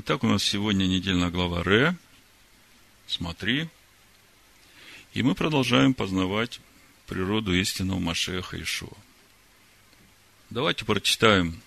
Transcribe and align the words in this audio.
Итак, 0.00 0.22
у 0.22 0.28
нас 0.28 0.44
сегодня 0.44 0.86
недельная 0.86 1.28
глава 1.28 1.64
Ре. 1.64 1.96
Смотри. 3.08 3.68
И 5.12 5.24
мы 5.24 5.34
продолжаем 5.34 5.92
познавать 5.92 6.60
природу 7.08 7.52
истинного 7.52 7.98
Машеха 7.98 8.62
Ишуа. 8.62 8.96
Давайте 10.50 10.84
прочитаем 10.84 11.60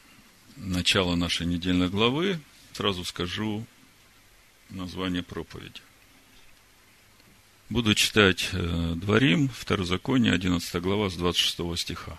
начало 0.55 1.15
нашей 1.15 1.45
недельной 1.45 1.89
главы. 1.89 2.39
Сразу 2.71 3.03
скажу 3.03 3.65
название 4.69 5.23
проповеди. 5.23 5.81
Буду 7.67 7.93
читать 7.95 8.47
э, 8.53 8.93
Дворим, 8.95 9.49
Второзаконие, 9.49 10.31
11 10.31 10.81
глава, 10.81 11.09
с 11.09 11.15
26 11.15 11.77
стиха. 11.77 12.17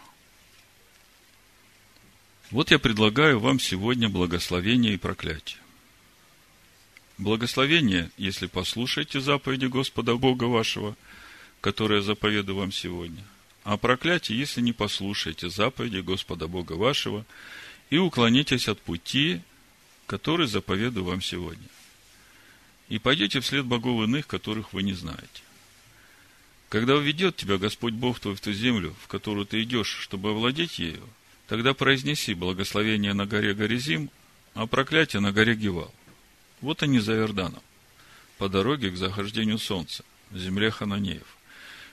Вот 2.51 2.71
я 2.71 2.79
предлагаю 2.79 3.41
вам 3.41 3.59
сегодня 3.59 4.11
благословение 4.11 4.93
и 4.93 4.99
проклятие. 4.99 5.62
Благословение, 7.19 8.11
если 8.17 8.47
послушаете 8.47 9.21
заповеди 9.21 9.67
Господа 9.67 10.17
Бога 10.17 10.45
вашего, 10.45 10.97
которые 11.61 12.03
заповедую 12.03 12.57
вам 12.57 12.73
сегодня. 12.73 13.23
А 13.65 13.77
проклятие, 13.77 14.39
если 14.39 14.61
не 14.61 14.73
послушаете 14.73 15.49
заповеди 15.49 15.99
Господа 15.99 16.49
Бога 16.49 16.73
вашего 16.73 17.25
и 17.91 17.99
уклонитесь 17.99 18.69
от 18.69 18.81
пути, 18.81 19.41
который 20.07 20.47
заповедую 20.47 21.05
вам 21.05 21.23
сегодня. 21.23 21.69
И 22.89 22.99
пойдете 22.99 23.41
вслед 23.41 23.65
богов 23.65 24.03
иных, 24.05 24.27
которых 24.27 24.73
вы 24.73 24.83
не 24.83 24.95
знаете. 24.95 25.43
Когда 26.69 26.97
уведет 26.97 27.37
тебя 27.37 27.59
Господь 27.59 27.93
Бог 27.93 28.19
твой 28.19 28.35
в 28.35 28.41
ту 28.41 28.53
землю, 28.53 28.97
в 29.03 29.07
которую 29.07 29.47
ты 29.47 29.63
идешь, 29.63 29.99
чтобы 30.01 30.31
овладеть 30.31 30.79
ею, 30.79 31.09
тогда 31.47 31.75
произнеси 31.75 32.35
благословение 32.35 33.13
на 33.13 33.27
горе 33.27 33.55
Горизим, 33.55 34.11
а 34.55 34.67
проклятие 34.67 35.21
на 35.21 35.33
горе 35.33 35.55
Гевал. 35.55 35.95
Вот 36.63 36.83
они 36.83 37.01
за 37.01 37.15
Иорданом, 37.15 37.63
по 38.39 38.49
дороге 38.49 38.91
к 38.91 38.97
захождению 38.97 39.59
солнца, 39.59 40.05
в 40.31 40.39
земле 40.39 40.71
Хананеев, 40.71 41.27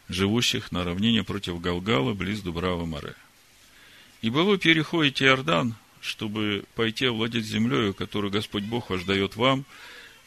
живущих 0.08 0.72
на 0.72 0.84
равнине 0.84 1.24
против 1.24 1.60
Галгала, 1.60 2.14
близ 2.14 2.42
Дубравы 2.42 2.86
Море. 2.86 3.16
Ибо 4.22 4.40
вы 4.40 4.58
переходите 4.58 5.26
Иордан, 5.26 5.76
чтобы 6.02 6.64
пойти 6.76 7.08
овладеть 7.08 7.46
землею, 7.46 7.94
которую 7.94 8.32
Господь 8.32 8.64
Бог 8.64 8.90
ваш 8.90 9.04
дает 9.04 9.36
вам, 9.36 9.66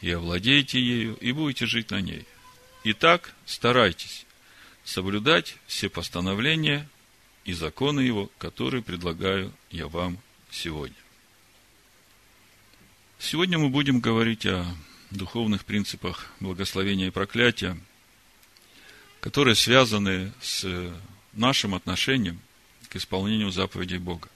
и 0.01 0.11
овладеете 0.11 0.79
ею, 0.79 1.15
и 1.15 1.31
будете 1.31 1.65
жить 1.65 1.91
на 1.91 2.01
ней. 2.01 2.25
Итак, 2.83 3.33
старайтесь 3.45 4.25
соблюдать 4.83 5.55
все 5.65 5.89
постановления 5.89 6.89
и 7.45 7.53
законы 7.53 8.01
Его, 8.01 8.29
которые 8.37 8.83
предлагаю 8.83 9.53
я 9.71 9.87
вам 9.87 10.19
сегодня. 10.51 11.02
Сегодня 13.19 13.57
мы 13.57 13.69
будем 13.69 13.99
говорить 13.99 14.45
о 14.45 14.65
духовных 15.09 15.65
принципах 15.65 16.31
благословения 16.39 17.07
и 17.07 17.11
проклятия, 17.11 17.77
которые 19.21 19.55
связаны 19.55 20.33
с 20.41 20.93
нашим 21.31 21.73
отношением 21.73 22.39
к 22.89 22.95
исполнению 22.95 23.51
заповедей 23.51 23.97
Бога. 23.97 24.29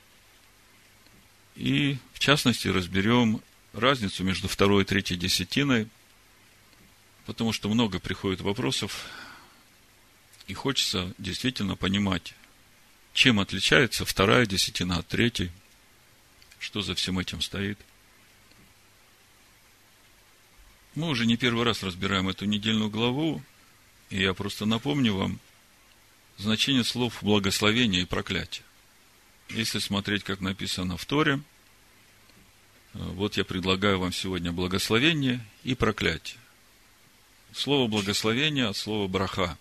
И, 1.56 1.98
в 2.14 2.20
частности, 2.20 2.68
разберем 2.70 3.42
разницу 3.74 4.24
между 4.24 4.48
второй 4.48 4.84
и 4.84 4.86
третьей 4.86 5.18
десятиной, 5.18 5.90
потому 7.26 7.52
что 7.52 7.68
много 7.68 8.00
приходит 8.00 8.42
вопросов, 8.42 9.06
и 10.48 10.54
хочется 10.54 11.14
действительно 11.18 11.76
понимать, 11.76 12.34
чем 13.14 13.40
отличается 13.40 14.06
вторая 14.06 14.46
десятина 14.46 15.00
от 15.00 15.08
третьей, 15.08 15.52
что 16.60 16.82
за 16.82 16.96
всем 16.96 17.20
этим 17.20 17.42
стоит– 17.42 17.78
Мы 20.98 21.10
уже 21.10 21.28
не 21.28 21.38
первый 21.38 21.64
раз 21.64 21.84
разбираем 21.84 22.28
эту 22.28 22.46
недельную 22.46 22.90
главу, 22.90 23.44
и 24.10 24.20
я 24.20 24.34
просто 24.34 24.66
напомню 24.66 25.14
вам 25.14 25.40
значение 26.38 26.84
слов 26.84 27.20
благословения 27.22 28.02
и 28.02 28.06
проклятия. 28.06 28.64
Если 29.50 29.78
смотреть, 29.78 30.24
как 30.24 30.42
написано 30.42 30.98
в 30.98 31.06
Торе, 31.06 31.34
э, 31.36 31.40
вот 32.94 33.38
я 33.38 33.46
предлагаю 33.46 34.00
вам 34.00 34.12
сегодня 34.12 34.52
благословение 34.52 35.46
и 35.64 35.76
проклятие. 35.76 36.40
Слово 37.54 37.88
благословение 37.88 38.66
от 38.66 38.76
слова 38.76 39.08
браха. 39.08 39.56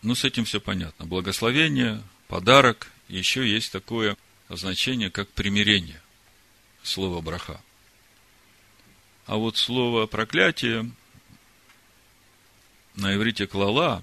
Ну, 0.00 0.14
с 0.14 0.22
этим 0.22 0.44
все 0.44 0.60
понятно. 0.60 1.06
Благословение, 1.06 2.04
подарок, 2.28 2.92
еще 3.08 3.44
есть 3.44 3.72
такое 3.72 4.16
значение, 4.48 5.10
как 5.10 5.28
примирение. 5.30 6.00
Слово 6.84 7.20
браха. 7.20 7.60
А 9.26 9.36
вот 9.36 9.56
слово 9.56 10.06
проклятие 10.06 10.90
на 12.94 13.14
иврите 13.14 13.46
клала, 13.46 14.02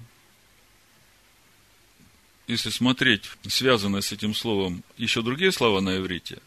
если 2.46 2.68
смотреть, 2.68 3.30
связано 3.48 4.02
с 4.02 4.12
этим 4.12 4.34
словом 4.34 4.84
еще 4.98 5.22
другие 5.22 5.50
слова 5.50 5.80
на 5.80 5.96
иврите, 5.96 6.40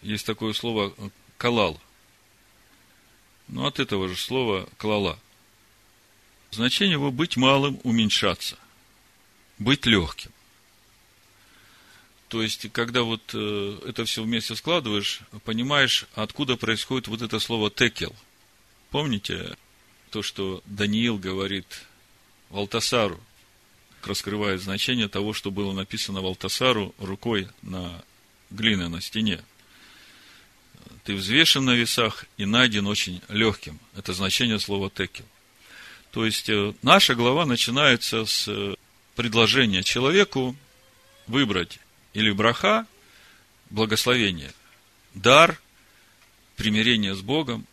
есть 0.00 0.24
такое 0.24 0.54
слово 0.54 0.94
калал. 1.36 1.78
Но 3.48 3.66
от 3.66 3.80
этого 3.80 4.08
же 4.08 4.16
слова 4.16 4.66
клала. 4.78 5.18
Значение 6.52 6.92
его 6.92 7.10
быть 7.10 7.36
малым, 7.36 7.80
уменьшаться, 7.84 8.56
быть 9.58 9.84
легким. 9.84 10.32
То 12.30 12.42
есть, 12.44 12.70
когда 12.70 13.02
вот 13.02 13.22
э, 13.34 13.78
это 13.88 14.04
все 14.04 14.22
вместе 14.22 14.54
складываешь, 14.54 15.22
понимаешь, 15.42 16.06
откуда 16.14 16.56
происходит 16.56 17.08
вот 17.08 17.22
это 17.22 17.40
слово 17.40 17.72
текел. 17.72 18.14
Помните 18.90 19.56
то, 20.10 20.22
что 20.22 20.62
Даниил 20.64 21.18
говорит 21.18 21.66
Валтасару, 22.48 23.20
раскрывает 24.04 24.62
значение 24.62 25.08
того, 25.08 25.32
что 25.32 25.50
было 25.50 25.72
написано 25.72 26.20
Валтасару 26.20 26.94
рукой 26.98 27.48
на 27.62 28.00
глине 28.52 28.86
на 28.86 29.00
стене. 29.00 29.42
Ты 31.02 31.16
взвешен 31.16 31.64
на 31.64 31.74
весах 31.74 32.26
и 32.36 32.44
найден 32.44 32.86
очень 32.86 33.22
легким. 33.28 33.80
Это 33.96 34.12
значение 34.12 34.60
слова 34.60 34.88
текел. 34.88 35.26
То 36.12 36.24
есть, 36.24 36.48
э, 36.48 36.74
наша 36.82 37.16
глава 37.16 37.44
начинается 37.44 38.24
с 38.24 38.46
э, 38.46 38.76
предложения 39.16 39.82
человеку 39.82 40.54
выбрать 41.26 41.80
или 42.12 42.30
браха, 42.30 42.86
благословение, 43.70 44.52
дар, 45.14 45.60
примирение 46.56 47.14
с 47.14 47.20
Богом, 47.20 47.66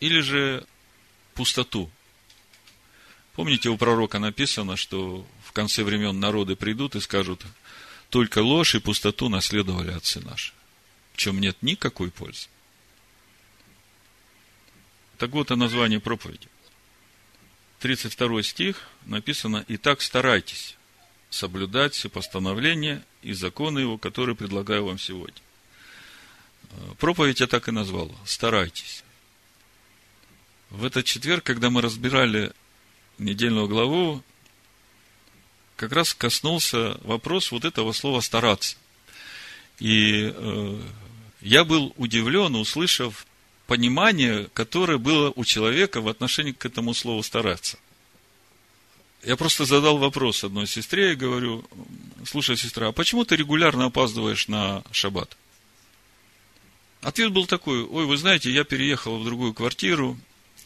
или 0.00 0.20
же 0.20 0.66
пустоту. 1.34 1.90
Помните, 3.34 3.68
у 3.68 3.76
пророка 3.76 4.18
написано, 4.18 4.76
что 4.76 5.26
в 5.44 5.52
конце 5.52 5.84
времен 5.84 6.18
народы 6.18 6.56
придут 6.56 6.96
и 6.96 7.00
скажут, 7.00 7.44
только 8.08 8.38
ложь 8.38 8.74
и 8.74 8.80
пустоту 8.80 9.28
наследовали 9.28 9.90
отцы 9.90 10.20
наши, 10.20 10.52
в 11.12 11.18
чем 11.18 11.40
нет 11.40 11.56
никакой 11.60 12.10
пользы. 12.10 12.48
Так 15.18 15.30
вот 15.30 15.50
о 15.50 15.56
названии 15.56 15.98
проповеди. 15.98 16.48
32 17.80 18.42
стих 18.42 18.88
написано 19.04 19.64
«Итак, 19.68 20.00
старайтесь 20.00 20.76
соблюдать 21.30 21.94
все 21.94 22.08
постановления 22.08 23.04
и 23.26 23.32
законы 23.32 23.80
его, 23.80 23.98
которые 23.98 24.36
предлагаю 24.36 24.84
вам 24.86 24.98
сегодня. 24.98 25.40
Проповедь 26.98 27.40
я 27.40 27.48
так 27.48 27.68
и 27.68 27.72
назвал. 27.72 28.14
Старайтесь. 28.24 29.02
В 30.70 30.84
этот 30.84 31.04
четверг, 31.04 31.42
когда 31.42 31.68
мы 31.68 31.82
разбирали 31.82 32.52
недельную 33.18 33.66
главу, 33.66 34.22
как 35.74 35.92
раз 35.92 36.14
коснулся 36.14 36.98
вопрос 37.02 37.50
вот 37.50 37.64
этого 37.64 37.92
слова 37.92 38.20
«стараться». 38.20 38.76
И 39.80 40.32
э, 40.32 40.80
я 41.40 41.64
был 41.64 41.92
удивлен, 41.96 42.54
услышав 42.54 43.26
понимание, 43.66 44.48
которое 44.54 44.98
было 44.98 45.32
у 45.34 45.44
человека 45.44 46.00
в 46.00 46.08
отношении 46.08 46.52
к 46.52 46.64
этому 46.64 46.94
слову 46.94 47.22
«стараться». 47.22 47.78
Я 49.24 49.36
просто 49.36 49.64
задал 49.64 49.98
вопрос 49.98 50.44
одной 50.44 50.66
сестре 50.66 51.12
и 51.12 51.16
говорю, 51.16 51.64
слушай, 52.24 52.56
сестра, 52.56 52.88
а 52.88 52.92
почему 52.92 53.24
ты 53.24 53.36
регулярно 53.36 53.86
опаздываешь 53.86 54.48
на 54.48 54.84
шаббат? 54.92 55.36
Ответ 57.00 57.32
был 57.32 57.46
такой, 57.46 57.84
ой, 57.84 58.04
вы 58.06 58.16
знаете, 58.16 58.50
я 58.50 58.64
переехал 58.64 59.18
в 59.18 59.24
другую 59.24 59.54
квартиру, 59.54 60.18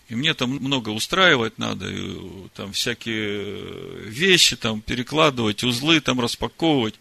и 0.08 0.14
мне 0.14 0.34
там 0.34 0.50
много 0.50 0.88
устраивать 0.88 1.58
надо, 1.58 1.88
и 1.88 2.48
там 2.54 2.72
всякие 2.72 4.08
вещи 4.08 4.56
там 4.56 4.80
перекладывать, 4.80 5.62
узлы 5.62 6.00
там 6.00 6.20
распаковывать. 6.20 6.96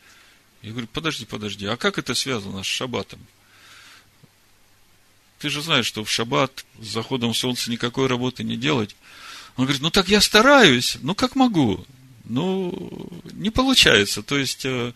Я 0.61 0.71
говорю, 0.71 0.87
подожди, 0.91 1.25
подожди, 1.25 1.65
а 1.65 1.77
как 1.77 1.97
это 1.97 2.13
связано 2.13 2.63
с 2.63 2.67
шаббатом? 2.67 3.19
Ты 5.39 5.49
же 5.49 5.61
знаешь, 5.61 5.85
что 5.85 6.03
в 6.03 6.11
шаббат 6.11 6.65
с 6.79 6.87
заходом 6.87 7.33
солнца 7.33 7.71
никакой 7.71 8.07
работы 8.07 8.43
не 8.43 8.57
делать. 8.57 8.95
Он 9.57 9.65
говорит, 9.65 9.81
ну 9.81 9.89
так 9.89 10.07
я 10.07 10.21
стараюсь, 10.21 10.97
ну 11.01 11.15
как 11.15 11.35
могу? 11.35 11.85
Ну, 12.25 13.09
не 13.33 13.49
получается. 13.49 14.21
То 14.21 14.37
есть, 14.37 14.63
э, 14.63 14.93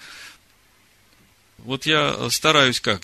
вот 1.58 1.86
я 1.86 2.30
стараюсь 2.30 2.80
как? 2.80 3.02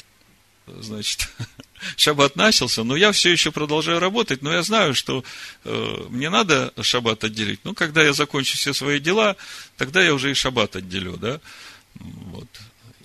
значит, 0.77 1.29
шаббат 1.97 2.35
начался, 2.35 2.83
но 2.83 2.95
я 2.95 3.11
все 3.11 3.31
еще 3.31 3.51
продолжаю 3.51 3.99
работать, 3.99 4.41
но 4.41 4.53
я 4.53 4.63
знаю, 4.63 4.93
что 4.93 5.23
э, 5.63 6.05
мне 6.09 6.29
надо 6.29 6.73
шаббат 6.81 7.23
отделить. 7.23 7.61
Ну, 7.63 7.73
когда 7.73 8.03
я 8.03 8.13
закончу 8.13 8.57
все 8.57 8.73
свои 8.73 8.99
дела, 8.99 9.35
тогда 9.77 10.01
я 10.01 10.13
уже 10.13 10.31
и 10.31 10.35
шаббат 10.35 10.75
отделю, 10.75 11.17
да. 11.17 11.39
Вот. 11.95 12.47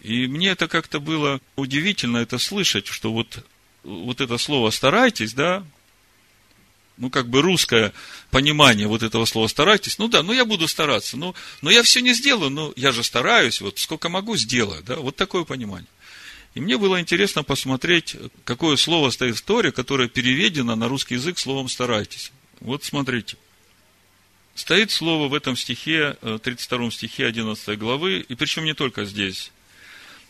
И 0.02 0.26
мне 0.26 0.50
это 0.50 0.68
как-то 0.68 1.00
было 1.00 1.40
удивительно 1.56 2.18
это 2.18 2.38
слышать, 2.38 2.86
что 2.86 3.12
вот, 3.12 3.44
вот 3.82 4.20
это 4.20 4.36
слово 4.38 4.70
«старайтесь», 4.70 5.32
да, 5.32 5.64
ну, 6.96 7.10
как 7.10 7.28
бы 7.28 7.42
русское 7.42 7.92
понимание 8.30 8.86
вот 8.86 9.02
этого 9.02 9.24
слова 9.24 9.46
«старайтесь», 9.48 9.98
ну 9.98 10.08
да, 10.08 10.22
ну 10.22 10.32
я 10.32 10.44
буду 10.44 10.68
стараться, 10.68 11.16
ну, 11.16 11.34
но 11.62 11.70
я 11.70 11.82
все 11.82 12.00
не 12.00 12.14
сделаю, 12.14 12.50
но 12.50 12.72
я 12.76 12.92
же 12.92 13.02
стараюсь, 13.02 13.60
вот 13.60 13.78
сколько 13.78 14.08
могу, 14.08 14.36
сделаю, 14.36 14.82
да, 14.82 14.96
вот 14.96 15.16
такое 15.16 15.44
понимание. 15.44 15.88
И 16.54 16.60
мне 16.60 16.78
было 16.78 17.00
интересно 17.00 17.42
посмотреть, 17.42 18.16
какое 18.44 18.76
слово 18.76 19.10
стоит 19.10 19.36
в 19.36 19.42
Торе, 19.42 19.72
которое 19.72 20.08
переведено 20.08 20.76
на 20.76 20.88
русский 20.88 21.14
язык 21.14 21.38
словом 21.38 21.68
«старайтесь». 21.68 22.30
Вот 22.60 22.84
смотрите. 22.84 23.36
Стоит 24.54 24.92
слово 24.92 25.26
в 25.26 25.34
этом 25.34 25.56
стихе, 25.56 26.16
32 26.42 26.86
э, 26.86 26.90
стихе 26.92 27.26
11 27.26 27.76
главы, 27.76 28.20
и 28.20 28.34
причем 28.36 28.64
не 28.64 28.74
только 28.74 29.04
здесь, 29.04 29.50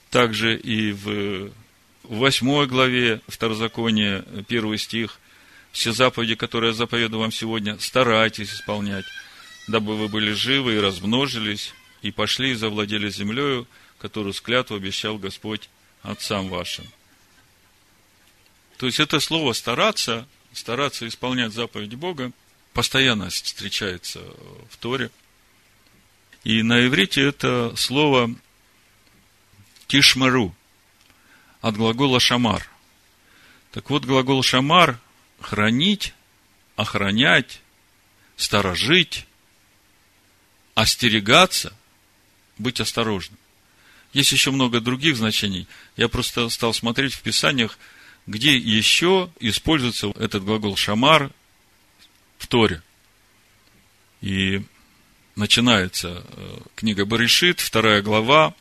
также 0.08 0.56
и 0.56 0.92
в 0.92 1.50
8 2.04 2.66
главе 2.66 3.20
Второзакония, 3.28 4.24
первый 4.48 4.78
стих, 4.78 5.20
все 5.74 5.92
заповеди, 5.92 6.36
которые 6.36 6.70
я 6.70 6.74
заповедую 6.74 7.20
вам 7.20 7.32
сегодня, 7.32 7.78
старайтесь 7.80 8.54
исполнять, 8.54 9.04
дабы 9.66 9.96
вы 9.96 10.08
были 10.08 10.32
живы 10.32 10.76
и 10.76 10.80
размножились, 10.80 11.74
и 12.00 12.12
пошли 12.12 12.52
и 12.52 12.54
завладели 12.54 13.10
землею, 13.10 13.66
которую 13.98 14.32
с 14.32 14.42
обещал 14.70 15.18
Господь 15.18 15.68
отцам 16.02 16.48
вашим. 16.48 16.86
То 18.76 18.86
есть 18.86 19.00
это 19.00 19.18
слово 19.18 19.52
стараться, 19.52 20.28
стараться 20.52 21.08
исполнять 21.08 21.52
заповеди 21.52 21.96
Бога, 21.96 22.30
постоянно 22.72 23.28
встречается 23.30 24.20
в 24.70 24.76
Торе. 24.78 25.10
И 26.44 26.62
на 26.62 26.86
иврите 26.86 27.20
это 27.20 27.74
слово 27.76 28.32
тишмару 29.88 30.54
от 31.60 31.76
глагола 31.76 32.20
шамар. 32.20 32.70
Так 33.72 33.90
вот, 33.90 34.04
глагол 34.04 34.44
шамар– 34.44 35.00
хранить, 35.40 36.14
охранять, 36.76 37.60
сторожить, 38.36 39.26
остерегаться, 40.74 41.72
быть 42.58 42.80
осторожным. 42.80 43.38
Есть 44.12 44.32
еще 44.32 44.50
много 44.50 44.80
других 44.80 45.16
значений. 45.16 45.66
Я 45.96 46.08
просто 46.08 46.48
стал 46.48 46.72
смотреть 46.72 47.14
в 47.14 47.22
Писаниях, 47.22 47.78
где 48.26 48.56
еще 48.56 49.30
используется 49.40 50.08
этот 50.16 50.44
глагол 50.44 50.76
шамар 50.76 51.30
в 52.38 52.46
Торе. 52.46 52.82
И 54.20 54.62
начинается 55.36 56.24
э, 56.26 56.58
книга 56.76 57.04
Баришит, 57.04 57.60
вторая 57.60 58.02
глава, 58.02 58.54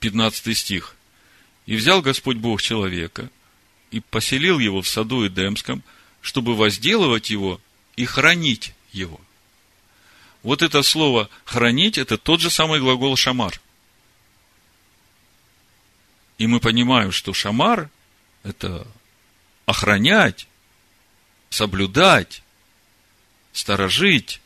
15 0.00 0.56
стих. 0.56 0.94
«И 1.66 1.76
взял 1.76 2.02
Господь 2.02 2.36
Бог 2.36 2.62
человека, 2.62 3.30
и 3.90 4.00
поселил 4.00 4.58
его 4.58 4.82
в 4.82 4.88
саду 4.88 5.26
Эдемском, 5.26 5.82
чтобы 6.20 6.56
возделывать 6.56 7.30
его 7.30 7.60
и 7.96 8.04
хранить 8.04 8.74
его». 8.92 9.20
Вот 10.42 10.62
это 10.62 10.82
слово 10.82 11.28
«хранить»– 11.44 11.98
это 11.98 12.16
тот 12.16 12.40
же 12.40 12.50
самый 12.50 12.80
глагол 12.80 13.16
«шамар». 13.16 13.60
И 16.38 16.46
мы 16.46 16.60
понимаем, 16.60 17.12
что 17.12 17.34
шамар– 17.34 17.90
это 18.42 18.86
охранять, 19.66 20.46
соблюдать, 21.50 22.42
сторожить, 23.52 24.40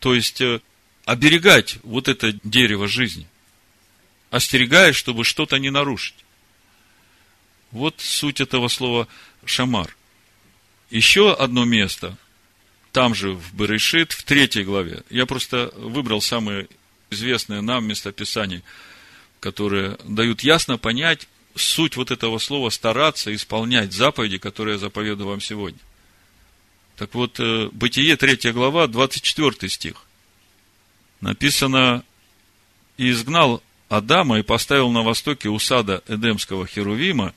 то 0.00 0.14
есть 0.14 0.40
э, 0.40 0.60
оберегать 1.04 1.78
вот 1.84 2.08
это 2.08 2.32
дерево 2.42 2.88
жизни, 2.88 3.28
остерегая, 4.30 4.92
чтобы 4.92 5.24
что-то 5.24 5.58
не 5.58 5.70
нарушить. 5.70 6.16
Вот 7.70 8.00
суть 8.00 8.40
этого 8.40 8.68
слова 8.68 9.06
шамар. 9.44 9.94
Еще 10.90 11.32
одно 11.32 11.64
место, 11.64 12.16
там 12.92 13.14
же 13.14 13.32
в 13.32 13.54
Берешит, 13.54 14.12
в 14.12 14.24
третьей 14.24 14.64
главе. 14.64 15.02
Я 15.10 15.26
просто 15.26 15.72
выбрал 15.76 16.20
самые 16.20 16.68
известные 17.10 17.60
нам 17.60 17.86
местописания– 17.86 18.62
которые 19.40 19.98
дают 20.04 20.42
ясно 20.42 20.78
понять 20.78 21.28
суть 21.54 21.96
вот 21.96 22.10
этого 22.10 22.38
слова 22.38 22.70
стараться 22.70 23.34
исполнять 23.34 23.92
заповеди, 23.92 24.38
которые 24.38 24.74
я 24.74 24.78
заповедую 24.78 25.28
вам 25.28 25.40
сегодня. 25.40 25.78
Так 26.96 27.14
вот, 27.14 27.38
э, 27.38 27.68
Бытие, 27.72 28.16
3 28.16 28.52
глава, 28.52 28.86
24 28.86 29.68
стих. 29.68 30.04
Написано, 31.20 32.04
«И 32.96 33.10
изгнал 33.10 33.62
Адама 33.88 34.38
и 34.38 34.42
поставил 34.42 34.90
на 34.90 35.02
востоке 35.02 35.48
усада 35.48 36.02
Эдемского 36.08 36.66
Херувима 36.66 37.34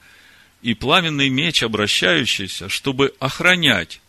и 0.62 0.74
пламенный 0.74 1.30
меч, 1.30 1.64
обращающийся, 1.64 2.70
чтобы 2.70 3.14
охранять 3.20 4.02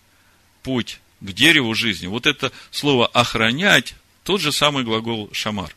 путь 0.63 1.01
к 1.21 1.33
дереву 1.33 1.75
жизни». 1.75 2.07
Вот 2.07 2.27
это 2.27 2.53
слово 2.71 3.07
«охранять» 3.07 3.95
тот 4.25 4.41
же 4.41 4.53
самый 4.53 4.85
глагол 4.85 5.31
«шамар». 5.33 5.75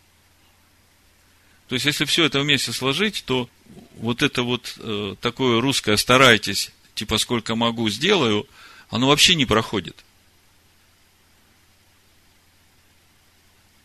То 1.67 1.75
есть, 1.75 1.85
если 1.85 2.05
все 2.05 2.25
это 2.25 2.39
вместе 2.41 2.71
сложить, 2.71 3.23
то 3.25 3.49
вот 3.95 4.21
это 4.21 4.43
вот 4.43 4.75
э, 4.77 5.15
такое 5.19 5.59
русское 5.61 5.97
«старайтесь», 5.97 6.71
типа 6.93 7.17
«сколько 7.17 7.55
могу, 7.55 7.89
сделаю», 7.89 8.47
оно 8.89 9.07
вообще 9.07 9.35
не 9.35 9.45
проходит. 9.45 10.03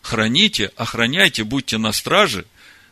Храните, 0.02 0.72
охраняйте, 0.76 1.44
будьте 1.44 1.78
на 1.78 1.92
страже, 1.92 2.46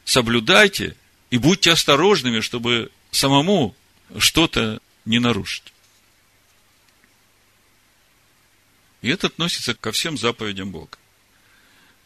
соблюдайте 0.04 0.96
и 1.30 1.38
будьте 1.38 1.72
осторожными, 1.72 2.40
чтобы 2.40 2.90
самому 3.10 3.74
что-то 4.16 4.80
не 5.04 5.18
нарушить. 5.18 5.72
И 9.02 9.08
это 9.08 9.28
относится 9.28 9.74
ко 9.74 9.92
всем 9.92 10.18
заповедям 10.18 10.70
Бога. 10.70 10.98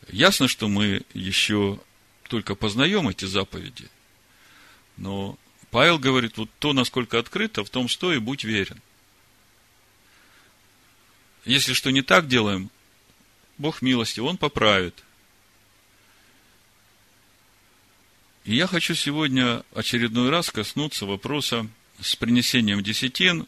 Ясно, 0.09 0.49
что 0.49 0.69
мы 0.69 1.03
еще 1.15 1.81
только 2.29 2.55
познаем 2.55 3.09
эти 3.09 3.25
заповеди. 3.25 3.89
Но 4.97 5.39
Павел 5.71 5.99
говорит, 5.99 6.37
вот 6.37 6.51
то, 6.59 6.73
насколько 6.73 7.19
открыто, 7.19 7.65
в 7.65 7.71
том 7.71 7.89
стой 7.89 8.17
и 8.17 8.21
будь 8.21 8.45
верен. 8.45 8.81
Если 11.45 11.73
что 11.73 11.91
не 11.91 12.03
так 12.03 12.29
делаем, 12.29 12.71
Бог 13.59 13.81
милости, 13.83 14.21
Он 14.21 14.37
поправит. 14.37 15.03
И 18.45 18.55
я 18.55 18.67
хочу 18.67 18.95
сегодня 18.95 19.65
очередной 19.73 20.31
раз 20.31 20.51
коснуться 20.51 21.07
вопроса 21.07 21.69
с 22.03 22.17
принесением 22.17 22.83
десятин, 22.83 23.47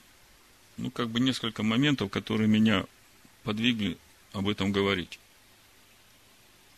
ну, 0.76 0.90
как 0.90 1.10
бы 1.10 1.20
несколько 1.20 1.62
моментов, 1.62 2.10
которые 2.10 2.48
меня 2.48 2.84
подвигли 3.42 3.98
об 4.32 4.48
этом 4.48 4.72
говорить. 4.72 5.18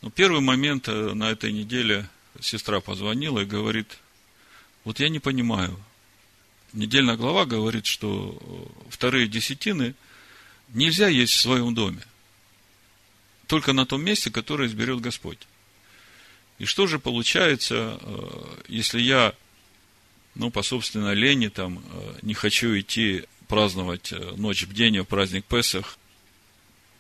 Ну, 0.02 0.10
первый 0.10 0.40
момент 0.40 0.88
э, 0.88 1.14
на 1.14 1.30
этой 1.30 1.52
неделе 1.52 2.08
сестра 2.40 2.80
позвонила 2.80 3.40
и 3.40 3.46
говорит, 3.46 3.98
вот 4.84 5.00
я 5.00 5.08
не 5.08 5.18
понимаю. 5.18 5.78
Недельная 6.72 7.16
глава 7.16 7.46
говорит, 7.46 7.86
что 7.86 8.38
э, 8.40 8.88
вторые 8.90 9.28
десятины 9.28 9.94
нельзя 10.68 11.08
есть 11.08 11.32
в 11.32 11.40
своем 11.40 11.74
доме. 11.74 12.02
Только 13.46 13.72
на 13.72 13.86
том 13.86 14.04
месте, 14.04 14.30
которое 14.30 14.68
изберет 14.68 15.00
Господь. 15.00 15.46
И 16.58 16.64
что 16.64 16.86
же 16.86 16.98
получается, 16.98 17.98
э, 18.00 18.62
если 18.68 19.00
я, 19.00 19.34
ну, 20.36 20.50
по 20.50 20.62
собственной 20.62 21.14
лени, 21.14 21.48
там, 21.48 21.82
не 22.22 22.34
хочу 22.34 22.78
идти 22.78 23.24
праздновать 23.48 24.12
ночь 24.36 24.66
бдения, 24.66 25.02
праздник 25.04 25.44
Песах, 25.44 25.98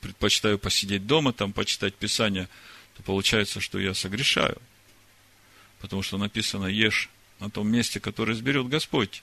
предпочитаю 0.00 0.58
посидеть 0.58 1.06
дома, 1.06 1.32
там, 1.32 1.52
почитать 1.52 1.94
Писание– 1.94 2.48
то 2.96 3.02
получается, 3.02 3.60
что 3.60 3.78
я 3.78 3.94
согрешаю. 3.94 4.60
Потому 5.80 6.02
что 6.02 6.16
написано 6.16 6.66
«Ешь 6.66 7.10
на 7.40 7.50
том 7.50 7.68
месте, 7.68 8.00
которое 8.00 8.32
изберет 8.32 8.68
Господь». 8.68 9.22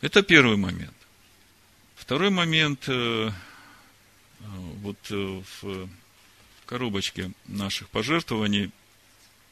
Это 0.00 0.22
первый 0.22 0.56
момент. 0.56 0.94
Второй 1.94 2.30
момент, 2.30 2.84
э, 2.88 3.30
вот 4.40 4.98
э, 5.10 5.42
в 5.60 5.88
коробочке 6.66 7.32
наших 7.46 7.90
пожертвований, 7.90 8.70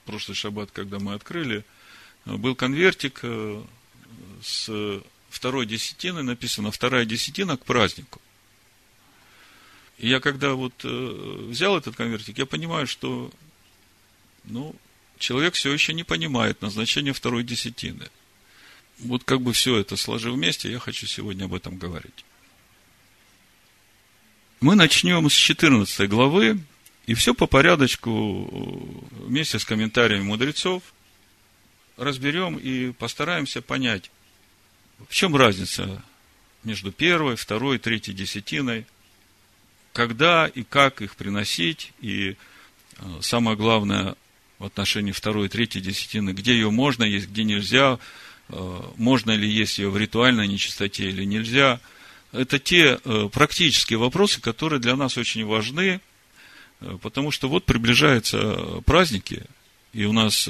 прошлый 0.07 0.35
шаббат, 0.35 0.71
когда 0.71 0.99
мы 0.99 1.15
открыли, 1.15 1.65
был 2.25 2.55
конвертик 2.55 3.21
э, 3.23 3.63
с 4.43 5.03
второй 5.31 5.67
десятины, 5.67 6.23
написано 6.23 6.71
«Вторая 6.71 7.05
десятина 7.05 7.57
к 7.57 7.65
празднику». 7.65 8.21
И 9.99 10.09
я 10.09 10.21
когда 10.21 10.55
вот 10.55 10.75
э, 10.85 11.47
взял 11.49 11.77
этот 11.77 11.97
конвертик, 11.97 12.39
я 12.39 12.47
понимаю, 12.47 12.87
что 12.87 13.31
ну, 14.45 14.75
человек 15.19 15.55
все 15.55 15.73
еще 15.73 15.95
не 15.95 16.05
понимает 16.05 16.61
назначение 16.61 17.13
второй 17.13 17.45
десятины. 17.45 18.09
вот 18.99 19.25
как 19.25 19.41
бы 19.41 19.53
все 19.53 19.77
это 19.77 19.97
сложив 19.97 20.35
вместе, 20.35 20.71
я 20.71 20.79
хочу 20.79 21.07
сегодня 21.07 21.45
об 21.45 21.55
этом 21.55 21.79
говорить. 21.79 22.25
Мы 24.61 24.75
начнем 24.75 25.29
с 25.29 25.33
14 25.33 26.09
главы, 26.09 26.61
и 27.07 27.15
все 27.15 27.35
по 27.35 27.47
порядочку 27.47 28.45
вместе 29.11 29.59
с 29.59 29.65
комментариями 29.65 30.23
мудрецов 30.23 30.83
разберем 31.97 32.57
и 32.57 32.93
постараемся 32.93 33.61
понять, 33.61 34.11
в 35.09 35.15
чем 35.15 35.37
разница 35.37 36.03
между 36.65 36.93
первой, 36.93 37.37
второй, 37.37 37.79
третьей 37.79 38.15
десятиной, 38.15 38.87
когда 39.93 40.47
и 40.47 40.63
как 40.63 41.03
их 41.03 41.17
приносить, 41.17 41.93
и 42.01 42.37
э, 42.99 43.05
самое 43.21 43.57
главное 43.57 44.15
в 44.59 44.65
отношении 44.65 45.13
второй 45.13 45.49
третьей 45.49 45.83
десятины, 45.83 46.31
где 46.31 46.55
ее 46.55 46.71
можно 46.71 47.05
есть, 47.05 47.29
где 47.29 47.45
нельзя, 47.45 47.99
э, 48.49 48.81
можно 48.97 49.33
ли 49.33 49.49
есть 49.49 49.79
ее 49.79 49.91
в 49.91 49.97
ритуальной 49.97 50.49
нечистоте 50.49 51.09
или 51.09 51.25
нельзя. 51.25 51.81
Это 52.33 52.59
те 52.59 52.99
э, 53.05 53.29
практические 53.31 53.99
вопросы, 53.99 54.41
которые 54.41 54.81
для 54.81 54.97
нас 54.97 55.19
очень 55.19 55.45
важны, 55.45 56.01
потому 57.01 57.31
что 57.31 57.49
вот 57.49 57.65
приближаются 57.65 58.83
праздники, 58.87 59.45
и 59.93 60.05
у 60.05 60.13
нас 60.13 60.49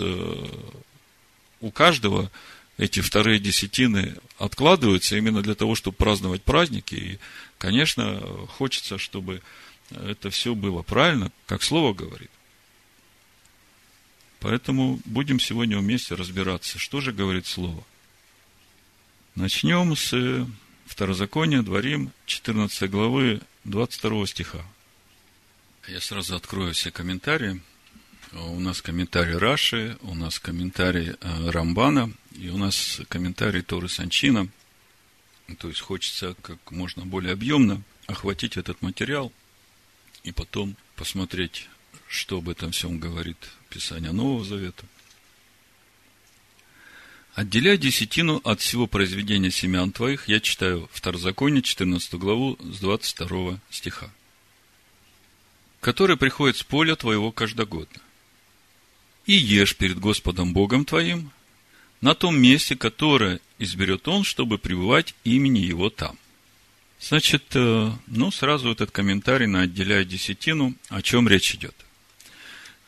у 1.60 1.70
каждого 1.70 2.30
эти 2.78 3.00
вторые 3.00 3.38
десятины 3.38 4.16
откладываются 4.38 5.16
именно 5.16 5.42
для 5.42 5.54
того, 5.54 5.74
чтобы 5.74 5.96
праздновать 5.96 6.42
праздники. 6.42 6.94
И, 6.94 7.18
конечно, 7.58 8.20
хочется, 8.48 8.98
чтобы 8.98 9.42
это 9.90 10.30
все 10.30 10.54
было 10.54 10.82
правильно, 10.82 11.30
как 11.46 11.62
Слово 11.62 11.92
говорит. 11.92 12.30
Поэтому 14.40 15.00
будем 15.04 15.38
сегодня 15.38 15.78
вместе 15.78 16.14
разбираться, 16.14 16.78
что 16.78 17.00
же 17.00 17.12
говорит 17.12 17.46
Слово. 17.46 17.84
Начнем 19.34 19.94
с 19.94 20.46
Второзакония, 20.86 21.62
Дворим, 21.62 22.10
14 22.26 22.90
главы, 22.90 23.40
22 23.64 24.26
стиха. 24.26 24.64
Я 25.88 26.00
сразу 26.00 26.36
открою 26.36 26.74
все 26.74 26.90
комментарии. 26.90 27.62
У 28.32 28.60
нас 28.60 28.82
комментарий 28.82 29.36
Раши, 29.36 29.96
у 30.00 30.14
нас 30.14 30.38
комментарий 30.38 31.10
э, 31.20 31.50
Рамбана, 31.50 32.12
и 32.36 32.48
у 32.50 32.56
нас 32.56 33.00
комментарий 33.08 33.62
Торы 33.62 33.88
Санчина. 33.88 34.48
То 35.58 35.68
есть 35.68 35.80
хочется 35.80 36.34
как 36.42 36.70
можно 36.70 37.04
более 37.04 37.32
объемно 37.32 37.82
охватить 38.06 38.56
этот 38.56 38.80
материал 38.82 39.32
и 40.22 40.32
потом 40.32 40.76
посмотреть, 40.96 41.68
что 42.08 42.38
об 42.38 42.48
этом 42.48 42.72
всем 42.72 42.98
говорит 42.98 43.36
Писание 43.68 44.12
Нового 44.12 44.44
Завета. 44.44 44.84
Отделяй 47.34 47.78
десятину 47.78 48.40
от 48.44 48.60
всего 48.60 48.86
произведения 48.86 49.50
семян 49.50 49.90
твоих, 49.90 50.28
я 50.28 50.38
читаю 50.38 50.88
Второзаконие, 50.92 51.62
14 51.62 52.14
главу, 52.14 52.58
с 52.60 52.78
22 52.80 53.58
стиха, 53.70 54.10
который 55.80 56.18
приходит 56.18 56.58
с 56.58 56.62
поля 56.62 56.94
твоего 56.94 57.32
каждогодно 57.32 58.02
и 59.26 59.32
ешь 59.32 59.76
перед 59.76 59.98
Господом 59.98 60.52
Богом 60.52 60.84
твоим 60.84 61.30
на 62.02 62.14
том 62.14 62.38
месте, 62.38 62.76
которое 62.76 63.40
изберет 63.58 64.06
Он, 64.06 64.24
чтобы 64.24 64.58
пребывать 64.58 65.14
имени 65.24 65.60
Его 65.60 65.88
там. 65.88 66.18
Значит, 67.00 67.44
э, 67.54 67.90
ну, 68.06 68.30
сразу 68.30 68.70
этот 68.70 68.90
комментарий 68.90 69.46
на 69.46 69.62
отделяя 69.62 70.04
десятину, 70.04 70.74
о 70.88 71.00
чем 71.00 71.26
речь 71.26 71.54
идет. 71.54 71.74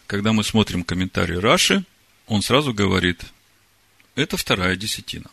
Когда 0.07 0.33
мы 0.33 0.45
смотрим 0.45 0.85
комментарий 0.85 1.39
Раши, 1.39 1.85
он 2.27 2.43
сразу 2.43 2.75
говорит, 2.75 3.25
это 4.15 4.37
вторая 4.37 4.77
десятина. 4.77 5.31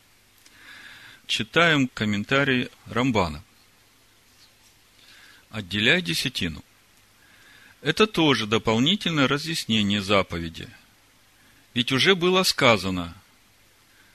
Читаем 1.27 1.87
комментарий 1.87 2.69
Рамбана. 2.85 3.43
Отделяй 5.49 6.01
десятину. 6.01 6.63
Это 7.81 8.07
тоже 8.07 8.47
дополнительное 8.47 9.27
разъяснение 9.27 10.01
заповеди– 10.01 10.69
ведь 11.73 11.91
уже 11.91 12.15
было 12.15 12.43
сказано, 12.43 13.15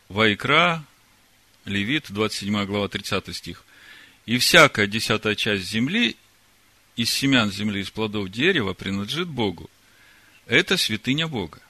Вайкра, 0.09 0.85
Левит, 1.65 2.07
27 2.11 2.65
глава, 2.65 2.89
30 2.89 3.35
стих, 3.35 3.65
и 4.25 4.39
всякая 4.39 4.87
десятая 4.87 5.35
часть 5.35 5.65
земли 5.65 6.17
из 6.95 7.11
семян 7.11 7.51
земли, 7.51 7.81
из 7.81 7.91
плодов 7.91 8.31
дерева 8.31 8.73
принадлежит 8.73 9.29
Богу. 9.29 9.69
Это 10.47 10.77
святыня 10.77 11.27
Бога. 11.27 11.61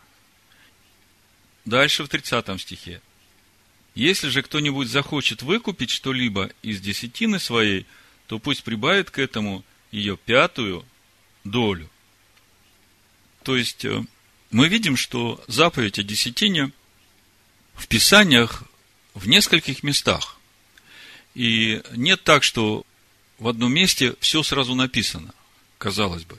Дальше 1.64 2.04
в 2.04 2.08
30 2.08 2.60
стихе. 2.60 3.00
Если 3.94 4.28
же 4.28 4.42
кто-нибудь 4.42 4.88
захочет 4.88 5.42
выкупить 5.42 5.90
что-либо 5.90 6.50
из 6.62 6.80
десятины 6.80 7.38
своей, 7.38 7.86
то 8.26 8.38
пусть 8.38 8.62
прибавит 8.62 9.10
к 9.10 9.18
этому 9.18 9.64
ее 9.90 10.18
пятую 10.18 10.84
долю. 11.44 11.88
То 13.42 13.56
есть, 13.56 13.84
э, 13.84 14.04
мы 14.50 14.68
видим, 14.68 14.96
что 14.96 15.42
заповедь 15.46 15.98
о 15.98 16.02
десятине 16.02 16.72
в 17.76 17.88
Писаниях 17.88 18.64
в 19.14 19.28
нескольких 19.28 19.83
местах. 19.83 20.37
И 21.35 21.83
нет 21.92 22.23
так, 22.25 22.42
что 22.42 22.85
в 23.38 23.49
одном 23.49 23.73
месте 23.73 24.14
все 24.21 24.42
сразу 24.42 24.75
написано, 24.75 25.35
казалось 25.78 26.25
бы. 26.25 26.38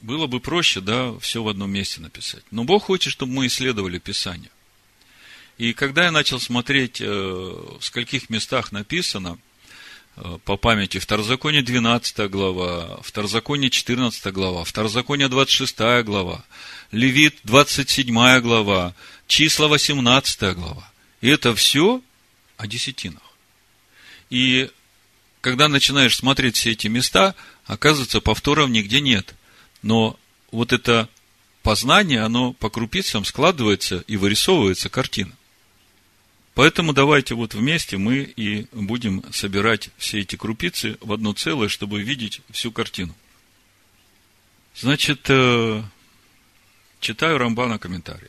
Было 0.00 0.26
бы 0.26 0.40
проще, 0.40 0.80
да, 0.80 1.16
все 1.20 1.42
в 1.42 1.48
одном 1.48 1.70
месте 1.70 2.00
написать. 2.00 2.42
Но 2.50 2.64
Бог 2.64 2.84
хочет, 2.84 3.12
чтобы 3.12 3.32
мы 3.32 3.46
исследовали 3.46 3.98
Писание. 3.98 4.50
И 5.58 5.72
когда 5.72 6.04
я 6.04 6.10
начал 6.10 6.40
смотреть, 6.40 7.00
э, 7.00 7.06
в 7.06 7.80
скольких 7.80 8.30
местах 8.30 8.72
написано– 8.72 9.38
Э, 10.16 10.38
по 10.44 10.56
памяти 10.56 10.98
Второзаконие 10.98 11.62
12 11.62 12.30
глава, 12.30 13.00
Второзаконие 13.02 13.70
14 13.70 14.32
глава, 14.32 14.64
Второзаконие 14.64 15.28
26 15.28 16.02
глава, 16.04 16.44
Левит 16.90 17.38
27 17.44 18.40
глава, 18.40 18.94
числа 19.32 19.66
18 19.66 20.54
глава. 20.54 20.92
И 21.22 21.28
это 21.28 21.54
все 21.54 22.02
о 22.58 22.66
десятинах. 22.66 23.22
И 24.28 24.70
когда 25.40 25.68
начинаешь 25.68 26.16
смотреть 26.16 26.56
все 26.56 26.72
эти 26.72 26.86
места, 26.88 27.34
оказывается, 27.64 28.20
повторов 28.20 28.68
нигде 28.68 29.00
нет. 29.00 29.34
Но 29.80 30.18
вот 30.50 30.74
это 30.74 31.08
познание, 31.62 32.20
оно 32.20 32.52
по 32.52 32.68
крупицам 32.68 33.24
складывается 33.24 34.04
и 34.06 34.18
вырисовывается 34.18 34.90
картина. 34.90 35.32
Поэтому 36.52 36.92
давайте 36.92 37.34
вот 37.34 37.54
вместе 37.54 37.96
мы 37.96 38.18
и 38.18 38.66
будем 38.72 39.24
собирать 39.32 39.88
все 39.96 40.20
эти 40.20 40.36
крупицы 40.36 40.98
в 41.00 41.10
одно 41.10 41.32
целое, 41.32 41.68
чтобы 41.68 42.02
видеть 42.02 42.42
всю 42.50 42.70
картину. 42.70 43.14
Значит, 44.74 45.24
э, 45.30 45.82
читаю 47.00 47.38
Рамбана 47.38 47.78
комментарий. 47.78 48.28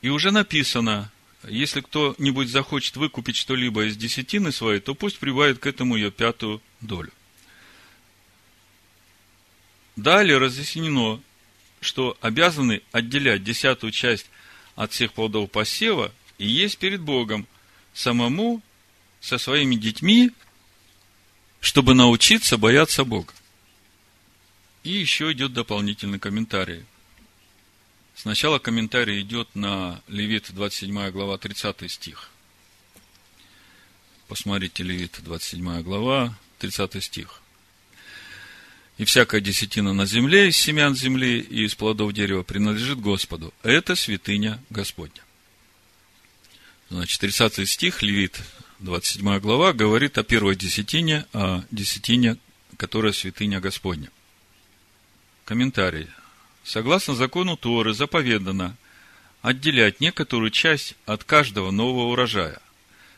И 0.00 0.08
уже 0.08 0.30
написано, 0.30 1.10
если 1.44 1.80
кто-нибудь 1.80 2.48
захочет 2.48 2.96
выкупить 2.96 3.36
что-либо 3.36 3.86
из 3.86 3.96
десятины 3.96 4.52
своей, 4.52 4.80
то 4.80 4.94
пусть 4.94 5.18
прибавит 5.18 5.58
к 5.58 5.66
этому 5.66 5.96
ее 5.96 6.10
пятую 6.10 6.62
долю. 6.80 7.10
Далее 9.96 10.38
разъяснено, 10.38 11.20
что 11.80 12.16
обязаны 12.20 12.82
отделять 12.92 13.42
десятую 13.42 13.92
часть 13.92 14.26
от 14.76 14.92
всех 14.92 15.12
плодов 15.12 15.50
посева 15.50 16.12
и 16.38 16.46
есть 16.46 16.78
перед 16.78 17.00
Богом 17.00 17.48
самому 17.92 18.62
со 19.20 19.38
своими 19.38 19.74
детьми, 19.74 20.30
чтобы 21.60 21.94
научиться 21.94 22.56
бояться 22.56 23.04
Бога. 23.04 23.32
И 24.84 24.90
еще 24.90 25.32
идет 25.32 25.52
дополнительный 25.52 26.20
комментарий. 26.20 26.84
Сначала 28.20 28.58
комментарий 28.58 29.20
идет 29.20 29.48
на 29.54 30.02
Левит 30.08 30.52
27 30.52 31.10
глава 31.12 31.38
30 31.38 31.88
стих. 31.88 32.30
Посмотрите, 34.26 34.82
Левит 34.82 35.20
27 35.22 35.82
глава 35.82 36.36
30 36.58 37.04
стих. 37.04 37.40
И 38.96 39.04
всякая 39.04 39.40
десятина 39.40 39.92
на 39.92 40.04
земле 40.04 40.48
из 40.48 40.56
семян 40.56 40.96
земли 40.96 41.38
и 41.38 41.64
из 41.64 41.76
плодов 41.76 42.12
дерева 42.12 42.42
принадлежит 42.42 42.98
Господу. 42.98 43.54
Это 43.62 43.94
святыня 43.94 44.60
Господня. 44.68 45.22
Значит, 46.90 47.20
30 47.20 47.68
стих, 47.70 48.02
Левит, 48.02 48.42
27 48.80 49.38
глава, 49.38 49.72
говорит 49.72 50.18
о 50.18 50.24
первой 50.24 50.56
десятине, 50.56 51.24
о 51.32 51.62
десятине, 51.70 52.36
которая 52.78 53.12
святыня 53.12 53.60
Господня. 53.60 54.10
Комментарий. 55.44 56.08
Согласно 56.68 57.14
закону 57.14 57.56
Торы 57.56 57.94
заповедано 57.94 58.76
отделять 59.40 60.00
некоторую 60.00 60.50
часть 60.50 60.96
от 61.06 61.24
каждого 61.24 61.70
нового 61.70 62.12
урожая. 62.12 62.60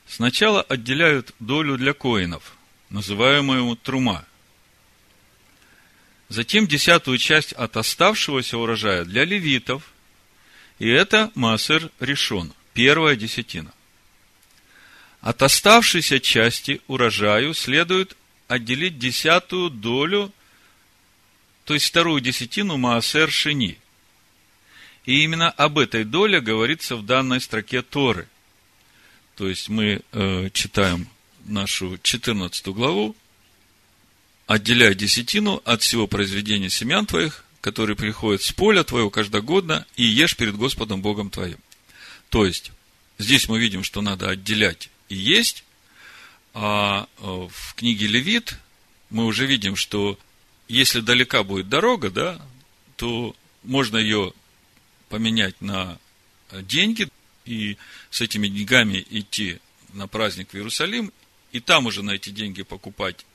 Сначала 0.07 0.62
отделяют 0.62 1.35
долю 1.40 1.76
для 1.76 1.92
коинов, 1.92 2.57
называемую 2.90 3.75
трума. 3.75 4.25
Затем 6.28 6.69
десятую 6.69 7.19
часть 7.19 7.52
от 7.52 7.76
оставшегося 7.76 8.57
урожая 8.57 9.04
для 9.04 9.25
левитов, 9.25 9.83
и 10.78 10.88
это 10.88 11.33
массер 11.35 11.90
решен– 11.99 12.52
первая 12.73 13.16
десятина. 13.16 13.73
От 15.23 15.42
оставшейся 15.42 16.21
части 16.21 16.83
урожаю 16.87 17.54
следует 17.54 18.16
отделить 18.47 19.00
десятую 19.00 19.71
долю, 19.71 20.33
то 21.71 21.75
есть 21.75 21.87
вторую 21.87 22.21
десятину 22.21 22.79
Маасер 22.79 23.31
Шини. 23.31 23.79
И 25.05 25.23
именно 25.23 25.53
об 25.53 25.79
этой 25.79 26.03
доле 26.03 26.41
говорится 26.41 26.97
в 26.97 27.07
данной 27.07 27.41
строке 27.41 27.81
Торы. 27.83 28.27
То 29.37 29.49
есть 29.49 29.69
мы 29.69 30.03
э, 30.11 30.50
читаем 30.53 31.07
нашу 31.45 31.97
14 32.03 32.67
главу, 32.75 33.15
отделяй 34.49 34.97
десятину 34.97 35.62
от 35.65 35.83
всего 35.83 36.09
произведения 36.09 36.71
семян 36.71 37.07
твоих, 37.07 37.45
которые 37.61 37.95
приходят 37.95 38.43
с 38.43 38.50
поля 38.50 38.83
твоего 38.83 39.09
каждогодно, 39.09 39.87
и 39.95 40.03
ешь 40.03 40.35
перед 40.35 40.57
Господом 40.57 41.03
Богом 41.03 41.31
твоим. 41.31 41.59
То 42.31 42.47
есть, 42.47 42.73
здесь 43.17 43.49
мы 43.49 43.61
видим, 43.61 43.85
что 43.85 44.03
надо 44.03 44.29
отделять 44.29 44.91
и 45.09 45.15
есть, 45.15 45.62
а 46.53 47.07
э, 47.19 47.23
в 47.23 47.75
книге 47.77 48.09
Левит 48.09 48.59
мы 49.09 49.25
уже 49.25 49.47
видим, 49.47 49.77
что 49.77 50.19
если 50.71 51.00
далека 51.00 51.43
будет 51.43 51.69
дорога, 51.69 52.11
да, 52.11 52.41
то 52.97 53.35
можно 53.65 53.97
ее 53.97 54.33
поменять 55.09 55.61
на 55.61 55.99
деньги 56.53 57.09
и 57.45 57.77
с 58.11 58.21
этими 58.21 58.49
деньгами 58.49 59.05
идти 59.11 59.59
на 59.93 60.07
праздник 60.07 60.50
в 60.50 60.55
Иерусалим, 60.55 61.12
и 61.50 61.59
там 61.59 61.87
уже 61.87 62.03
на 62.03 62.12
эти 62.12 62.31
деньги 62.31 62.62
покупать. 62.62 63.27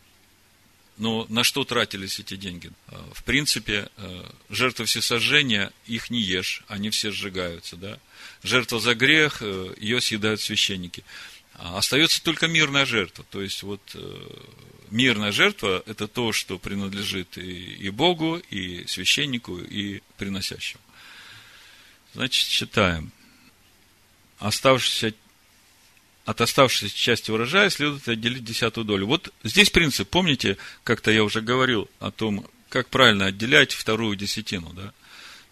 Но 0.97 1.25
на 1.27 1.43
что 1.43 1.65
тратились 1.65 2.19
эти 2.19 2.37
деньги? 2.37 2.71
Э, 2.87 2.95
в 3.13 3.25
принципе, 3.25 3.89
э, 3.97 4.31
жертвы 4.49 4.85
всесожжения, 4.85 5.73
их 5.87 6.09
не 6.09 6.21
ешь, 6.21 6.63
они 6.69 6.89
все 6.89 7.11
сжигаются, 7.11 7.75
да. 7.75 7.99
Жертва 8.43 8.79
за 8.79 8.95
грех, 8.95 9.41
ее 9.41 9.99
съедают 9.99 10.39
священники. 10.39 11.03
А 11.55 11.77
остается 11.77 12.23
только 12.23 12.47
мирная 12.47 12.85
жертва. 12.85 13.25
То 13.29 13.41
есть, 13.41 13.61
вот 13.63 13.81
э, 13.93 14.27
мирная 14.91 15.31
жертва– 15.31 15.83
это 15.85 16.07
то, 16.07 16.31
что 16.31 16.57
принадлежит 16.57 17.37
и, 17.37 17.73
и 17.73 17.89
Богу, 17.89 18.37
и 18.49 18.85
священнику, 18.87 19.57
и 19.57 20.01
приносящему. 20.17 20.81
Значит, 22.13 22.47
читаем. 22.47 23.11
Оставшийся, 24.39 25.13
от 26.25 26.41
оставшейся 26.41 26.95
части 26.95 27.31
урожая 27.31 27.69
следует 27.69 28.07
отделить 28.07 28.43
десятую 28.43 28.85
долю. 28.85 29.07
Вот 29.07 29.33
здесь 29.43 29.69
принцип, 29.69 30.09
помните, 30.09 30.57
как-то 30.83 31.11
я 31.11 31.23
уже 31.23 31.41
говорил 31.41 31.89
о 31.99 32.11
том, 32.11 32.47
как 32.69 32.89
правильно 32.89 33.25
отделять 33.25 33.73
вторую 33.73 34.15
десятину, 34.15 34.73
да? 34.73 34.93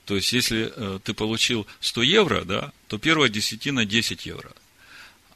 То 0.05 0.17
есть, 0.17 0.33
если 0.33 0.73
э, 0.75 0.99
ты 1.01 1.13
получил 1.13 1.65
100 1.79 2.01
евро, 2.03 2.43
да, 2.43 2.73
то 2.87 2.97
первая 2.97 3.29
десятина 3.29 3.85
10 3.85 4.25
евро– 4.25 4.51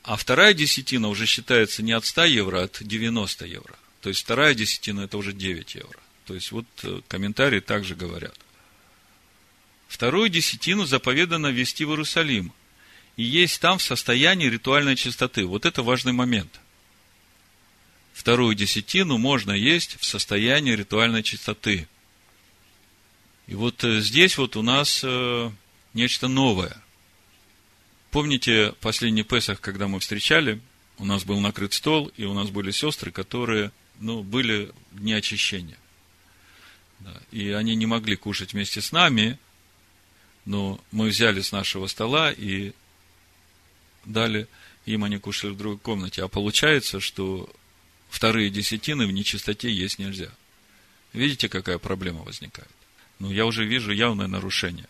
а 0.08 0.16
вторая 0.16 0.54
десятина 0.54 1.10
уже 1.10 1.25
считается 1.25 1.84
не 1.84 1.92
от 1.92 2.06
100 2.06 2.24
евро, 2.24 2.62
а 2.62 2.63
от 2.63 2.77
90 2.80 3.46
евро. 3.46 3.75
То 4.01 4.10
есть 4.10 4.22
вторая 4.22 4.54
десятина 4.54 5.01
это 5.01 5.18
уже 5.18 5.34
9 5.34 5.75
евро. 5.75 6.00
То 6.25 6.34
есть 6.34 6.51
вот 6.51 6.66
э, 6.84 7.01
комментарии 7.08 7.60
также 7.60 7.96
говорят. 7.96 8.38
Вторую 9.88 10.30
десятину 10.30 10.86
заповедано 10.86 11.48
вести 11.48 11.86
в 11.86 11.89
Иерусалим. 11.89 12.51
И 13.16 13.24
есть 13.24 13.60
там 13.62 13.80
в 13.80 13.84
состоянии 13.84 14.48
ритуальной 14.48 14.96
чистоты. 14.96 15.46
Вот 15.46 15.66
это 15.66 15.82
важный 15.82 16.13
момент. 16.13 16.60
Вторую 18.13 18.56
десятину 18.56 19.18
можно 19.18 19.51
есть 19.51 20.00
в 20.00 20.06
состоянии 20.06 20.72
ритуальной 20.72 21.24
чистоты. 21.24 21.88
И 23.48 23.56
вот 23.56 23.84
э, 23.84 24.01
здесь 24.01 24.38
вот 24.38 24.56
у 24.58 24.62
нас 24.62 25.01
э, 25.04 25.51
нечто 25.94 26.27
новое– 26.27 26.82
Помните 28.12 28.74
последний 28.80 29.24
Песах, 29.24 29.60
когда 29.60 29.88
мы 29.88 30.00
встречали, 30.00 30.62
у 30.98 31.06
нас 31.06 31.24
был 31.24 31.39
накрыт 31.39 31.74
стол, 31.74 32.12
и 32.18 32.24
у 32.24 32.34
нас 32.34 32.50
были 32.50 32.72
сестры, 32.72 33.12
которые, 33.12 33.72
ну, 34.00 34.24
были 34.24 34.72
дни 34.92 35.13
очищения. 35.13 35.77
Да, 37.00 37.22
и 37.31 37.51
они 37.51 37.75
не 37.75 37.86
могли 37.86 38.16
кушать 38.16 38.53
вместе 38.53 38.81
с 38.81 38.92
нами, 38.92 39.38
но 40.46 40.79
мы 40.92 41.10
взяли 41.10 41.42
с 41.42 41.51
нашего 41.51 41.88
стола 41.88 42.31
и 42.31 42.74
дали 44.05 44.48
им, 44.86 45.03
они 45.03 45.18
кушали 45.18 45.51
в 45.51 45.57
другой 45.57 45.77
комнате. 45.77 46.24
А 46.24 46.27
получается, 46.27 47.00
что 47.00 47.53
вторые 48.10 48.50
десятины 48.50 49.05
в 49.05 49.12
нечистоте 49.12 49.72
есть 49.72 50.00
нельзя. 50.00 50.29
Видите, 51.14 51.50
какая 51.50 51.77
проблема 51.77 52.24
возникает? 52.24 52.72
Ну, 53.20 53.31
я 53.31 53.46
уже 53.46 53.66
вижу 53.66 53.92
явное 53.92 54.27
нарушение. 54.27 54.88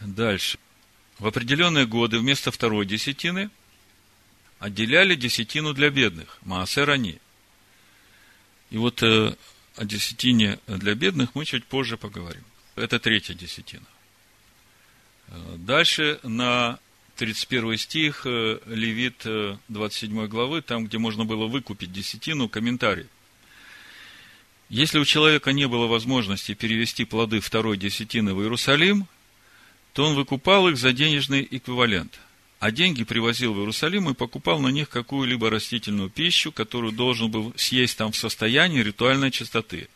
Дальше. 0.00 0.58
В 1.18 1.26
определенные 1.26 1.86
годы 1.86 2.18
вместо 2.18 2.50
второй 2.50 2.86
десятины 2.86 3.50
отделяли 4.60 5.16
десятину 5.16 5.74
для 5.74 5.90
бедных, 5.90 6.38
Маасер 6.42 6.88
они. 6.90 7.18
И 8.70 8.78
вот 8.78 9.02
э, 9.02 9.34
о 9.74 9.84
десятине 9.84 10.60
для 10.68 10.94
бедных 10.94 11.34
мы 11.34 11.44
чуть 11.44 11.64
позже 11.64 11.96
поговорим. 11.96 12.44
Это 12.76 13.00
третья 13.00 13.34
десятина. 13.34 13.86
Э, 15.28 15.56
дальше 15.56 16.20
на 16.22 16.78
31 17.16 17.76
стих 17.78 18.22
э, 18.26 18.60
Левит 18.66 19.26
27 19.68 20.26
главы, 20.28 20.62
там, 20.62 20.86
где 20.86 20.98
можно 20.98 21.24
было 21.24 21.48
выкупить 21.48 21.90
десятину, 21.90 22.48
комментарий. 22.48 23.06
Если 24.68 25.00
у 25.00 25.04
человека 25.04 25.52
не 25.52 25.66
было 25.66 25.88
возможности 25.88 26.54
перевести 26.54 27.04
плоды 27.04 27.40
второй 27.40 27.76
десятины 27.76 28.34
в 28.34 28.40
Иерусалим– 28.40 29.08
то 29.92 30.06
он 30.06 30.14
выкупал 30.14 30.68
их 30.68 30.76
за 30.76 30.92
денежный 30.92 31.46
эквивалент, 31.50 32.18
а 32.60 32.70
деньги 32.70 33.04
привозил 33.04 33.54
в 33.54 33.58
Иерусалим 33.58 34.10
и 34.10 34.14
покупал 34.14 34.60
на 34.60 34.68
них 34.68 34.90
какую-либо 34.90 35.48
растительную 35.48 36.10
пищу, 36.10 36.52
которую 36.52 36.92
должен 36.92 37.30
был 37.30 37.54
съесть 37.56 37.96
там 37.96 38.12
в 38.12 38.16
состоянии 38.16 38.82
ритуальной 38.82 39.30
чистоты. 39.30 39.88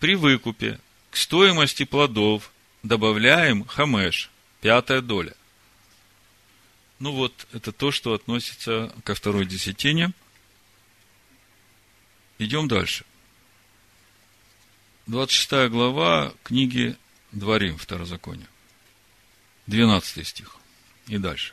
При 0.00 0.16
выкупе 0.16 0.80
к 1.12 1.16
стоимости 1.16 1.84
плодов 1.84 2.52
добавляем 2.82 3.64
хамеш, 3.64 4.28
пятая 4.60 5.00
доля. 5.00 5.36
Ну 6.98 7.12
вот, 7.12 7.46
это 7.52 7.70
то, 7.70 7.92
что 7.92 8.12
относится 8.12 8.92
ко 9.04 9.14
второй 9.14 9.46
десятине. 9.46 10.12
Идем 12.38 12.66
дальше. 12.66 13.04
26 15.06 15.70
глава 15.70 16.34
книги 16.42 16.96
Дворим, 17.30 17.78
Второзакония. 17.78 18.48
12 19.68 20.26
стих. 20.26 20.56
И 21.08 21.18
дальше. 21.18 21.52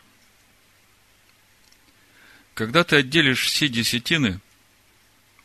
Когда 2.53 2.83
ты 2.83 2.97
отделишь 2.97 3.45
все 3.45 3.67
десятины 3.69 4.39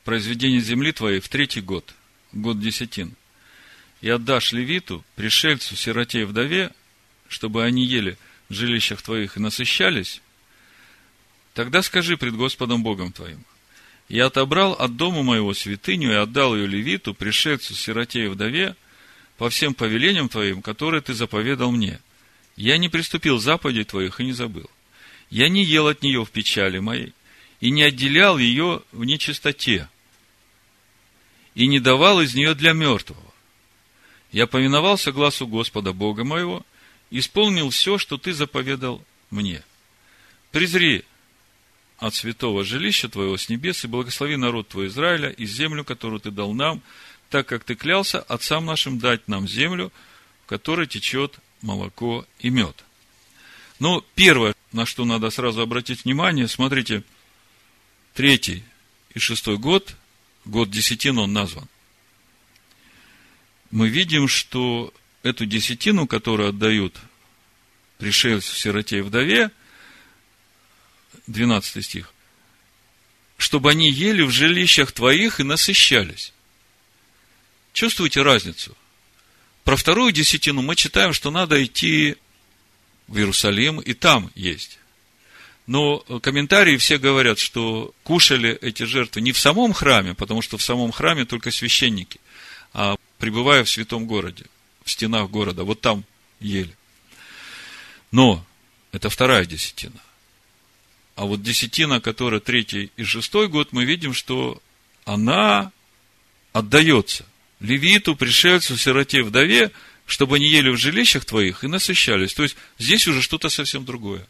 произведения 0.05 0.61
земли 0.61 0.93
твоей 0.93 1.21
в 1.21 1.29
третий 1.29 1.61
год, 1.61 1.95
год 2.33 2.61
десятин, 2.61 3.15
и 4.01 4.09
отдашь 4.09 4.53
левиту, 4.53 5.05
пришельцу, 5.15 5.77
сироте 5.77 6.23
и 6.23 6.25
вдове, 6.25 6.73
чтобы 7.29 7.65
они 7.65 7.87
ели 7.87 8.19
в 8.49 8.55
жилищах 8.55 9.01
твоих 9.01 9.37
и 9.37 9.41
насыщались, 9.41 10.21
тогда 11.55 11.83
скажи 11.83 12.17
пред 12.17 12.35
Господом 12.35 12.83
Богом 12.83 13.13
твоим, 13.13 13.45
я 14.09 14.27
отобрал 14.27 14.73
от 14.73 14.97
дома 14.97 15.23
моего 15.23 15.55
святыню 15.55 16.11
и 16.11 16.17
отдал 16.17 16.55
ее 16.55 16.67
левиту, 16.67 17.15
пришельцу, 17.15 17.75
сироте 17.75 18.25
и 18.25 18.29
вдове, 18.29 18.77
по 19.39 19.49
всем 19.49 19.73
повелениям 19.73 20.29
твоим, 20.29 20.61
которые 20.61 21.01
ты 21.01 21.15
заповедал 21.15 21.71
мне– 21.73 22.01
я 22.57 22.79
не 22.79 22.89
приступил 22.89 23.39
заповедей 23.39 23.85
твоих 23.85 24.21
и 24.21 24.25
не 24.25 24.33
забыл. 24.33 24.71
Я 25.31 25.49
не 25.49 25.65
ел 25.65 25.89
от 25.89 26.03
нее 26.03 26.25
в 26.25 26.31
печали 26.31 26.79
моей, 26.79 27.13
и 27.61 27.71
не 27.71 27.83
отделял 27.83 28.39
ее 28.39 28.83
в 28.93 29.05
нечистоте, 29.05 29.89
и 31.55 31.67
не 31.67 31.81
давал 31.81 32.21
из 32.21 32.35
нее 32.35 32.55
для 32.55 32.73
мертвого. 32.73 33.21
Я 34.31 34.47
повиновался 34.47 35.13
глазу 35.13 35.47
Господа 35.47 35.93
Бога 35.93 36.25
моего, 36.25 36.65
исполнил 37.11 37.71
все, 37.71 37.99
что 37.99 38.19
ты 38.19 38.33
заповедал 38.33 39.05
мне. 39.31 39.63
Презри 40.51 41.05
от 41.99 42.15
святого 42.15 42.65
жилища 42.65 43.09
твоего 43.09 43.37
с 43.37 43.49
небес 43.49 43.85
и 43.85 43.89
благослови 43.89 44.37
народ 44.37 44.69
твой 44.69 44.89
Израиля 44.89 45.31
и 45.31 45.47
землю, 45.47 45.85
которую 45.85 46.21
ты 46.21 46.31
дал 46.31 46.53
нам, 46.53 46.83
так 47.31 47.47
как 47.47 47.65
ты 47.65 47.75
клялся 47.75 48.21
отцам 48.21 48.67
нашим 48.67 48.99
дать 48.99 49.27
нам 49.29 49.49
землю, 49.49 49.93
в 50.45 50.49
которой 50.49 50.87
течет 50.87 51.39
молоко 51.65 52.27
и 52.39 52.51
мед. 52.51 52.85
Но 53.81 54.05
первое, 54.15 54.55
на 54.73 54.87
что 54.87 55.05
надо 55.05 55.31
сразу 55.31 55.63
обратить 55.63 56.05
внимание, 56.05 56.47
смотрите, 56.47 57.03
третий 58.13 58.63
и 59.15 59.19
шестой 59.19 59.59
год, 59.59 59.97
год 60.45 60.71
десятин 60.71 61.19
он 61.19 61.33
назван. 61.33 61.69
Мы 63.71 63.89
видим, 63.89 64.29
что 64.29 64.93
эту 65.23 65.47
десятину, 65.47 66.07
которую 66.07 66.51
отдают 66.51 66.97
пришельцу, 67.99 68.55
сироте 68.55 68.99
и 68.99 69.01
вдове, 69.01 69.51
12 71.27 71.85
стих, 71.85 72.13
чтобы 73.39 73.71
они 73.71 73.91
ели 73.91 74.23
в 74.23 74.31
жилищах 74.31 74.93
твоих 74.93 75.41
и 75.41 75.45
насыщались. 75.45 76.33
Чувствуете 77.73 78.23
разницу? 78.23 78.77
Про 79.65 79.77
вторую 79.77 80.13
десятину 80.13 80.61
мы 80.61 80.77
читаем, 80.77 81.15
что 81.15 81.31
надо 81.31 81.63
идти 81.65 82.17
в 83.09 83.17
Иерусалим, 83.17 83.81
и 83.81 83.95
там 83.95 84.31
есть. 84.35 84.79
Но 85.67 86.01
комментарии 86.23 86.77
все 86.77 86.99
говорят, 86.99 87.39
что 87.39 87.95
кушали 88.03 88.59
эти 88.61 88.83
жертвы 88.83 89.23
не 89.23 89.33
в 89.33 89.39
самом 89.39 89.73
храме, 89.73 90.15
потому 90.15 90.43
что 90.43 90.59
в 90.59 90.63
самом 90.63 90.93
храме 90.93 91.25
только 91.25 91.51
священники, 91.51 92.21
а 92.75 92.97
пребывая 93.19 93.65
в 93.65 93.71
святом 93.71 94.07
городе, 94.07 94.45
в 94.85 94.91
стенах 94.91 95.31
города, 95.31 95.65
вот 95.65 95.81
там 95.81 96.05
ели. 96.41 96.77
Но 98.11 98.45
это 98.93 99.09
вторая 99.09 99.47
десятина. 99.47 100.01
А 101.17 101.25
вот 101.25 101.43
десятина, 101.43 102.03
которая 102.03 102.41
третий 102.41 102.91
и 102.97 103.05
шестой 103.05 103.49
год, 103.49 103.73
мы 103.73 103.87
видим, 103.87 104.13
что 104.13 104.61
она 105.07 105.73
отдается 106.53 107.25
левиту, 107.61 108.17
пришельцу, 108.17 108.77
сироте, 108.77 109.23
вдове, 109.23 109.71
чтобы 110.07 110.37
они 110.37 110.49
ели 110.49 110.71
в 110.71 110.77
жилищах 110.77 111.25
твоих 111.25 111.65
и 111.65 111.69
насыщались. 111.69 112.35
То 112.35 112.43
есть, 112.43 112.57
здесь 112.79 113.07
уже 113.07 113.23
что-то 113.23 113.49
совсем 113.49 113.85
другое. 113.85 114.27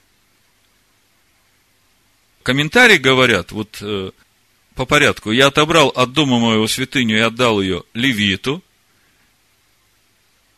Комментарии 2.43 2.99
говорят, 2.99 3.53
вот 3.53 3.79
э, 3.81 4.11
по 4.75 4.87
порядку, 4.87 5.33
я 5.33 5.47
отобрал 5.47 5.89
от 5.89 6.13
дома 6.13 6.39
моего 6.39 6.69
святыню 6.69 7.17
и 7.17 7.21
отдал 7.21 7.61
ее 7.61 7.85
левиту, 7.95 8.63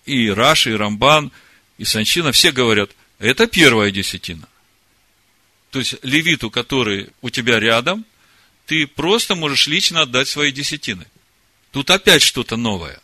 и 0.04 0.30
Раши, 0.30 0.72
и 0.72 0.74
Рамбан, 0.74 1.32
и 1.78 1.84
Санчина, 1.84 2.32
все 2.32 2.52
говорят, 2.52 2.90
это 3.18 3.46
первая 3.46 3.90
десятина. 3.90 4.48
То 5.70 5.78
есть, 5.78 5.96
левиту, 6.02 6.50
который 6.50 7.10
у 7.20 7.30
тебя 7.30 7.60
рядом, 7.60 8.04
ты 8.66 8.86
просто 8.86 9.34
можешь 9.34 9.66
лично 9.66 10.02
отдать 10.02 10.28
свои 10.28 10.52
десятины. 10.52 11.06
Тут 11.76 11.90
опять 11.90 12.22
что-то 12.22 12.56
новое. 12.56 12.98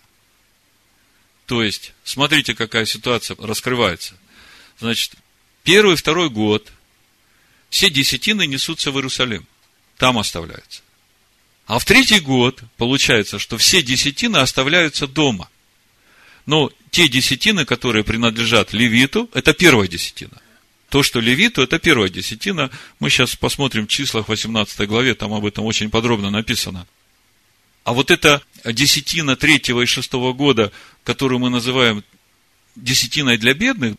То 1.44 1.62
есть, 1.62 1.92
смотрите, 2.04 2.54
какая 2.54 2.86
ситуация 2.86 3.36
раскрывается. 3.38 4.14
Значит, 4.78 5.12
первый, 5.62 5.94
второй 5.94 6.30
год 6.30 6.72
все 7.68 7.90
десятины 7.90 8.46
несутся 8.46 8.90
в 8.90 8.96
Иерусалим. 8.96 9.46
Там 9.98 10.18
оставляются. 10.18 10.80
А 11.66 11.78
в 11.78 11.84
третий 11.84 12.18
год 12.18 12.62
получается, 12.78 13.38
что 13.38 13.58
все 13.58 13.82
десятины 13.82 14.38
оставляются 14.38 15.06
дома. 15.06 15.50
Но 16.46 16.72
те 16.90 17.08
десятины, 17.08 17.66
которые 17.66 18.04
принадлежат 18.04 18.72
левиту, 18.72 19.28
это 19.34 19.52
первая 19.52 19.86
десятина. 19.86 20.40
То, 20.88 21.02
что 21.02 21.20
левиту, 21.20 21.60
это 21.60 21.78
первая 21.78 22.08
десятина. 22.08 22.70
Мы 23.00 23.10
сейчас 23.10 23.36
посмотрим 23.36 23.86
в 23.86 23.90
числах 23.90 24.30
18 24.30 24.88
главе, 24.88 25.14
там 25.14 25.34
об 25.34 25.44
этом 25.44 25.66
очень 25.66 25.90
подробно 25.90 26.30
написано. 26.30 26.86
А 27.84 27.92
вот 27.92 28.10
эта 28.10 28.42
десятина 28.64 29.36
третьего 29.36 29.80
и 29.82 29.86
шестого 29.86 30.32
года, 30.32 30.72
которую 31.04 31.40
мы 31.40 31.50
называем 31.50 32.04
десятиной 32.76 33.38
для 33.38 33.54
бедных, 33.54 33.96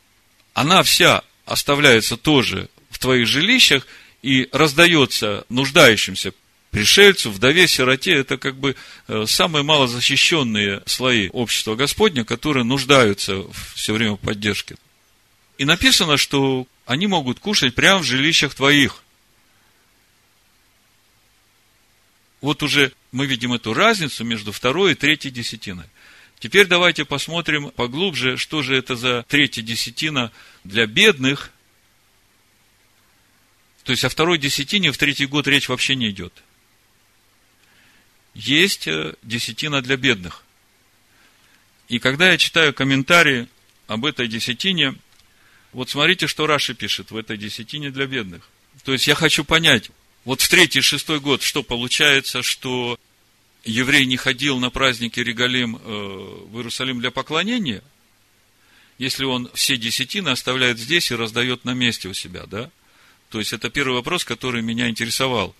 она 0.53 0.83
вся 0.83 1.23
оставляется 1.45 2.15
тоже 2.15 2.69
в 2.89 2.99
твоих 2.99 3.27
жилищах 3.27 3.85
и 4.21 4.47
раздается 4.51 5.45
нуждающимся 5.49 6.33
пришельцу, 6.71 7.29
вдове, 7.29 7.67
сироте. 7.67 8.13
Это 8.13 8.37
как 8.37 8.55
бы 8.55 8.75
э, 9.07 9.25
самые 9.27 9.63
малозащищенные 9.63 10.81
слои 10.85 11.29
общества 11.29 11.75
Господня, 11.75 12.25
которые 12.25 12.63
нуждаются 12.63 13.43
все 13.75 13.93
время 13.93 14.13
в 14.13 14.17
поддержке. 14.17 14.75
И 15.57 15.65
написано, 15.65 16.17
что 16.17 16.65
они 16.85 17.07
могут 17.07 17.39
кушать 17.39 17.75
прямо 17.75 17.99
в 17.99 18.03
жилищах 18.03 18.55
твоих. 18.55 19.03
Вот 22.41 22.63
уже 22.63 22.91
мы 23.13 23.27
видим 23.27 23.53
эту 23.53 23.73
разницу 23.73 24.25
между 24.25 24.51
второй 24.51 24.91
и 24.91 24.95
третьей 24.95 25.31
десятиной. 25.31 25.85
Теперь 26.39 26.65
давайте 26.65 27.05
посмотрим 27.05 27.69
поглубже, 27.69 28.37
что 28.37 28.63
же 28.63 28.75
это 28.75 28.95
за 28.95 29.23
третья 29.29 29.61
десятина 29.61 30.31
для 30.63 30.87
бедных. 30.87 31.51
То 33.83 33.91
есть 33.91 34.03
о 34.03 34.09
второй 34.09 34.39
десятине 34.39 34.91
в 34.91 34.97
третий 34.97 35.27
год 35.27 35.47
речь 35.47 35.69
вообще 35.69 35.95
не 35.95 36.09
идет. 36.09 36.33
Есть 38.33 38.87
э, 38.87 39.13
десятина 39.21 39.81
для 39.81 39.95
бедных. 39.95 40.43
И 41.87 41.99
когда 41.99 42.31
я 42.31 42.37
читаю 42.39 42.73
комментарии 42.73 43.47
об 43.85 44.05
этой 44.05 44.27
десятине, 44.27 44.95
вот 45.71 45.89
смотрите, 45.91 46.25
что 46.25 46.47
Раши 46.47 46.73
пишет 46.73 47.11
в 47.11 47.15
этой 47.15 47.37
десятине 47.37 47.91
для 47.91 48.07
бедных. 48.07 48.49
То 48.83 48.91
есть 48.91 49.05
я 49.05 49.13
хочу 49.13 49.43
понять, 49.43 49.91
вот 50.25 50.41
в 50.41 50.49
третий, 50.49 50.81
шестой 50.81 51.19
год, 51.19 51.41
что 51.41 51.63
получается, 51.63 52.43
что 52.43 52.99
еврей 53.65 54.05
не 54.05 54.17
ходил 54.17 54.59
на 54.59 54.69
праздники 54.69 55.19
Регалим 55.19 55.75
э, 55.75 55.79
в 55.79 56.57
Иерусалим 56.57 56.99
для 56.99 57.11
поклонения, 57.11 57.83
если 58.97 59.25
он 59.25 59.49
все 59.53 59.77
десятины 59.77 60.29
оставляет 60.29 60.79
здесь 60.79 61.11
и 61.11 61.15
раздает 61.15 61.65
на 61.65 61.73
месте 61.73 62.07
у 62.07 62.13
себя, 62.13 62.45
да? 62.45 62.69
То 63.29 63.39
есть, 63.39 63.51
это 63.51 63.69
первый 63.69 63.95
вопрос, 63.95 64.23
который 64.23 64.61
меня 64.61 64.89
интересовал. 64.89 65.55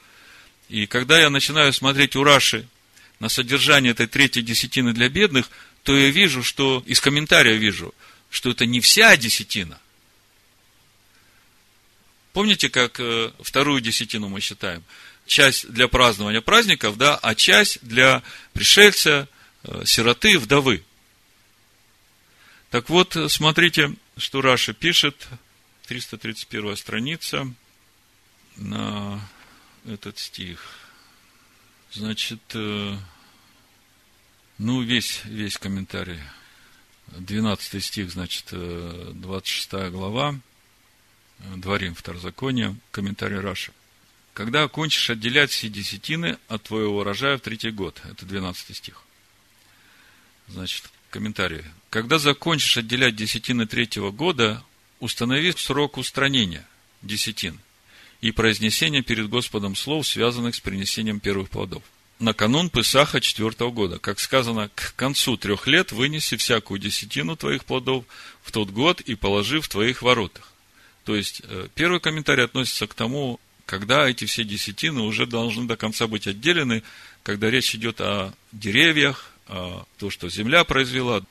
И 0.70 0.86
когда 0.86 1.20
я 1.20 1.30
начинаю 1.30 1.74
смотреть 1.74 2.16
у 2.16 2.24
Раши 2.24 2.68
на 3.20 3.30
содержание 3.30 3.92
этой 3.92 4.08
третьей 4.08 4.44
десятины 4.44 4.94
для 4.94 5.10
бедных, 5.10 5.50
то 5.82 5.98
я 5.98 6.10
вижу, 6.10 6.44
что, 6.44 6.84
из 6.86 7.02
комментария 7.02 7.56
вижу, 7.56 7.94
что 8.30 8.52
это 8.52 8.66
не 8.66 8.80
вся 8.80 9.18
десятина, 9.18 9.80
Помните, 12.34 12.70
как 12.70 13.00
э, 13.00 13.32
вторую 13.40 13.80
десятину 13.80 14.28
мы 14.28 14.42
считаем? 14.42 14.84
Часть 15.28 15.72
для 15.72 15.88
празднования 15.88 16.42
праздников, 16.42 16.98
да, 16.98 17.16
а 17.16 17.36
часть 17.36 17.78
для 17.84 18.24
пришельца, 18.54 19.30
э, 19.64 19.84
сироты, 19.86 20.40
вдовы. 20.40 20.84
Так 22.72 22.90
вот, 22.90 23.16
смотрите, 23.30 23.94
что 24.18 24.42
Раша 24.42 24.74
пишет, 24.74 25.28
331 25.86 26.76
страница, 26.76 27.54
на 28.56 29.22
этот 29.86 30.18
стих. 30.18 30.60
Значит, 31.92 32.42
э, 32.56 32.98
ну, 34.58 34.82
весь, 34.82 35.22
весь 35.26 35.60
комментарий. 35.60 36.20
12 37.08 37.84
стих, 37.84 38.10
значит, 38.10 38.48
26 38.50 39.92
глава. 39.92 40.40
Дворим 41.56 41.94
Второзакония, 41.96 42.76
комментарий 42.92 43.40
Раши. 43.40 43.72
Когда 44.34 44.64
окончишь 44.64 45.10
отделять 45.10 45.52
все 45.52 45.70
десятины 45.70 46.38
от 46.48 46.64
твоего 46.64 47.00
урожая 47.00 47.38
в 47.38 47.42
третий 47.42 47.72
год. 47.72 48.02
Это 48.10 48.26
12 48.26 48.76
стих. 48.76 49.04
Значит, 50.48 50.90
комментарий. 51.10 51.64
Когда 51.90 52.18
закончишь 52.18 52.78
отделять 52.78 53.16
десятины 53.16 53.68
третьего 53.68 54.12
года, 54.12 54.64
установи 55.00 55.54
срок 55.56 55.98
устранения 55.98 56.66
десятин 57.02 57.60
и 58.22 58.32
произнесения 58.32 59.04
перед 59.04 59.30
Господом 59.30 59.76
слов, 59.76 60.08
связанных 60.08 60.56
с 60.56 60.60
принесением 60.60 61.20
первых 61.20 61.50
плодов. 61.50 61.84
На 62.20 62.34
канун 62.34 62.70
Песаха 62.70 63.20
четвертого 63.20 63.70
года, 63.70 64.00
как 64.00 64.20
сказано, 64.20 64.70
к 64.74 64.96
концу 64.96 65.36
трех 65.36 65.68
лет 65.68 65.92
вынеси 65.92 66.38
всякую 66.38 66.80
десятину 66.80 67.36
твоих 67.36 67.66
плодов 67.66 68.06
в 68.42 68.52
тот 68.52 68.70
год 68.70 69.02
и 69.02 69.16
положи 69.16 69.60
в 69.60 69.68
твоих 69.68 70.02
воротах. 70.02 70.53
То 71.04 71.16
есть, 71.16 71.42
э, 71.44 71.68
первый 71.76 72.00
комментарий 72.00 72.46
относится 72.46 72.88
к 72.88 72.94
тому, 72.94 73.40
когда 73.66 74.08
эти 74.10 74.26
все 74.26 74.44
десятины 74.44 75.02
уже 75.02 75.26
должны 75.26 75.68
до 75.68 75.76
конца 75.76 76.08
быть 76.08 76.28
отделены, 76.28 76.84
когда 77.24 77.50
речь 77.50 77.76
идет 77.76 78.02
о 78.02 78.34
деревьях, 78.52 79.32
о 79.48 79.86
том, 79.98 80.10
что 80.10 80.30
земля 80.30 80.64
произвела. 80.64 81.24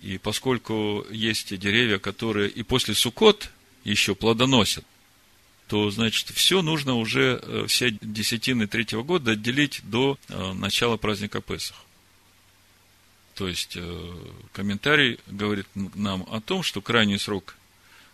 И 0.00 0.18
поскольку 0.18 1.06
есть 1.10 1.56
деревья, 1.58 1.98
которые 1.98 2.48
и 2.48 2.62
после 2.62 2.94
Сукот 2.94 3.50
еще 3.84 4.14
плодоносят, 4.14 4.84
то, 5.66 5.90
значит, 5.90 6.28
все 6.28 6.62
нужно 6.62 6.94
уже, 6.94 7.40
э, 7.42 7.64
все 7.68 7.90
десятины 8.00 8.66
третьего 8.66 9.02
года 9.02 9.32
отделить 9.32 9.80
до 9.84 10.18
э, 10.28 10.52
начала 10.54 10.96
праздника 10.96 11.42
Песах. 11.42 11.76
То 13.34 13.46
есть, 13.46 13.78
комментарий 14.52 15.20
говорит 15.28 15.68
нам 15.74 16.26
о 16.28 16.40
том, 16.40 16.64
что 16.64 16.80
крайний 16.80 17.20
срок 17.20 17.57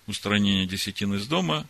устранение 0.06 0.66
десятин 0.66 1.14
из 1.14 1.26
дома, 1.26 1.66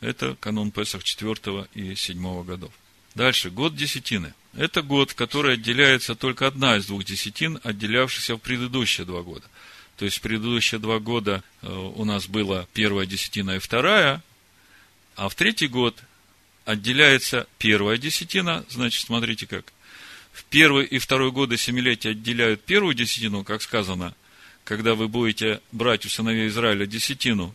это 0.00 0.36
канун 0.40 0.70
Песах 0.70 1.04
4 1.04 1.68
и 1.74 1.94
7 1.94 2.44
годов. 2.44 2.72
Дальше, 3.14 3.50
год 3.50 3.76
десятины. 3.76 4.34
Это 4.54 4.82
год, 4.82 5.12
в 5.12 5.14
который 5.14 5.54
отделяется 5.54 6.14
только 6.14 6.46
одна 6.46 6.76
из 6.76 6.86
двух 6.86 7.04
десятин, 7.04 7.60
отделявшихся 7.62 8.36
в 8.36 8.38
предыдущие 8.38 9.06
два 9.06 9.22
года. 9.22 9.44
То 9.96 10.04
есть, 10.04 10.18
в 10.18 10.20
предыдущие 10.22 10.80
два 10.80 10.98
года 10.98 11.44
э, 11.60 11.70
у 11.70 12.04
нас 12.04 12.26
была 12.26 12.66
первая 12.72 13.06
десятина 13.06 13.56
и 13.56 13.58
вторая, 13.58 14.22
а 15.14 15.28
в 15.28 15.34
третий 15.34 15.68
год 15.68 16.02
отделяется 16.64 17.46
первая 17.58 17.98
десятина, 17.98 18.64
значит, 18.68 19.06
смотрите 19.06 19.46
как. 19.46 19.72
В 20.32 20.44
первый 20.44 20.86
и 20.86 20.98
второй 20.98 21.30
годы 21.30 21.58
семилетия 21.58 22.12
отделяют 22.12 22.62
первую 22.62 22.94
десятину, 22.94 23.44
как 23.44 23.60
сказано, 23.60 24.14
когда 24.64 24.94
вы 24.94 25.08
будете 25.08 25.60
брать 25.72 26.06
у 26.06 26.08
сыновей 26.08 26.48
Израиля 26.48 26.86
десятину, 26.86 27.54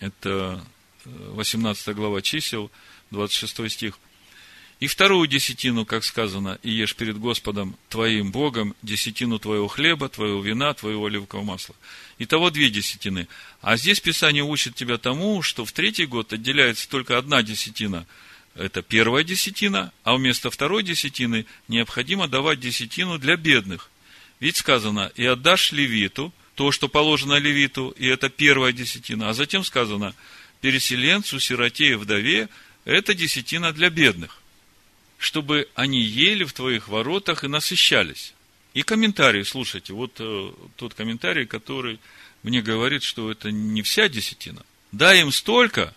это 0.00 0.64
18 1.04 1.88
э, 1.88 1.92
глава 1.92 2.22
чисел, 2.22 2.70
26 3.10 3.70
стих, 3.70 3.98
И 4.80 4.86
вторую 4.86 5.26
десятину, 5.26 5.84
как 5.84 6.04
сказано, 6.04 6.58
и 6.62 6.70
ешь 6.70 6.94
перед 6.94 7.18
Господом 7.18 7.76
твоим 7.88 8.30
Богом 8.30 8.76
десятину 8.82 9.38
твоего 9.38 9.66
хлеба, 9.66 10.08
твоего 10.08 10.40
вина, 10.40 10.72
твоего 10.74 11.06
оливкового 11.06 11.44
масла. 11.44 11.74
Итого 12.18 12.50
две 12.50 12.70
десятины. 12.70 13.26
А 13.60 13.76
здесь 13.76 14.00
Писание 14.00 14.44
учит 14.44 14.74
тебя 14.74 14.98
тому, 14.98 15.42
что 15.42 15.64
в 15.64 15.72
третий 15.72 16.06
год 16.06 16.32
отделяется 16.32 16.88
только 16.88 17.18
одна 17.18 17.42
десятина. 17.42 18.06
Это 18.54 18.82
первая 18.82 19.24
десятина, 19.24 19.92
а 20.04 20.16
вместо 20.16 20.50
второй 20.50 20.82
десятины 20.82 21.46
необходимо 21.68 22.28
давать 22.28 22.60
десятину 22.60 23.18
для 23.18 23.36
бедных. 23.36 23.90
Ведь 24.40 24.56
сказано, 24.56 25.10
и 25.16 25.24
отдашь 25.24 25.72
левиту, 25.72 26.32
то, 26.54 26.72
что 26.72 26.88
положено 26.88 27.34
левиту, 27.38 27.90
и 27.90 28.06
это 28.06 28.28
первая 28.28 28.72
десятина. 28.72 29.30
А 29.30 29.34
затем 29.34 29.64
сказано, 29.64 30.14
переселенцу, 30.60 31.40
сироте 31.40 31.90
и 31.90 31.94
вдове, 31.94 32.48
это 32.84 33.14
десятина 33.14 33.72
для 33.72 33.90
бедных 33.90 34.42
чтобы 35.18 35.68
они 35.74 36.00
ели 36.00 36.44
в 36.44 36.52
твоих 36.52 36.88
воротах 36.88 37.44
и 37.44 37.48
насыщались. 37.48 38.34
И 38.72 38.82
комментарий, 38.82 39.44
слушайте, 39.44 39.92
вот 39.92 40.12
э, 40.20 40.52
тот 40.76 40.94
комментарий, 40.94 41.44
который 41.44 41.98
мне 42.44 42.62
говорит, 42.62 43.02
что 43.02 43.30
это 43.30 43.50
не 43.50 43.82
вся 43.82 44.08
десятина. 44.08 44.64
Дай 44.92 45.20
им 45.20 45.32
столько, 45.32 45.92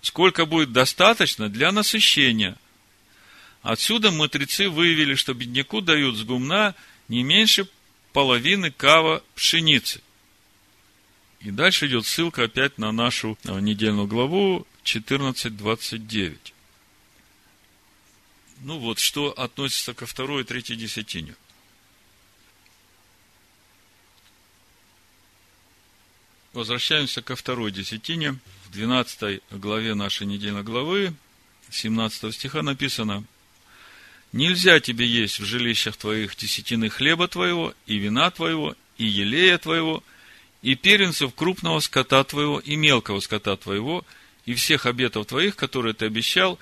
сколько 0.00 0.46
будет 0.46 0.72
достаточно 0.72 1.48
для 1.48 1.72
насыщения. 1.72 2.56
Отсюда 3.62 4.12
мудрецы 4.12 4.68
выявили, 4.70 5.16
что 5.16 5.34
бедняку 5.34 5.80
дают 5.80 6.16
с 6.16 6.22
гумна 6.22 6.76
не 7.08 7.24
меньше 7.24 7.68
половины 8.12 8.70
кава 8.70 9.22
пшеницы. 9.34 10.00
И 11.40 11.50
дальше 11.50 11.86
идет 11.86 12.06
ссылка 12.06 12.44
опять 12.44 12.78
на 12.78 12.92
нашу 12.92 13.38
э, 13.44 13.60
недельную 13.60 14.06
главу 14.06 14.66
14.29. 14.84 16.52
Ну 18.60 18.78
вот, 18.78 18.98
что 18.98 19.30
относится 19.30 19.94
ко 19.94 20.04
второй 20.04 20.42
и 20.42 20.44
третьей 20.44 20.76
десятине. 20.76 21.34
Возвращаемся 26.52 27.22
ко 27.22 27.36
второй 27.36 27.70
десятине. 27.70 28.38
В 28.66 28.72
12 28.72 29.42
главе 29.50 29.94
нашей 29.94 30.26
недельной 30.26 30.62
главы, 30.62 31.14
17 31.70 32.34
стиха 32.34 32.62
написано, 32.62 33.24
«Нельзя 34.32 34.80
тебе 34.80 35.06
есть 35.06 35.40
в 35.40 35.44
жилищах 35.44 35.96
твоих 35.96 36.36
десятины 36.36 36.88
хлеба 36.88 37.26
твоего, 37.26 37.74
и 37.86 37.96
вина 37.96 38.30
твоего, 38.30 38.76
и 38.96 39.04
елея 39.04 39.58
твоего, 39.58 40.04
и 40.62 40.74
первенцев 40.74 41.34
крупного 41.34 41.80
скота 41.80 42.22
твоего, 42.24 42.60
и 42.60 42.76
мелкого 42.76 43.20
скота 43.20 43.56
твоего, 43.56 44.04
и 44.46 44.54
всех 44.54 44.86
обетов 44.86 45.26
твоих, 45.26 45.56
которые 45.56 45.94
ты 45.94 46.06
обещал, 46.06 46.58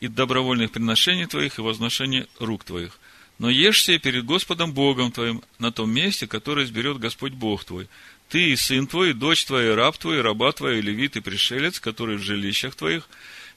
и 0.00 0.08
добровольных 0.08 0.70
приношений 0.70 1.26
твоих, 1.26 1.58
и 1.58 1.62
возношения 1.62 2.26
рук 2.38 2.64
твоих. 2.64 2.98
Но 3.38 3.48
ешь 3.50 3.82
себе 3.82 3.98
перед 3.98 4.24
Господом 4.24 4.72
Богом 4.72 5.12
твоим 5.12 5.42
на 5.58 5.72
том 5.72 5.90
месте, 5.90 6.26
которое 6.26 6.66
изберет 6.66 6.98
Господь 6.98 7.32
Бог 7.32 7.64
твой. 7.64 7.88
Ты 8.28 8.50
и 8.50 8.56
сын 8.56 8.86
твой, 8.86 9.10
и 9.10 9.14
дочь 9.14 9.44
твоя, 9.44 9.72
и 9.72 9.74
раб 9.74 9.96
твой, 9.98 10.18
и 10.18 10.20
раба 10.20 10.52
твоя, 10.52 10.78
и 10.78 10.82
левит, 10.82 11.16
и 11.16 11.20
пришелец, 11.20 11.80
который 11.80 12.16
в 12.16 12.22
жилищах 12.22 12.74
твоих. 12.74 13.08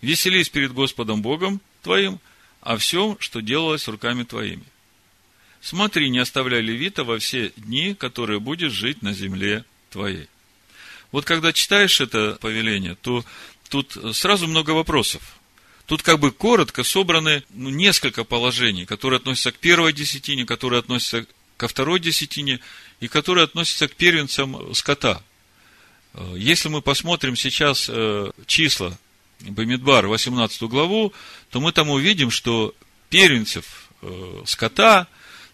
Веселись 0.01 0.49
перед 0.49 0.73
Господом 0.73 1.21
Богом 1.21 1.61
твоим 1.81 2.19
о 2.63 2.77
всем, 2.77 3.17
что 3.19 3.41
делалось 3.41 3.87
руками 3.87 4.23
твоими. 4.23 4.63
Смотри, 5.61 6.09
не 6.09 6.19
оставляй 6.19 6.61
левита 6.61 7.03
во 7.03 7.19
все 7.19 7.51
дни, 7.55 7.93
которые 7.93 8.39
будешь 8.39 8.71
жить 8.71 9.01
на 9.01 9.13
земле 9.13 9.63
твоей. 9.89 10.27
Вот 11.11 11.25
когда 11.25 11.53
читаешь 11.53 12.01
это 12.01 12.37
повеление, 12.41 12.95
то 12.95 13.23
тут 13.69 13.97
сразу 14.13 14.47
много 14.47 14.71
вопросов. 14.71 15.21
Тут 15.85 16.01
как 16.01 16.19
бы 16.19 16.31
коротко 16.31 16.83
собраны 16.83 17.43
ну, 17.49 17.69
несколько 17.69 18.23
положений, 18.23 18.85
которые 18.85 19.17
относятся 19.17 19.51
к 19.51 19.57
первой 19.57 19.93
десятине, 19.93 20.45
которые 20.45 20.79
относятся 20.79 21.25
ко 21.57 21.67
второй 21.67 21.99
десятине 21.99 22.59
и 22.99 23.07
которые 23.07 23.43
относятся 23.43 23.87
к 23.87 23.95
первенцам 23.95 24.73
скота. 24.73 25.21
Э, 26.13 26.33
если 26.37 26.69
мы 26.69 26.81
посмотрим 26.81 27.35
сейчас 27.35 27.87
э, 27.89 28.31
числа 28.47 28.97
Бамидбар, 29.43 30.07
18 30.07 30.63
главу, 30.63 31.13
то 31.49 31.59
мы 31.59 31.71
там 31.71 31.89
увидим, 31.89 32.31
что 32.31 32.73
первенцев 33.09 33.89
э, 34.01 34.43
скота, 34.45 35.07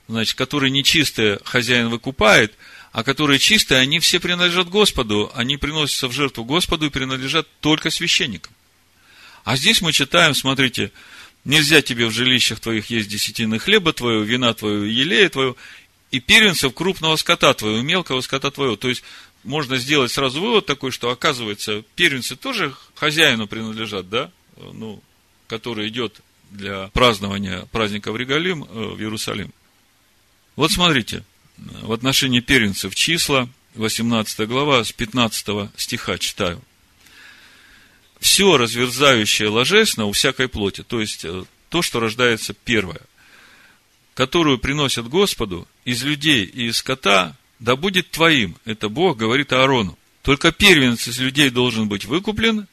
значит, 0.08 0.36
которые 0.36 0.72
нечистые 0.72 1.40
хозяин 1.44 1.90
выкупает, 1.90 2.54
а 2.92 3.04
которые 3.04 3.40
чистые, 3.40 3.82
они 3.82 4.00
все 4.00 4.20
принадлежат 4.20 4.70
Господу, 4.70 5.32
они 5.36 5.58
приносятся 5.58 6.08
в 6.08 6.12
жертву 6.12 6.44
Господу 6.44 6.88
и 6.88 6.90
принадлежат 6.90 7.48
только 7.60 7.92
священникам. 7.92 8.54
А 9.44 9.56
здесь 9.56 9.82
мы 9.82 9.94
читаем, 9.94 10.34
смотрите, 10.34 10.92
нельзя 11.46 11.82
тебе 11.82 12.08
в 12.08 12.12
жилищах 12.12 12.60
твоих 12.60 12.90
есть 12.90 13.10
десятины 13.10 13.60
хлеба 13.60 13.94
твоего, 13.94 14.24
вина 14.24 14.54
твоего, 14.54 14.84
елея 14.84 15.30
твоего, 15.30 15.56
и 16.12 16.20
первенцев 16.20 16.74
крупного 16.74 17.16
скота 17.16 17.54
твоего, 17.54 17.82
мелкого 17.82 18.22
скота 18.22 18.50
твоего. 18.50 18.76
То 18.76 18.90
есть, 18.90 19.04
можно 19.50 19.78
сделать 19.78 20.12
сразу 20.12 20.40
вывод 20.40 20.68
такой, 20.68 20.92
что, 20.92 21.10
оказывается, 21.10 21.84
первенцы 21.96 22.36
тоже 22.36 22.76
хозяину 22.94 23.48
принадлежат, 23.48 24.08
да, 24.08 24.32
ну, 24.56 25.02
который 25.48 25.90
идет 25.90 26.22
для 26.52 26.90
празднования 26.90 27.66
праздника 27.72 28.12
в 28.12 28.18
Регалим 28.18 28.64
э, 28.64 28.68
в 28.68 29.00
Иерусалим. 29.00 29.52
Вот 30.56 30.72
смотрите, 30.72 31.24
в 31.58 31.92
отношении 31.92 32.42
первенцев 32.42 32.94
числа, 32.94 33.50
18 33.74 34.48
глава, 34.48 34.84
с 34.84 34.92
15 34.92 35.72
стиха 35.76 36.20
читаю 36.20 36.62
все 38.20 38.56
разверзающее 38.56 39.50
ложесно 39.50 40.06
у 40.06 40.12
всякой 40.12 40.48
плоти, 40.48 40.84
то 40.84 41.02
есть 41.02 41.26
э, 41.26 41.46
то, 41.70 41.82
что 41.82 42.00
рождается 42.00 42.54
первое, 42.54 43.02
которую 44.14 44.60
приносят 44.60 45.08
Господу 45.08 45.68
из 45.86 46.04
людей 46.04 46.46
и 46.46 46.68
из 46.68 46.78
скота, 46.78 47.36
да 47.60 47.76
будет 47.76 48.12
твоим. 48.12 48.56
Это 48.66 48.90
Бог 48.90 49.18
говорит 49.18 49.54
Аарону. 49.54 49.98
Только 50.22 50.52
первенец 50.52 51.08
из 51.08 51.20
людей 51.20 51.50
должен 51.50 51.88
быть 51.88 52.06
выкуплен, 52.06 52.68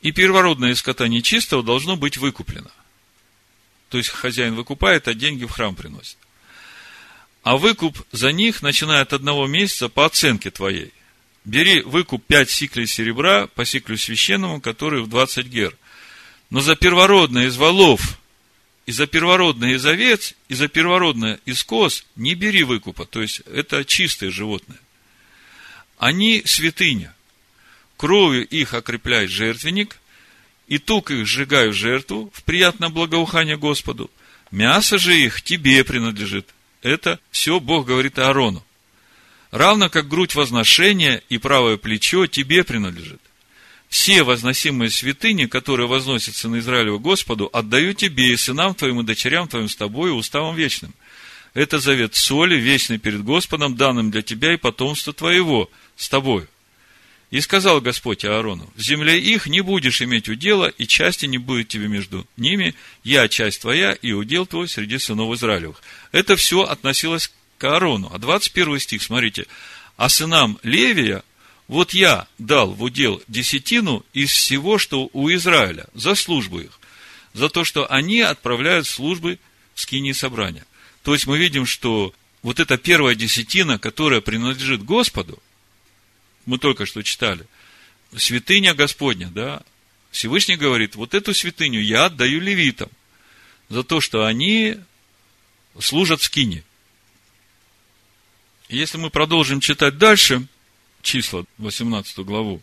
и 0.00 0.12
первородное 0.12 0.72
из 0.72 0.78
скота 0.78 1.08
нечистого 1.08 1.62
должно 1.62 1.96
быть 1.96 2.16
выкуплено. 2.16 2.70
То 3.88 3.98
есть 3.98 4.10
хозяин 4.10 4.54
выкупает, 4.54 5.08
а 5.08 5.14
деньги 5.14 5.44
в 5.44 5.50
храм 5.50 5.74
приносит. 5.74 6.18
А 7.42 7.56
выкуп 7.56 7.98
за 8.12 8.32
них 8.32 8.62
начиная 8.62 9.02
от 9.02 9.12
одного 9.12 9.46
месяца 9.46 9.88
по 9.88 10.04
оценке 10.04 10.50
твоей 10.50 10.92
бери 11.48 11.80
выкуп 11.80 12.24
пять 12.26 12.50
сиклей 12.50 12.86
серебра 12.86 13.46
по 13.48 13.64
сиклю 13.64 13.96
священному, 13.96 14.60
который 14.60 15.02
в 15.02 15.08
20 15.08 15.46
гер. 15.46 15.76
Но 16.50 16.60
за 16.60 16.76
первородное 16.76 17.46
из 17.46 17.56
волов, 17.56 18.18
и 18.88 18.90
за 18.90 19.06
первородное 19.06 19.74
из 19.74 19.84
овец, 19.84 20.32
и 20.48 20.54
за 20.54 20.66
первородное 20.66 21.40
из 21.44 21.62
коз 21.62 22.06
не 22.16 22.34
бери 22.34 22.62
выкупа. 22.62 23.04
То 23.04 23.20
есть, 23.20 23.40
это 23.40 23.84
чистые 23.84 24.30
животные. 24.30 24.78
Они 25.98 26.42
святыня. 26.46 27.14
Кровью 27.98 28.48
их 28.48 28.72
окрепляет 28.72 29.28
жертвенник, 29.28 29.98
и 30.68 30.78
тук 30.78 31.10
их 31.10 31.26
сжигаю 31.26 31.74
жертву 31.74 32.32
в 32.32 32.42
приятное 32.44 32.88
благоухание 32.88 33.58
Господу. 33.58 34.10
Мясо 34.50 34.96
же 34.96 35.14
их 35.14 35.42
тебе 35.42 35.84
принадлежит. 35.84 36.48
Это 36.80 37.20
все 37.30 37.60
Бог 37.60 37.86
говорит 37.88 38.18
Аарону 38.18 38.64
равно 39.50 39.90
как 39.90 40.08
грудь 40.08 40.34
возношения 40.34 41.22
и 41.28 41.36
правое 41.36 41.76
плечо 41.76 42.26
тебе 42.26 42.64
принадлежит. 42.64 43.20
Все 43.88 44.22
возносимые 44.22 44.90
святыни, 44.90 45.46
которые 45.46 45.88
возносятся 45.88 46.48
на 46.48 46.58
Израилеву 46.58 46.98
Господу, 46.98 47.48
отдаю 47.52 47.94
тебе 47.94 48.32
и 48.32 48.36
сынам 48.36 48.74
твоим 48.74 49.00
и 49.00 49.04
дочерям 49.04 49.48
твоим 49.48 49.68
с 49.68 49.76
тобой 49.76 50.10
и 50.10 50.12
уставом 50.12 50.54
вечным. 50.54 50.94
Это 51.54 51.78
завет 51.78 52.14
соли, 52.14 52.56
вечный 52.56 52.98
перед 52.98 53.24
Господом, 53.24 53.76
данным 53.76 54.10
для 54.10 54.22
тебя 54.22 54.52
и 54.52 54.58
потомства 54.58 55.12
твоего, 55.12 55.70
с 55.96 56.08
тобою. 56.08 56.48
И 57.30 57.40
сказал 57.40 57.80
Господь 57.80 58.24
Аарону, 58.24 58.70
в 58.74 58.80
земле 58.80 59.18
их 59.18 59.46
не 59.46 59.60
будешь 59.60 60.00
иметь 60.00 60.28
удела, 60.28 60.66
и 60.66 60.86
части 60.86 61.26
не 61.26 61.36
будет 61.36 61.68
тебе 61.68 61.88
между 61.88 62.26
ними, 62.36 62.74
я 63.04 63.28
часть 63.28 63.60
твоя, 63.60 63.92
и 63.92 64.12
удел 64.12 64.46
твой 64.46 64.68
среди 64.68 64.98
сынов 64.98 65.34
Израилевых. 65.34 65.82
Это 66.10 66.36
все 66.36 66.62
относилось 66.62 67.30
к 67.58 67.64
Аарону. 67.64 68.10
А 68.12 68.18
21 68.18 68.78
стих, 68.78 69.02
смотрите. 69.02 69.46
А 69.96 70.08
сынам 70.08 70.58
Левия, 70.62 71.22
вот 71.68 71.92
я 71.92 72.26
дал 72.38 72.72
в 72.72 72.82
удел 72.82 73.22
десятину 73.28 74.04
из 74.14 74.30
всего, 74.30 74.78
что 74.78 75.10
у 75.12 75.30
Израиля, 75.32 75.86
за 75.92 76.14
службу 76.14 76.60
их, 76.60 76.80
за 77.34 77.50
то, 77.50 77.62
что 77.62 77.90
они 77.92 78.22
отправляют 78.22 78.86
службы 78.86 79.38
в 79.74 79.80
скинии 79.80 80.12
собрания. 80.12 80.66
То 81.02 81.12
есть 81.12 81.26
мы 81.26 81.38
видим, 81.38 81.66
что 81.66 82.14
вот 82.42 82.58
эта 82.58 82.78
первая 82.78 83.14
десятина, 83.14 83.78
которая 83.78 84.22
принадлежит 84.22 84.82
Господу, 84.82 85.40
мы 86.46 86.58
только 86.58 86.86
что 86.86 87.02
читали, 87.02 87.46
святыня 88.16 88.74
Господня, 88.74 89.28
да, 89.28 89.62
Всевышний 90.10 90.56
говорит, 90.56 90.94
вот 90.94 91.12
эту 91.12 91.34
святыню 91.34 91.82
я 91.82 92.06
отдаю 92.06 92.40
левитам, 92.40 92.88
за 93.68 93.84
то, 93.84 94.00
что 94.00 94.24
они 94.24 94.78
служат 95.78 96.22
в 96.22 96.24
скине. 96.24 96.64
Если 98.70 98.96
мы 98.96 99.10
продолжим 99.10 99.60
читать 99.60 99.98
дальше, 99.98 100.46
числа, 101.08 101.44
18 101.56 102.18
главу, 102.18 102.60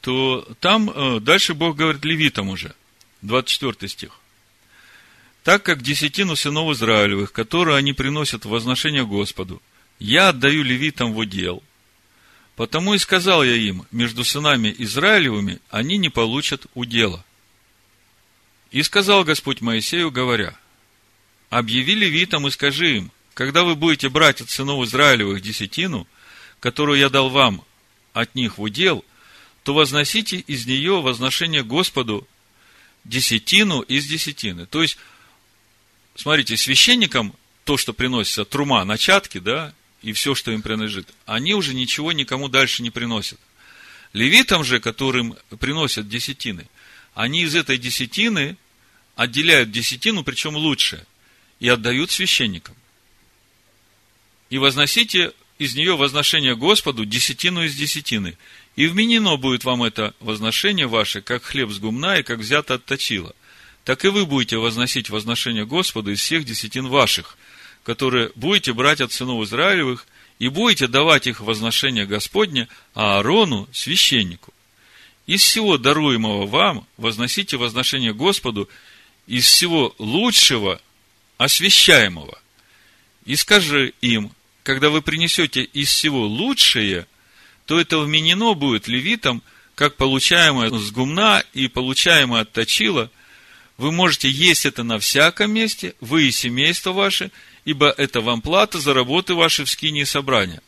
то 0.00 0.46
там 0.60 0.90
э, 0.90 1.20
дальше 1.20 1.54
Бог 1.54 1.76
говорит 1.76 2.04
левитам 2.04 2.48
уже, 2.48 2.74
24 3.22 3.88
стих. 3.88 4.20
Так 5.44 5.62
как 5.62 5.80
десятину 5.82 6.34
сынов 6.34 6.72
Израилевых, 6.72 7.32
которые 7.32 7.76
они 7.76 7.92
приносят 7.92 8.44
в 8.44 8.48
возношение 8.48 9.06
Господу, 9.06 9.62
я 10.00 10.30
отдаю 10.30 10.62
левитам 10.62 11.12
в 11.12 11.18
удел. 11.18 11.62
Потому 12.56 12.94
и 12.94 12.98
сказал 12.98 13.44
я 13.44 13.54
им, 13.54 13.86
между 13.92 14.24
сынами 14.24 14.74
Израилевыми 14.76 15.60
они 15.70 15.96
не 15.96 16.08
получат 16.08 16.66
удела. 16.74 17.24
И 18.72 18.82
сказал 18.82 19.22
Господь 19.22 19.60
Моисею, 19.60 20.10
говоря, 20.10 20.58
объяви 21.48 21.94
левитам 21.94 22.46
и 22.48 22.50
скажи 22.50 22.96
им, 22.96 23.12
когда 23.34 23.62
вы 23.62 23.76
будете 23.76 24.08
брать 24.08 24.40
от 24.40 24.50
сынов 24.50 24.84
Израилевых 24.84 25.40
десятину, 25.40 26.08
которую 26.58 26.98
я 26.98 27.08
дал 27.08 27.30
вам 27.30 27.64
от 28.18 28.34
них 28.34 28.58
в 28.58 28.62
удел, 28.62 29.04
то 29.62 29.74
возносите 29.74 30.38
из 30.38 30.66
нее 30.66 31.00
возношение 31.00 31.62
Господу 31.62 32.26
десятину 33.04 33.80
из 33.82 34.06
десятины. 34.06 34.66
То 34.66 34.82
есть, 34.82 34.98
смотрите, 36.16 36.56
священникам 36.56 37.32
то, 37.64 37.76
что 37.76 37.92
приносится, 37.92 38.44
трума, 38.44 38.84
начатки, 38.84 39.38
да, 39.38 39.72
и 40.02 40.12
все, 40.12 40.34
что 40.34 40.50
им 40.50 40.62
принадлежит, 40.62 41.08
они 41.26 41.54
уже 41.54 41.74
ничего 41.74 42.10
никому 42.12 42.48
дальше 42.48 42.82
не 42.82 42.90
приносят. 42.90 43.38
Левитам 44.12 44.64
же, 44.64 44.80
которым 44.80 45.36
приносят 45.60 46.08
десятины, 46.08 46.66
они 47.14 47.42
из 47.42 47.54
этой 47.54 47.78
десятины 47.78 48.56
отделяют 49.14 49.70
десятину, 49.70 50.24
причем 50.24 50.56
лучше, 50.56 51.06
и 51.60 51.68
отдают 51.68 52.10
священникам. 52.10 52.74
И 54.50 54.58
возносите 54.58 55.32
из 55.58 55.74
нее 55.74 55.96
возношение 55.96 56.56
Господу 56.56 57.04
десятину 57.04 57.64
из 57.64 57.74
десятины. 57.74 58.36
И 58.76 58.86
вменено 58.86 59.36
будет 59.36 59.64
вам 59.64 59.82
это 59.82 60.14
возношение 60.20 60.86
ваше, 60.86 61.20
как 61.20 61.42
хлеб 61.42 61.70
с 61.70 61.78
гумна 61.78 62.18
и 62.18 62.22
как 62.22 62.38
взято 62.38 62.74
от 62.74 62.84
точила. 62.84 63.34
Так 63.84 64.04
и 64.04 64.08
вы 64.08 64.24
будете 64.24 64.56
возносить 64.56 65.10
возношение 65.10 65.66
Господу 65.66 66.12
из 66.12 66.20
всех 66.20 66.44
десятин 66.44 66.86
ваших, 66.86 67.36
которые 67.82 68.30
будете 68.36 68.72
брать 68.72 69.00
от 69.00 69.12
сынов 69.12 69.44
Израилевых, 69.44 70.06
и 70.38 70.48
будете 70.48 70.86
давать 70.86 71.26
их 71.26 71.40
возношение 71.40 72.06
Господне 72.06 72.68
Аарону, 72.94 73.68
священнику. 73.72 74.54
Из 75.26 75.42
всего 75.42 75.78
даруемого 75.78 76.46
вам 76.46 76.86
возносите 76.96 77.56
возношение 77.56 78.14
Господу 78.14 78.68
из 79.26 79.44
всего 79.44 79.94
лучшего, 79.98 80.80
освящаемого. 81.36 82.40
И 83.24 83.34
скажи 83.36 83.94
им, 84.00 84.30
когда 84.68 84.90
вы 84.90 85.00
принесете 85.00 85.62
из 85.62 85.88
всего 85.88 86.26
лучшее, 86.26 87.06
то 87.64 87.80
это 87.80 88.00
вменено 88.00 88.52
будет 88.52 88.86
левитам, 88.86 89.42
как 89.74 89.96
получаемое 89.96 90.68
с 90.68 90.90
гумна 90.90 91.42
и 91.54 91.68
получаемое 91.68 92.42
от 92.42 92.52
точила. 92.52 93.10
Вы 93.78 93.92
можете 93.92 94.28
есть 94.28 94.66
это 94.66 94.82
на 94.82 94.98
всяком 94.98 95.52
месте, 95.52 95.94
вы 96.00 96.24
и 96.24 96.30
семейство 96.30 96.92
ваше, 96.92 97.30
ибо 97.64 97.88
это 97.96 98.20
вам 98.20 98.42
плата 98.42 98.78
за 98.78 98.92
работы 98.92 99.32
ваши 99.32 99.64
в 99.64 99.70
скине 99.70 100.04
собрания. 100.04 100.60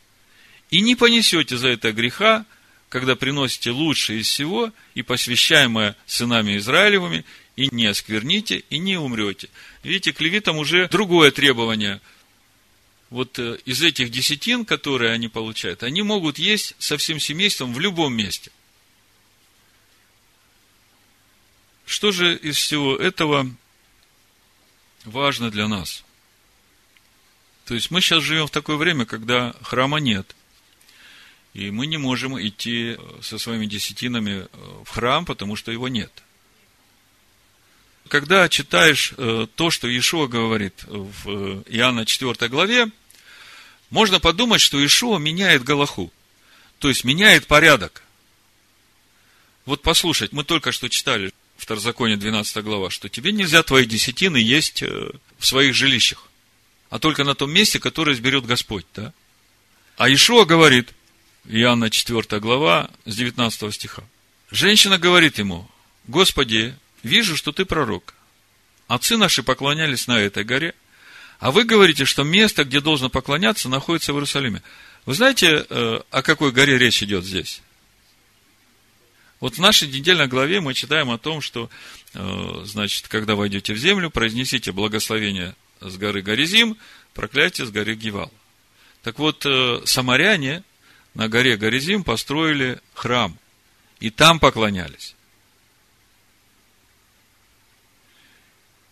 И 0.70 0.80
не 0.80 0.96
понесете 0.96 1.58
за 1.58 1.68
это 1.68 1.92
греха, 1.92 2.46
когда 2.88 3.16
приносите 3.16 3.70
лучшее 3.70 4.20
из 4.20 4.28
всего 4.28 4.72
и 4.94 5.02
посвящаемое 5.02 5.94
сынами 6.06 6.56
Израилевыми, 6.56 7.26
и 7.54 7.68
не 7.70 7.84
оскверните, 7.84 8.64
и 8.70 8.78
не 8.78 8.96
умрете. 8.96 9.50
Видите, 9.82 10.14
к 10.14 10.22
левитам 10.22 10.56
уже 10.56 10.88
другое 10.88 11.30
требование– 11.32 12.00
вот 13.10 13.38
э, 13.40 13.58
из 13.64 13.82
этих 13.82 14.10
десятин, 14.10 14.64
которые 14.64 15.12
они 15.12 15.28
получают, 15.28 15.82
они 15.82 16.02
могут 16.02 16.38
есть 16.38 16.76
со 16.78 16.96
всем 16.96 17.18
семейством 17.18 17.74
в 17.74 17.80
любом 17.80 18.14
месте. 18.14 18.50
Что 21.84 22.12
же 22.12 22.36
из 22.36 22.56
всего 22.56 22.96
этого 22.96 23.50
важно 25.04 25.50
для 25.50 25.66
нас? 25.66 26.04
То 27.64 27.74
есть 27.74 27.90
мы 27.90 28.00
сейчас 28.00 28.22
живем 28.22 28.46
в 28.46 28.52
такое 28.52 28.76
время, 28.76 29.04
когда 29.06 29.54
храма 29.62 29.98
нет. 29.98 30.36
И 31.52 31.72
мы 31.72 31.86
не 31.86 31.96
можем 31.96 32.40
идти 32.40 32.94
э, 32.96 32.98
со 33.22 33.38
своими 33.38 33.66
десятинами 33.66 34.46
э, 34.52 34.82
в 34.84 34.88
храм, 34.88 35.24
потому 35.24 35.56
что 35.56 35.72
его 35.72 35.88
нет. 35.88 36.12
Когда 38.06 38.48
читаешь 38.48 39.14
то, 39.54 39.70
что 39.70 39.86
Иешуа 39.86 40.26
говорит 40.26 40.82
в 40.88 41.62
Иоанна 41.68 42.04
4 42.04 42.48
главе, 42.48 42.90
можно 43.90 44.20
подумать, 44.20 44.60
что 44.60 44.84
Ишуа 44.84 45.18
меняет 45.18 45.64
Галаху. 45.64 46.12
То 46.78 46.88
есть, 46.88 47.04
меняет 47.04 47.46
порядок. 47.46 48.02
Вот 49.66 49.82
послушать, 49.82 50.32
мы 50.32 50.44
только 50.44 50.72
что 50.72 50.88
читали 50.88 51.32
в 51.58 51.62
Второзаконе 51.64 52.16
12 52.16 52.64
глава, 52.64 52.88
что 52.88 53.08
тебе 53.08 53.32
нельзя 53.32 53.62
твои 53.62 53.84
десятины 53.84 54.38
есть 54.38 54.82
э, 54.82 55.10
в 55.38 55.46
своих 55.46 55.74
жилищах, 55.74 56.28
а 56.88 56.98
только 56.98 57.22
на 57.22 57.34
том 57.34 57.52
месте, 57.52 57.78
которое 57.78 58.14
изберет 58.14 58.46
Господь. 58.46 58.86
Да? 58.94 59.12
А 59.98 60.10
Ишуа 60.10 60.46
говорит, 60.46 60.88
Иоанна 61.44 61.90
4 61.90 62.40
глава, 62.40 62.90
с 63.04 63.14
19 63.14 63.74
стиха. 63.74 64.02
Женщина 64.50 64.98
говорит 64.98 65.38
ему, 65.38 65.68
Господи, 66.06 66.74
вижу, 67.02 67.36
что 67.36 67.52
ты 67.52 67.66
пророк. 67.66 68.14
Отцы 68.88 69.18
наши 69.18 69.42
поклонялись 69.42 70.06
на 70.06 70.18
этой 70.18 70.44
горе– 70.44 70.74
а 71.40 71.50
вы 71.50 71.64
говорите, 71.64 72.04
что 72.04 72.22
место, 72.22 72.64
где 72.64 72.80
должно 72.80 73.08
поклоняться, 73.08 73.70
находится 73.70 74.12
в 74.12 74.16
Иерусалиме. 74.16 74.62
Вы 75.06 75.14
знаете, 75.14 75.66
э, 75.68 76.00
о 76.10 76.22
какой 76.22 76.52
горе 76.52 76.76
речь 76.76 77.02
идет 77.02 77.24
здесь? 77.24 77.62
Вот 79.40 79.54
в 79.54 79.58
нашей 79.58 79.88
недельной 79.88 80.26
главе 80.26 80.60
мы 80.60 80.74
читаем 80.74 81.10
о 81.10 81.16
том, 81.16 81.40
что, 81.40 81.70
э, 82.12 82.62
значит, 82.64 83.08
когда 83.08 83.36
войдете 83.36 83.72
в 83.72 83.78
землю, 83.78 84.10
произнесите 84.10 84.70
благословение 84.70 85.56
с 85.80 85.96
горы 85.96 86.20
Горизим, 86.20 86.76
проклятие 87.14 87.66
с 87.66 87.70
горы 87.70 87.94
Гивал. 87.94 88.30
Так 89.02 89.18
вот, 89.18 89.46
э, 89.46 89.80
самаряне 89.86 90.62
на 91.14 91.28
горе 91.28 91.56
Горизим 91.56 92.04
построили 92.04 92.82
храм, 92.92 93.38
и 93.98 94.10
там 94.10 94.40
поклонялись. 94.40 95.16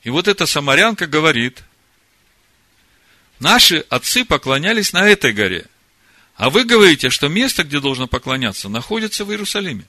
И 0.03 0.09
вот 0.09 0.29
эта 0.29 0.47
самарянка 0.47 1.07
говорит, 1.07 1.63
Наши 3.41 3.79
отцы 3.89 4.25
поклонялись 4.25 4.93
на 4.93 5.09
этой 5.09 5.33
горе. 5.33 5.67
А 6.35 6.51
вы 6.51 6.65
говорите, 6.65 7.11
что 7.11 7.29
место, 7.29 7.65
где 7.65 7.81
должно 7.81 8.07
поклоняться, 8.07 8.69
находится 8.69 9.25
в 9.25 9.31
Иерусалиме. 9.31 9.85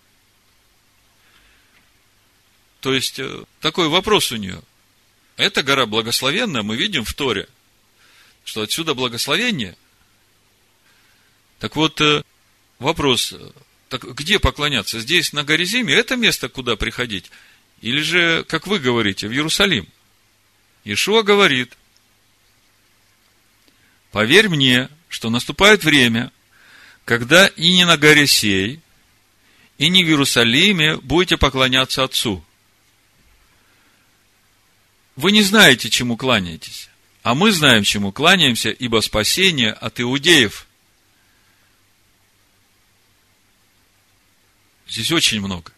То 2.81 2.93
есть, 2.93 3.19
э, 3.19 3.43
такой 3.59 3.87
вопрос 3.87 4.31
у 4.31 4.35
нее. 4.35 4.61
Эта 5.35 5.63
гора 5.63 5.85
благословенная, 5.85 6.63
мы 6.63 6.75
видим 6.75 7.03
в 7.03 7.13
Торе, 7.13 7.47
что 8.45 8.61
отсюда 8.61 8.93
благословение. 8.93 9.75
Так 11.59 11.75
вот, 11.75 11.99
э, 12.01 12.23
вопрос, 12.77 13.33
э, 13.33 13.51
так 13.89 14.03
где 14.15 14.39
поклоняться? 14.39 14.99
Здесь, 14.99 15.33
на 15.33 15.43
горе 15.43 15.65
Зиме, 15.65 15.93
это 15.93 16.15
место, 16.15 16.49
куда 16.49 16.75
приходить? 16.75 17.31
Или 17.81 18.01
же, 18.01 18.43
как 18.45 18.67
вы 18.67 18.79
говорите, 18.79 19.27
в 19.27 19.31
Иерусалим? 19.31 19.87
Ишуа 20.83 21.21
говорит, 21.21 21.77
Поверь 24.11 24.49
мне, 24.49 24.89
что 25.07 25.29
наступает 25.29 25.83
время, 25.83 26.31
когда 27.05 27.47
и 27.47 27.73
не 27.73 27.85
на 27.85 27.97
горе 27.97 28.27
сей, 28.27 28.79
и 29.77 29.89
не 29.89 30.03
в 30.03 30.07
Иерусалиме 30.07 30.97
будете 30.97 31.37
поклоняться 31.37 32.03
Отцу. 32.03 32.43
Вы 35.15 35.31
не 35.31 35.43
знаете, 35.43 35.89
чему 35.89 36.17
кланяетесь, 36.17 36.89
а 37.23 37.35
мы 37.35 37.51
знаем, 37.51 37.83
чему 37.83 38.11
кланяемся, 38.11 38.69
ибо 38.69 39.01
спасение 39.01 39.71
от 39.73 39.99
иудеев. 39.99 40.67
Здесь 44.87 45.11
очень 45.11 45.39
много. 45.39 45.71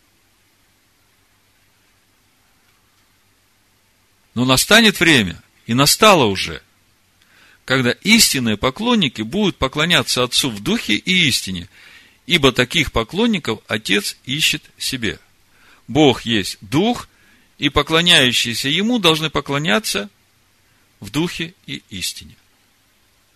Но 4.35 4.45
настанет 4.45 4.99
время, 5.01 5.41
и 5.65 5.73
настало 5.73 6.25
уже– 6.25 6.63
когда 7.65 7.91
истинные 7.91 8.57
поклонники 8.57 9.21
будут 9.21 9.57
поклоняться 9.57 10.23
Отцу 10.23 10.49
в 10.49 10.61
духе 10.61 10.95
и 10.95 11.27
истине, 11.27 11.69
ибо 12.25 12.51
таких 12.51 12.91
поклонников 12.91 13.59
Отец 13.67 14.17
ищет 14.25 14.63
себе. 14.77 15.19
Бог 15.87 16.23
есть 16.23 16.57
Дух, 16.61 17.07
и 17.61 17.69
поклоняющиеся 17.69 18.69
Ему 18.69 18.97
должны 18.97 19.29
поклоняться 19.29 20.09
в 20.99 21.11
духе 21.11 21.53
и 21.67 21.83
истине. 21.91 22.35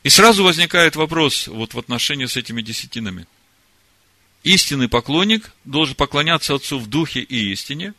И 0.01 0.09
сразу 0.09 0.43
возникает 0.43 0.95
вопрос 0.95 1.47
вот 1.47 1.75
в 1.75 1.79
отношении 1.79 2.25
с 2.25 2.35
этими 2.35 2.63
десятинами. 2.63 3.27
Истинный 4.41 4.89
поклонник 4.89 5.51
должен 5.63 5.93
поклоняться 5.93 6.55
Отцу 6.55 6.79
в 6.79 6.87
духе 6.87 7.19
и 7.19 7.51
истине, 7.51 7.93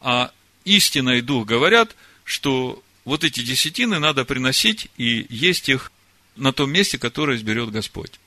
а 0.00 0.30
истина 0.64 1.10
и 1.10 1.20
дух 1.20 1.44
говорят, 1.44 1.96
что 2.22 2.80
вот 3.04 3.24
эти 3.24 3.40
десятины 3.40 3.98
надо 3.98 4.24
приносить 4.24 4.88
и 4.96 5.26
есть 5.28 5.68
их 5.68 5.92
на 6.36 6.52
том 6.52 6.70
месте, 6.72 6.98
которое 6.98 7.36
изберет 7.36 7.70
Господь. 7.70 8.18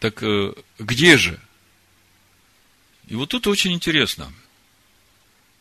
Так 0.00 0.22
э, 0.22 0.54
где 0.78 1.16
же? 1.16 1.40
И 3.06 3.14
вот 3.14 3.30
тут 3.30 3.46
очень 3.46 3.72
интересно. 3.72 4.32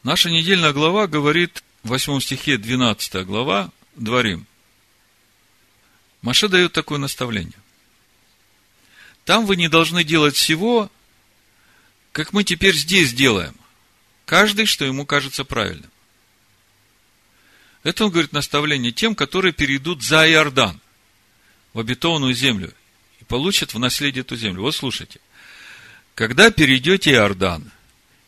Наша 0.03 0.29
недельная 0.29 0.73
глава 0.73 1.07
говорит 1.07 1.63
в 1.83 1.89
8 1.89 2.19
стихе 2.21 2.57
12 2.57 3.25
глава 3.25 3.71
Дворим. 3.95 4.47
Маше 6.21 6.47
дает 6.47 6.71
такое 6.71 6.99
наставление. 6.99 7.53
Там 9.25 9.45
вы 9.45 9.55
не 9.55 9.67
должны 9.67 10.03
делать 10.03 10.35
всего, 10.35 10.89
как 12.11 12.33
мы 12.33 12.43
теперь 12.43 12.75
здесь 12.75 13.13
делаем. 13.13 13.55
Каждый, 14.25 14.65
что 14.65 14.85
ему 14.85 15.05
кажется 15.05 15.43
правильным. 15.43 15.92
Это 17.83 18.05
он 18.05 18.11
говорит 18.11 18.31
наставление 18.31 18.91
тем, 18.91 19.13
которые 19.13 19.51
перейдут 19.51 20.01
за 20.01 20.29
Иордан 20.29 20.79
в 21.73 21.79
обетованную 21.79 22.33
землю 22.33 22.73
и 23.19 23.25
получат 23.25 23.73
в 23.73 23.79
наследие 23.79 24.21
эту 24.21 24.35
землю. 24.37 24.61
Вот 24.61 24.75
слушайте. 24.75 25.19
Когда 26.15 26.49
перейдете 26.49 27.11
Иордан 27.11 27.71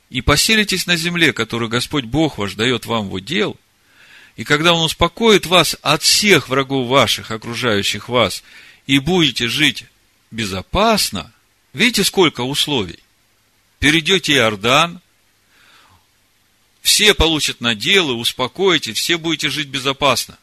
и 0.10 0.22
поселитесь 0.22 0.88
на 0.88 0.98
земле, 0.98 1.32
которую 1.32 1.70
Господь 1.70 2.06
Бог 2.06 2.38
ваш 2.38 2.56
дает 2.56 2.86
вам 2.86 3.08
в 3.08 3.14
удел, 3.14 3.58
и 4.36 4.44
когда 4.44 4.74
Он 4.74 4.84
успокоит 4.84 5.46
вас 5.46 5.78
от 5.82 6.04
всех 6.04 6.50
врагов 6.50 6.88
ваших, 6.88 7.32
окружающих 7.32 8.10
вас, 8.10 8.44
и 8.88 9.00
будете 9.00 9.48
жить 9.48 9.86
безопасно, 10.32 11.32
видите, 11.74 12.04
сколько 12.04 12.42
условий. 12.42 13.00
Перейдете 13.80 14.34
Иордан, 14.34 15.00
все 16.86 17.16
получат 17.16 17.62
наделы, 17.62 18.14
успокоите, 18.14 18.94
все 18.94 19.18
будете 19.18 19.50
жить 19.50 19.70
безопасно. 19.70 20.38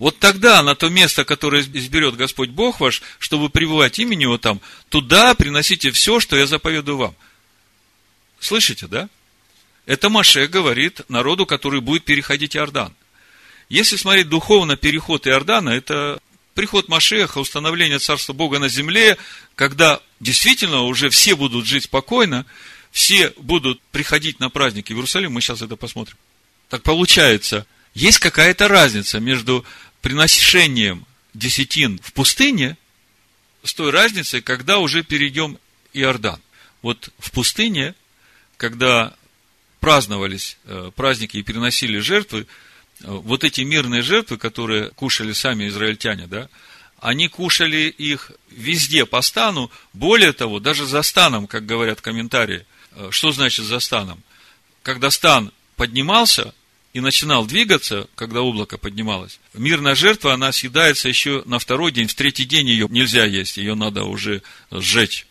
Вот 0.00 0.18
тогда 0.18 0.64
на 0.64 0.74
то 0.74 0.88
место, 0.88 1.24
которое 1.24 1.62
изберет 1.62 2.16
Господь 2.16 2.50
Бог 2.50 2.80
ваш, 2.80 3.02
чтобы 3.20 3.50
пребывать 3.50 4.00
имени 4.00 4.24
Его 4.24 4.36
там, 4.36 4.60
туда 4.88 5.36
приносите 5.36 5.92
все, 5.92 6.18
что 6.18 6.36
я 6.36 6.44
заповедую 6.44 6.98
вам. 6.98 7.14
Слышите, 8.40 8.88
да? 8.88 9.08
Это 9.86 10.08
Маше 10.08 10.48
говорит 10.48 11.02
народу, 11.08 11.46
который 11.46 11.80
будет 11.80 12.04
переходить 12.04 12.56
Иордан. 12.56 12.92
Если 13.68 13.94
смотреть 13.94 14.28
духовно 14.28 14.76
переход 14.76 15.28
Иордана, 15.28 15.70
это 15.70 16.18
приход 16.54 16.88
Машеха, 16.88 17.38
установление 17.38 18.00
Царства 18.00 18.32
Бога 18.32 18.58
на 18.58 18.68
земле, 18.68 19.18
когда 19.54 20.00
действительно 20.18 20.82
уже 20.82 21.10
все 21.10 21.36
будут 21.36 21.64
жить 21.64 21.84
спокойно, 21.84 22.44
все 22.98 23.32
будут 23.36 23.80
приходить 23.92 24.40
на 24.40 24.50
праздники 24.50 24.92
в 24.92 24.96
Иерусалим, 24.96 25.30
мы 25.30 25.40
сейчас 25.40 25.62
это 25.62 25.76
посмотрим. 25.76 26.16
Так 26.68 26.82
получается, 26.82 27.64
есть 27.94 28.18
какая-то 28.18 28.66
разница 28.66 29.20
между 29.20 29.64
приношением 30.02 31.06
десятин 31.32 32.00
в 32.02 32.12
пустыне 32.12 32.76
с 33.62 33.72
той 33.72 33.92
разницей, 33.92 34.42
когда 34.42 34.78
уже 34.78 35.04
перейдем 35.04 35.58
Иордан. 35.92 36.40
Вот 36.82 37.10
в 37.20 37.30
пустыне, 37.30 37.94
когда 38.56 39.14
праздновались 39.78 40.58
э, 40.64 40.90
праздники 40.96 41.36
и 41.36 41.44
переносили 41.44 42.00
жертвы, 42.00 42.40
э, 42.40 42.44
вот 43.06 43.44
эти 43.44 43.60
мирные 43.60 44.02
жертвы, 44.02 44.38
которые 44.38 44.90
кушали 44.90 45.32
сами 45.32 45.68
израильтяне, 45.68 46.26
да, 46.26 46.48
они 46.98 47.28
кушали 47.28 47.94
их 47.96 48.32
везде 48.50 49.06
по 49.06 49.22
стану, 49.22 49.70
более 49.92 50.32
того, 50.32 50.58
даже 50.58 50.84
за 50.84 51.02
станом, 51.02 51.46
как 51.46 51.64
говорят 51.64 52.00
комментарии– 52.00 52.66
что 53.10 53.32
значит 53.32 53.64
за 53.64 53.80
станом? 53.80 54.22
Когда 54.82 55.10
стан 55.10 55.52
поднимался 55.76 56.54
и 56.92 57.00
начинал 57.00 57.46
двигаться, 57.46 58.08
когда 58.14 58.42
облако 58.42 58.78
поднималось, 58.78 59.38
мирная 59.54 59.94
жертва, 59.94 60.34
она 60.34 60.52
съедается 60.52 61.08
еще 61.08 61.42
на 61.46 61.58
второй 61.58 61.92
день, 61.92 62.08
в 62.08 62.14
третий 62.14 62.44
день 62.44 62.68
ее 62.68 62.86
нельзя 62.90 63.24
есть, 63.24 63.56
ее 63.56 63.74
надо 63.74 64.04
уже 64.04 64.42
сжечь. 64.70 65.26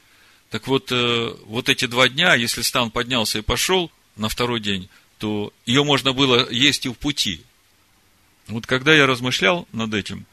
Так 0.49 0.67
вот, 0.67 0.91
э, 0.91 1.35
вот 1.45 1.67
эти 1.67 1.85
два 1.85 2.07
дня, 2.07 2.35
если 2.35 2.61
стан 2.61 2.89
поднялся 2.91 3.39
и 3.39 3.41
пошел 3.41 3.91
на 4.15 4.29
второй 4.29 4.59
день, 4.59 4.89
то 5.17 5.51
ее 5.65 5.83
можно 5.83 6.13
было 6.13 6.49
есть 6.49 6.85
и 6.85 6.89
в 6.89 6.93
пути. 6.93 7.41
Вот 8.47 8.65
когда 8.65 8.95
я 8.95 9.05
размышлял 9.07 9.67
над 9.73 9.93
этим, 9.93 10.25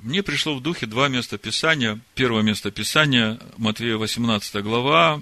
мне 0.00 0.22
пришло 0.22 0.54
в 0.54 0.62
духе 0.62 0.86
два 0.86 1.08
места 1.08 1.38
Писания. 1.38 2.00
Первое 2.14 2.42
место 2.42 2.70
Писания, 2.70 3.38
Матвея 3.56 3.96
18 3.96 4.62
глава, 4.62 5.20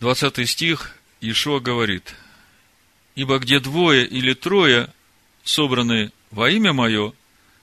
20 0.00 0.48
стих, 0.48 0.96
Ишуа 1.20 1.60
говорит, 1.60 2.14
«Ибо 3.14 3.38
где 3.38 3.60
двое 3.60 4.06
или 4.06 4.34
трое 4.34 4.92
собраны 5.44 6.12
во 6.30 6.50
имя 6.50 6.72
мое, 6.72 7.12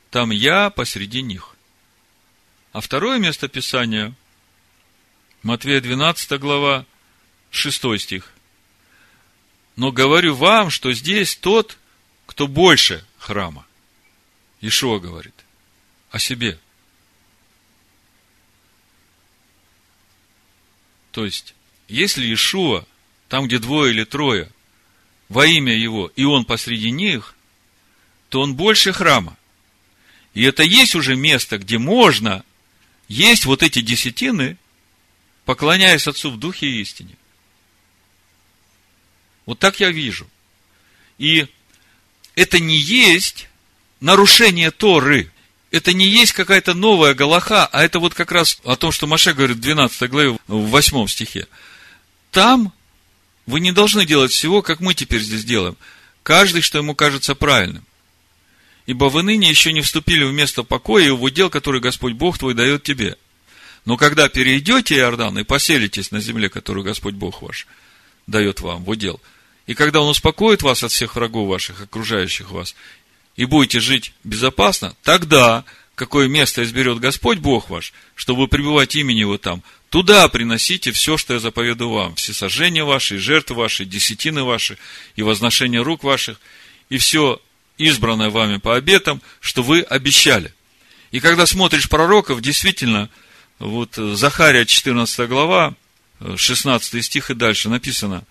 там 0.10 0.32
я 0.32 0.70
посреди 0.70 1.22
них». 1.22 1.56
А 2.72 2.82
второе 2.82 3.20
место 3.20 3.48
Писания, 3.48 4.14
Матвея 5.44 5.82
12 5.82 6.40
глава, 6.40 6.86
6 7.52 8.00
стих. 8.00 8.32
«Но 9.76 9.92
говорю 9.92 10.36
вам, 10.36 10.70
что 10.70 10.94
здесь 10.94 11.36
тот, 11.36 11.78
кто 12.26 12.48
больше 12.48 13.06
храма». 13.18 13.66
Ишуа 14.62 15.00
говорит 15.00 15.34
о 16.12 16.20
себе. 16.20 16.60
То 21.12 21.26
есть, 21.26 21.56
если 21.92 22.26
Иешуа, 22.26 22.86
там, 23.28 23.48
где 23.48 23.60
двое 23.60 23.92
или 23.92 24.06
трое, 24.06 24.50
во 25.28 25.46
имя 25.46 25.76
Его, 25.76 26.12
и 26.16 26.24
Он 26.24 26.46
посреди 26.46 26.90
них, 26.90 27.36
то 28.30 28.42
Он 28.42 28.56
больше 28.56 28.94
храма. 28.94 29.38
И 30.34 30.44
это 30.44 30.64
есть 30.64 30.96
уже 30.96 31.18
место, 31.18 31.58
где 31.58 31.78
можно 31.78 32.46
есть 33.10 33.44
вот 33.44 33.62
эти 33.62 33.82
десятины, 33.82 34.58
поклоняясь 35.44 36.08
Отцу 36.08 36.32
в 36.32 36.40
Духе 36.40 36.68
и 36.68 36.82
истине. 36.82 37.16
Вот 39.46 39.60
так 39.60 39.82
я 39.82 39.92
вижу. 39.92 40.30
И 41.18 41.46
это 42.36 42.60
не 42.60 42.78
есть 42.78 43.50
нарушение 44.00 44.72
Торы. 44.72 45.30
Это 45.72 45.92
не 45.94 46.08
есть 46.08 46.32
какая-то 46.32 46.74
новая 46.74 47.14
Галаха, 47.14 47.66
а 47.66 47.84
это 47.84 48.00
вот 48.00 48.14
как 48.14 48.32
раз 48.32 48.60
о 48.64 48.78
том, 48.78 48.94
что 48.94 49.08
Маше 49.08 49.34
говорит 49.34 49.58
в 49.58 49.62
12 49.62 50.10
главе, 50.10 50.38
в 50.48 50.68
8 50.68 51.08
стихе 51.08 51.48
там 52.32 52.74
вы 53.46 53.60
не 53.60 53.72
должны 53.72 54.06
делать 54.06 54.32
всего, 54.32 54.62
как 54.62 54.80
мы 54.80 54.94
теперь 54.94 55.22
здесь 55.22 55.44
делаем. 55.44 55.78
Каждый, 56.24 56.62
что 56.62 56.78
ему 56.78 56.96
кажется 56.96 57.36
правильным. 57.36 57.84
Ибо 58.86 59.06
вы 59.06 59.24
ныне 59.24 59.50
еще 59.50 59.74
не 59.74 59.82
вступили 59.82 60.24
в 60.24 60.34
место 60.34 60.64
покоя 60.64 61.06
и 61.06 61.12
в 61.12 61.22
удел, 61.22 61.50
который 61.50 61.82
Господь 61.82 62.14
Бог 62.14 62.38
твой 62.38 62.54
дает 62.54 62.84
тебе. 62.84 63.18
Но 63.86 63.98
когда 63.98 64.30
перейдете 64.30 64.96
Иордан 64.96 65.38
и 65.40 65.44
поселитесь 65.44 66.12
на 66.12 66.20
земле, 66.20 66.50
которую 66.50 66.84
Господь 66.84 67.16
Бог 67.16 67.42
ваш 67.42 67.68
дает 68.28 68.62
вам 68.62 68.84
в 68.84 68.90
удел, 68.90 69.20
и 69.66 69.74
когда 69.74 70.02
Он 70.02 70.10
успокоит 70.10 70.62
вас 70.62 70.84
от 70.84 70.92
всех 70.92 71.16
врагов 71.16 71.48
ваших, 71.48 71.82
окружающих 71.82 72.52
вас, 72.52 72.76
и 73.36 73.46
будете 73.46 73.80
жить 73.80 74.14
безопасно, 74.24 74.96
тогда 75.04 75.64
какое 75.96 76.28
место 76.28 76.64
изберет 76.64 77.00
Господь 77.00 77.40
Бог 77.40 77.70
ваш, 77.70 77.94
чтобы 78.16 78.48
пребывать 78.48 78.96
имени 78.96 79.20
Его 79.20 79.38
там, 79.38 79.64
туда 79.92 80.28
приносите 80.28 80.92
все, 80.92 81.18
что 81.18 81.36
я 81.36 81.40
заповеду 81.40 81.90
вам, 81.90 82.16
все 82.16 82.34
сожжения 82.34 82.84
ваши, 82.84 83.18
и 83.18 83.20
жертвы 83.20 83.58
ваши, 83.58 83.86
десятины 83.86 84.44
ваши, 84.44 84.80
и 85.16 85.22
возношения 85.22 85.84
рук 85.84 86.04
ваших, 86.04 86.42
и 86.90 86.98
все 86.98 87.40
избранное 87.78 88.32
вами 88.32 88.58
по 88.58 88.76
обетам, 88.76 89.22
что 89.40 89.62
вы 89.62 89.82
обещали. 89.82 90.52
И 91.12 91.20
когда 91.20 91.46
смотришь 91.46 91.90
пророков, 91.90 92.42
действительно, 92.42 93.10
вот 93.60 93.96
Захария 93.96 94.66
14 94.66 95.30
глава, 95.30 95.76
16 96.36 97.06
стих 97.06 97.30
и 97.30 97.36
дальше 97.36 97.70
написано, 97.70 98.24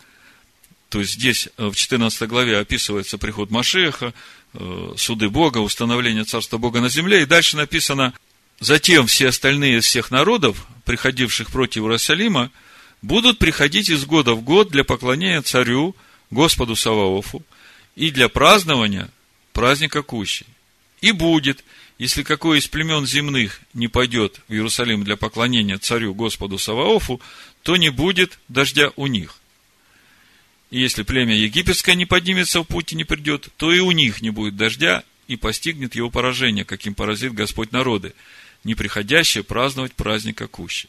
то 0.88 0.98
есть 0.98 1.12
здесь 1.12 1.48
в 1.56 1.74
14 1.74 2.28
главе 2.28 2.58
описывается 2.58 3.16
приход 3.16 3.50
Машеха, 3.50 4.12
Э, 4.52 4.94
суды 4.96 5.28
Бога, 5.28 5.58
установление 5.58 6.24
Царства 6.24 6.58
Бога 6.58 6.80
на 6.80 6.88
земле. 6.88 7.22
И 7.22 7.26
дальше 7.26 7.56
написано, 7.56 8.12
затем 8.61 9.06
все 9.06 9.28
остальные 9.28 9.78
из 9.78 9.86
всех 9.86 10.11
народов, 10.11 10.66
приходивших 10.84 11.50
против 11.50 11.82
Иерусалима, 11.82 12.50
будут 13.02 13.38
приходить 13.38 13.88
из 13.88 14.04
года 14.04 14.34
в 14.34 14.42
год 14.42 14.70
для 14.70 14.84
поклонения 14.84 15.42
царю, 15.42 15.96
Господу 16.30 16.76
Саваофу, 16.76 17.42
и 17.96 18.11
для 18.11 18.28
празднования 18.28 19.11
праздника 19.52 20.02
Кущи. 20.02 20.46
И 21.00 21.12
будет, 21.12 21.64
если 21.98 22.22
какой 22.22 22.58
из 22.58 22.68
племен 22.68 23.06
земных 23.06 23.61
не 23.74 23.88
пойдет 23.88 24.40
в 24.48 24.52
Иерусалим 24.52 25.02
для 25.02 25.16
поклонения 25.16 25.78
царю 25.78 26.14
Господу 26.14 26.58
Саваофу, 26.58 27.20
то 27.62 27.76
не 27.76 27.90
будет 27.90 28.38
дождя 28.48 28.92
у 28.96 29.06
них. 29.06 29.36
И 30.70 30.80
если 30.80 31.02
племя 31.02 31.34
египетское 31.34 31.94
не 31.96 32.06
поднимется 32.06 32.61
в 32.61 32.64
путь 32.64 32.92
и 32.92 32.96
не 32.96 33.04
придет, 33.04 33.48
то 33.56 33.72
и 33.72 33.80
у 33.80 33.90
них 33.90 34.22
не 34.22 34.30
будет 34.30 34.56
дождя, 34.56 35.02
и 35.26 35.36
постигнет 35.36 35.94
его 35.94 36.11
поражение, 36.11 36.64
каким 36.64 36.94
поразит 36.94 37.34
Господь 37.34 37.70
народы, 37.70 38.14
не 38.64 38.74
приходящие 38.74 39.44
праздновать 39.44 39.94
праздник 39.94 40.40
Акущи. 40.42 40.88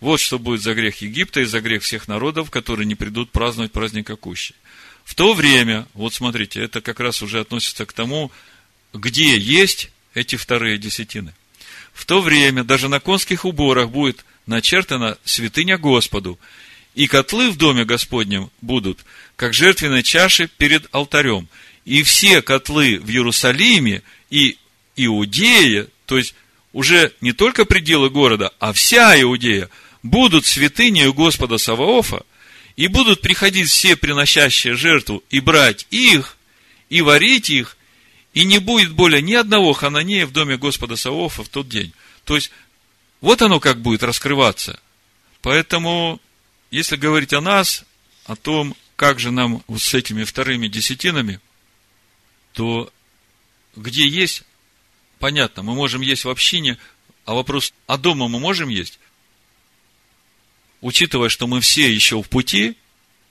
Вот 0.00 0.20
что 0.20 0.38
будет 0.38 0.62
за 0.62 0.74
грех 0.74 1.02
Египта 1.02 1.40
и 1.40 1.44
за 1.44 1.60
грех 1.60 1.82
всех 1.82 2.08
народов, 2.08 2.50
которые 2.50 2.86
не 2.86 2.94
придут 2.94 3.30
праздновать 3.30 3.72
праздник 3.72 4.08
Акущи. 4.08 4.54
В 5.04 5.14
то 5.14 5.34
время, 5.34 5.86
вот 5.92 6.14
смотрите, 6.14 6.62
это 6.62 6.80
как 6.80 7.00
раз 7.00 7.22
уже 7.22 7.40
относится 7.40 7.84
к 7.84 7.92
тому, 7.92 8.30
где 8.92 9.36
есть 9.36 9.90
эти 10.14 10.36
вторые 10.36 10.78
десятины. 10.78 11.34
В 11.92 12.06
то 12.06 12.20
время 12.20 12.64
даже 12.64 12.88
на 12.88 13.00
конских 13.00 13.44
уборах 13.44 13.90
будет 13.90 14.24
начертана 14.46 15.18
святыня 15.24 15.78
Господу, 15.78 16.38
И 16.94 17.06
котлы 17.06 17.50
в 17.50 17.56
доме 17.56 17.84
Господнем 17.84 18.50
будут, 18.60 19.04
как 19.36 19.54
жертвенные 19.54 20.02
чаши 20.02 20.48
перед 20.48 20.88
алтарем. 20.92 21.48
И 21.84 22.02
все 22.02 22.42
котлы 22.42 22.98
в 22.98 23.08
Иерусалиме 23.10 24.02
и 24.28 24.58
Иудее, 24.96 25.86
то 26.10 26.18
есть 26.18 26.34
уже 26.72 27.14
не 27.20 27.32
только 27.32 27.64
пределы 27.64 28.10
города, 28.10 28.52
а 28.58 28.72
вся 28.72 29.18
Иудея, 29.22 29.70
будут 30.02 30.44
святыней 30.44 31.06
у 31.06 31.14
Господа 31.14 31.56
Саваофа, 31.56 32.24
и 32.74 32.88
будут 32.88 33.20
приходить 33.20 33.70
все 33.70 33.94
приносящие 33.94 34.74
жертву 34.74 35.22
и 35.30 35.38
брать 35.38 35.86
их, 35.90 36.36
и 36.88 37.00
варить 37.00 37.48
их, 37.48 37.76
и 38.34 38.44
не 38.44 38.58
будет 38.58 38.90
более 38.90 39.22
ни 39.22 39.34
одного 39.34 39.72
хананея 39.72 40.26
в 40.26 40.32
доме 40.32 40.56
Господа 40.56 40.96
Саваофа 40.96 41.44
в 41.44 41.48
тот 41.48 41.68
день. 41.68 41.92
То 42.24 42.34
есть, 42.34 42.50
вот 43.20 43.40
оно 43.40 43.60
как 43.60 43.80
будет 43.80 44.02
раскрываться. 44.02 44.80
Поэтому, 45.42 46.20
если 46.72 46.96
говорить 46.96 47.34
о 47.34 47.40
нас, 47.40 47.84
о 48.24 48.34
том, 48.34 48.74
как 48.96 49.20
же 49.20 49.30
нам 49.30 49.62
вот 49.68 49.80
с 49.80 49.94
этими 49.94 50.24
вторыми 50.24 50.66
десятинами, 50.66 51.38
то 52.52 52.92
где 53.76 54.08
есть, 54.08 54.42
понятно, 55.20 55.62
мы 55.62 55.74
можем 55.74 56.00
есть 56.00 56.24
в 56.24 56.28
общине, 56.28 56.78
а 57.24 57.34
вопрос, 57.34 57.72
а 57.86 57.96
дома 57.96 58.26
мы 58.26 58.40
можем 58.40 58.68
есть? 58.68 58.98
Учитывая, 60.80 61.28
что 61.28 61.46
мы 61.46 61.60
все 61.60 61.92
еще 61.92 62.20
в 62.20 62.28
пути, 62.28 62.76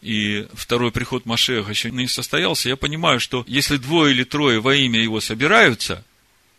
и 0.01 0.47
второй 0.53 0.91
приход 0.91 1.25
Машеха 1.25 1.69
еще 1.69 1.91
не 1.91 2.07
состоялся, 2.07 2.69
я 2.69 2.77
понимаю, 2.77 3.19
что 3.19 3.43
если 3.47 3.75
двое 3.75 4.13
или 4.13 4.23
трое 4.23 4.61
во 4.61 4.73
имя 4.75 5.01
его 5.01 5.19
собираются 5.19 6.05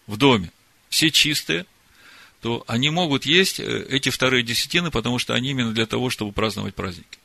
в 0.06 0.18
доме, 0.18 0.50
все 0.90 1.10
чистые, 1.10 1.64
то 2.42 2.64
они 2.66 2.90
могут 2.90 3.24
есть 3.24 3.60
э, 3.60 3.86
эти 3.88 4.10
вторые 4.10 4.42
десятины, 4.42 4.90
потому 4.90 5.18
что 5.18 5.34
они 5.34 5.50
именно 5.50 5.72
для 5.72 5.86
того, 5.86 6.10
чтобы 6.10 6.32
праздновать 6.32 6.74
праздники. 6.74 7.18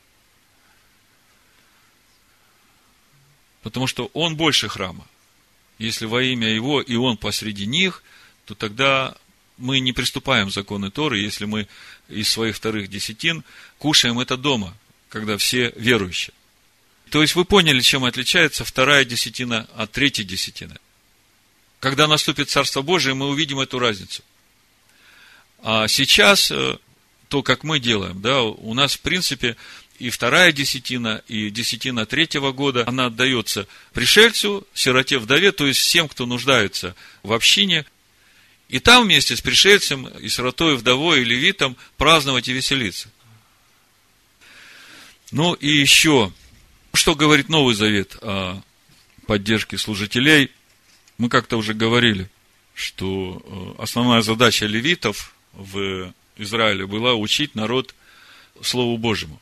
Потому 3.62 3.86
что 3.86 4.10
он 4.12 4.36
больше 4.36 4.68
храма. 4.68 5.06
Если 5.78 6.06
во 6.06 6.22
имя 6.22 6.48
его 6.48 6.80
и 6.80 6.96
он 6.96 7.16
посреди 7.16 7.66
них, 7.66 8.02
то 8.44 8.54
тогда 8.54 9.14
мы 9.58 9.80
не 9.80 9.92
приступаем 9.92 10.50
законы 10.50 10.90
Торы, 10.90 11.18
если 11.18 11.44
мы 11.44 11.66
из 12.08 12.28
своих 12.28 12.56
вторых 12.56 12.88
десятин 12.88 13.44
кушаем 13.78 14.20
это 14.20 14.36
дома, 14.36 14.76
когда 15.08 15.36
все 15.36 15.72
верующие. 15.76 16.32
То 17.10 17.22
есть 17.22 17.34
вы 17.34 17.44
поняли, 17.44 17.80
чем 17.80 18.04
отличается 18.04 18.64
вторая 18.64 19.04
десятина 19.04 19.68
от 19.74 19.92
третьей 19.92 20.24
десятины. 20.24 20.76
Когда 21.78 22.06
наступит 22.08 22.50
Царство 22.50 22.82
Божие, 22.82 23.14
мы 23.14 23.28
увидим 23.28 23.60
эту 23.60 23.78
разницу. 23.78 24.22
А 25.62 25.88
сейчас 25.88 26.50
э, 26.50 26.78
то, 27.28 27.42
как 27.42 27.64
мы 27.64 27.80
делаем, 27.80 28.20
да, 28.20 28.42
у 28.42 28.74
нас, 28.74 28.94
в 28.94 29.00
принципе, 29.00 29.56
и 29.98 30.10
вторая 30.10 30.52
десятина, 30.52 31.22
и 31.28 31.50
десятина 31.50 32.06
третьего 32.06 32.52
года, 32.52 32.84
она 32.86 33.06
отдается 33.06 33.66
пришельцу, 33.92 34.66
сироте, 34.74 35.18
вдове, 35.18 35.52
то 35.52 35.66
есть 35.66 35.80
всем, 35.80 36.08
кто 36.08 36.26
нуждается 36.26 36.94
в 37.22 37.32
общине, 37.32 37.86
и 38.68 38.78
там 38.78 39.04
вместе 39.04 39.36
с 39.36 39.40
пришельцем, 39.40 40.06
и 40.06 40.28
сиротой, 40.28 40.76
вдовой, 40.76 41.22
и 41.22 41.24
левитом 41.24 41.76
праздновать 41.96 42.48
и 42.48 42.52
веселиться. 42.52 43.10
Ну 45.30 45.54
и 45.54 45.68
еще, 45.68 46.32
что 46.92 47.14
говорит 47.14 47.48
Новый 47.48 47.74
Завет 47.74 48.16
о 48.22 48.62
поддержке 49.26 49.78
служителей? 49.78 50.50
Мы 51.18 51.28
как-то 51.28 51.56
уже 51.56 51.74
говорили, 51.74 52.28
что 52.74 53.76
э, 53.78 53.82
основная 53.82 54.22
задача 54.22 54.66
левитов 54.66 55.34
в 55.52 56.12
Израиле 56.36 56.86
была 56.86 57.14
учить 57.14 57.54
народ 57.54 57.94
Слову 58.62 58.98
Божьему. 58.98 59.40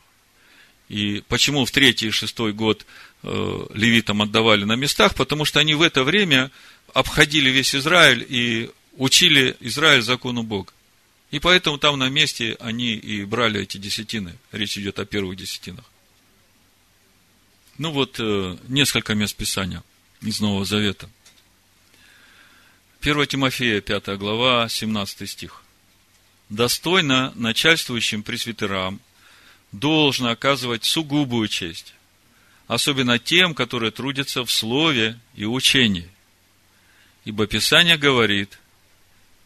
И 0.95 1.25
почему 1.27 1.65
в 1.65 1.73
третий 1.73 2.07
и 2.07 2.11
шестой 2.13 2.53
год 2.53 2.87
э, 3.25 3.67
левитам 3.75 4.23
отдавали 4.23 4.63
на 4.63 4.77
местах? 4.77 5.17
Потому 5.17 5.45
что 5.45 5.59
они 5.59 5.75
в 5.75 5.83
это 5.83 6.05
время 6.05 6.53
обходили 6.93 7.51
весь 7.51 7.75
Израиль 7.75 8.25
и 8.29 8.71
учили 8.97 9.57
Израиль 9.59 10.03
закону 10.03 10.45
Бога. 10.45 10.73
И 11.33 11.41
поэтому 11.41 11.79
там 11.79 11.99
на 11.99 12.09
месте 12.11 12.57
они 12.61 12.95
и 12.95 13.25
брали 13.25 13.63
эти 13.63 13.77
десятины. 13.77 14.37
Речь 14.53 14.79
идет 14.79 15.01
о 15.01 15.05
первых 15.05 15.37
десятинах. 15.37 15.85
Ну 17.77 17.91
вот, 17.91 18.21
э, 18.21 18.57
несколько 18.69 19.17
мест 19.17 19.35
Писания 19.35 19.83
из 20.23 20.39
Нового 20.39 20.65
Завета. 20.65 21.11
1 23.01 23.27
Тимофея, 23.27 23.81
5 23.81 24.17
глава, 24.17 24.69
17 24.69 25.29
стих. 25.29 25.65
«Достойно 26.51 27.33
начальствующим 27.35 28.23
пресвитерам 28.23 29.01
должно 29.81 30.31
оказывать 30.31 30.85
сугубую 30.85 31.49
честь, 31.49 31.95
особенно 32.67 33.19
тем, 33.19 33.55
которые 33.55 33.91
трудятся 33.91 34.45
в 34.45 34.51
слове 34.51 35.19
и 35.35 35.45
учении. 35.45 36.09
Ибо 37.25 37.47
Писание 37.47 37.97
говорит– 37.97 38.59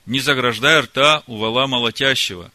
не 0.09 0.21
заграждай 0.21 0.81
рта 0.81 1.23
у 1.27 1.37
вала 1.37 1.67
молотящего, 1.67 2.51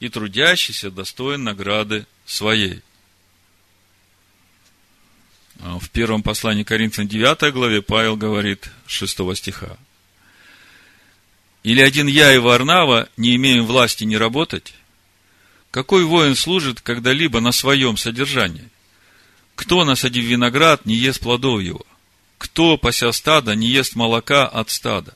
и 0.00 0.08
трудящийся 0.08 0.90
достоин 0.90 1.44
награды 1.44 2.06
своей. 2.24 2.80
А 5.60 5.78
в 5.78 5.90
первом 5.90 6.22
послании 6.22 6.62
Коринфянам 6.62 7.08
9 7.08 7.52
главе 7.52 7.82
Павел 7.82 8.16
говорит 8.16 8.70
6 8.86 9.36
стиха. 9.36 9.76
Или 11.62 11.82
один 11.82 12.06
я 12.06 12.32
и 12.32 12.38
Варнава 12.38 13.10
не 13.18 13.36
имеем 13.36 13.66
власти 13.66 14.04
не 14.04 14.16
работать? 14.16 14.72
Какой 15.78 16.04
воин 16.04 16.34
служит 16.34 16.80
когда-либо 16.80 17.38
на 17.38 17.52
своем 17.52 17.96
содержании? 17.96 18.68
Кто, 19.54 19.84
насадив 19.84 20.24
виноград, 20.24 20.84
не 20.86 20.96
ест 20.96 21.20
плодов 21.20 21.60
его? 21.60 21.86
Кто, 22.36 22.76
пася 22.76 23.12
стада, 23.12 23.54
не 23.54 23.68
ест 23.68 23.94
молока 23.94 24.44
от 24.44 24.70
стада? 24.70 25.14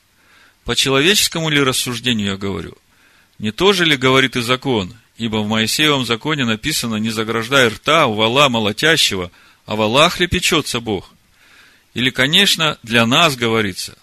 По 0.63 0.73
человеческому 0.73 1.49
ли 1.49 1.61
рассуждению 1.61 2.27
я 2.27 2.37
говорю? 2.37 2.77
Не 3.39 3.51
то 3.51 3.73
же 3.73 3.83
ли 3.83 3.97
говорит 3.97 4.37
и 4.37 4.41
закон? 4.41 4.95
Ибо 5.17 5.39
в 5.43 5.49
Моисеевом 5.49 6.05
законе 6.05 6.45
написано, 6.45 6.95
не 6.95 7.09
заграждай 7.09 7.67
рта 7.67 8.07
у 8.07 8.13
вала 8.13 8.47
молотящего, 8.47 9.33
а 9.65 9.75
валах 9.75 10.21
ли 10.21 10.27
печется 10.27 10.79
Бог? 10.79 11.11
Или, 11.93 12.09
конечно, 12.09 12.77
для 12.83 13.05
нас 13.05 13.35
говорится. 13.35 13.97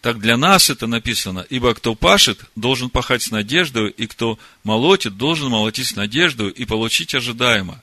Так 0.00 0.20
для 0.20 0.36
нас 0.36 0.70
это 0.70 0.86
написано, 0.86 1.46
ибо 1.50 1.74
кто 1.74 1.94
пашет, 1.94 2.40
должен 2.54 2.90
пахать 2.90 3.22
с 3.22 3.30
надеждой, 3.30 3.90
и 3.90 4.06
кто 4.06 4.38
молотит, 4.62 5.16
должен 5.16 5.48
молотить 5.48 5.88
с 5.88 5.96
надеждой 5.96 6.50
и 6.50 6.64
получить 6.64 7.14
ожидаемо. 7.14 7.82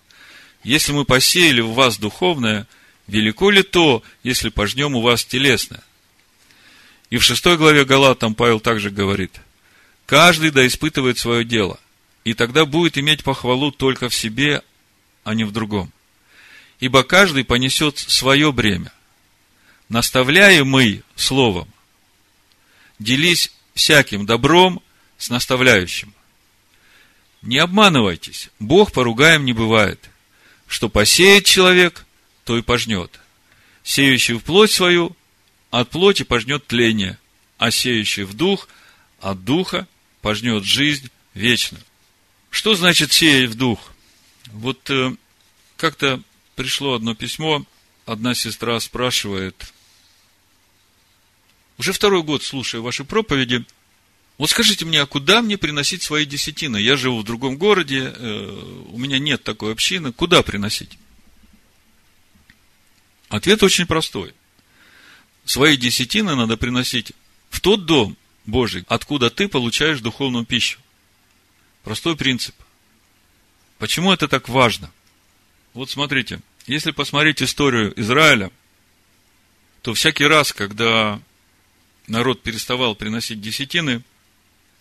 Если 0.64 0.94
мы 0.94 1.04
посеяли 1.04 1.62
в 1.62 1.74
вас 1.74 1.98
духовное, 1.98 2.68
велико 3.08 3.50
ли 3.50 3.64
то, 3.64 4.04
если 4.24 4.50
пожнем 4.50 4.96
у 4.96 5.02
вас 5.02 5.26
телесное? 5.26 5.84
И 7.10 7.18
в 7.18 7.24
шестой 7.24 7.58
главе 7.58 7.84
Галатам 7.84 8.36
Павел 8.36 8.60
также 8.60 8.90
говорит, 8.90 9.42
каждый 10.06 10.52
да 10.52 10.66
испытывает 10.66 11.18
свое 11.18 11.44
дело, 11.44 11.80
и 12.24 12.34
тогда 12.34 12.66
будет 12.66 12.98
иметь 12.98 13.24
похвалу 13.24 13.72
только 13.72 14.08
в 14.08 14.16
себе, 14.16 14.62
а 15.24 15.34
не 15.34 15.44
в 15.44 15.52
другом. 15.52 15.92
Ибо 16.80 17.04
каждый 17.04 17.44
понесет 17.44 17.98
свое 17.98 18.52
бремя. 18.52 18.92
Наставляемый 19.90 21.04
словом, 21.16 21.68
делись 23.04 23.52
всяким 23.74 24.26
добром 24.26 24.82
с 25.18 25.30
наставляющим. 25.30 26.14
Не 27.42 27.58
обманывайтесь, 27.58 28.50
Бог 28.60 28.92
поругаем 28.92 29.46
не 29.46 29.54
бывает. 29.54 30.10
Что 30.68 30.90
посеет 30.90 31.46
человек, 31.46 32.06
то 32.46 32.58
и 32.58 32.62
пожнет. 32.62 33.20
Сеющий 33.84 34.36
в 34.36 34.44
плоть 34.44 34.72
свою 34.72 35.16
от 35.70 35.90
плоти 35.90 36.24
пожнет 36.24 36.66
тление, 36.66 37.20
а 37.58 37.70
сеющий 37.70 38.24
в 38.24 38.34
дух 38.34 38.68
от 39.20 39.44
духа 39.44 39.88
пожнет 40.22 40.64
жизнь 40.64 41.10
вечную. 41.34 41.84
Что 42.50 42.76
значит 42.76 43.12
сеять 43.12 43.50
в 43.50 43.56
дух? 43.56 43.92
Вот 44.52 44.90
э, 44.90 45.16
как-то 45.76 46.22
пришло 46.56 46.94
одно 46.94 47.16
письмо, 47.16 47.66
одна 48.06 48.36
сестра 48.36 48.80
спрашивает, 48.80 49.73
уже 51.78 51.94
второй 51.94 52.24
год 52.24 52.44
слушаю 52.44 52.84
ваши 52.84 53.04
проповеди, 53.04 53.66
вот 54.38 54.50
скажите 54.50 54.86
мне, 54.86 55.02
а 55.02 55.06
куда 55.06 55.42
мне 55.42 55.58
приносить 55.58 56.02
свои 56.02 56.26
десятины? 56.26 56.78
Я 56.78 56.98
живу 56.98 57.20
в 57.20 57.24
другом 57.24 57.58
городе, 57.58 58.14
э, 58.16 58.84
у 58.88 58.98
меня 58.98 59.20
нет 59.20 59.44
такой 59.44 59.72
общины, 59.72 60.12
куда 60.12 60.42
приносить? 60.42 60.98
Ответ 63.30 63.62
очень 63.64 63.86
простой 63.86 64.34
свои 65.46 65.78
десятины 65.78 66.36
надо 66.36 66.58
приносить 66.58 67.14
в 67.50 67.60
тот 67.60 67.86
дом 67.86 68.18
Божий, 68.46 68.84
откуда 68.88 69.30
ты 69.30 69.48
получаешь 69.48 70.02
духовную 70.02 70.46
пищу. 70.46 70.80
Простой 71.84 72.16
принцип. 72.16 72.56
Почему 73.78 74.12
это 74.12 74.28
так 74.28 74.50
важно? 74.50 74.92
Вот 75.74 75.90
смотрите, 75.90 76.40
если 76.66 76.92
посмотреть 76.92 77.42
историю 77.42 77.94
Израиля, 78.00 78.52
то 79.82 79.94
всякий 79.94 80.26
раз, 80.26 80.54
когда 80.54 81.20
народ 82.08 82.42
переставал 82.42 82.96
приносить 82.96 83.42
десятины, 83.42 84.04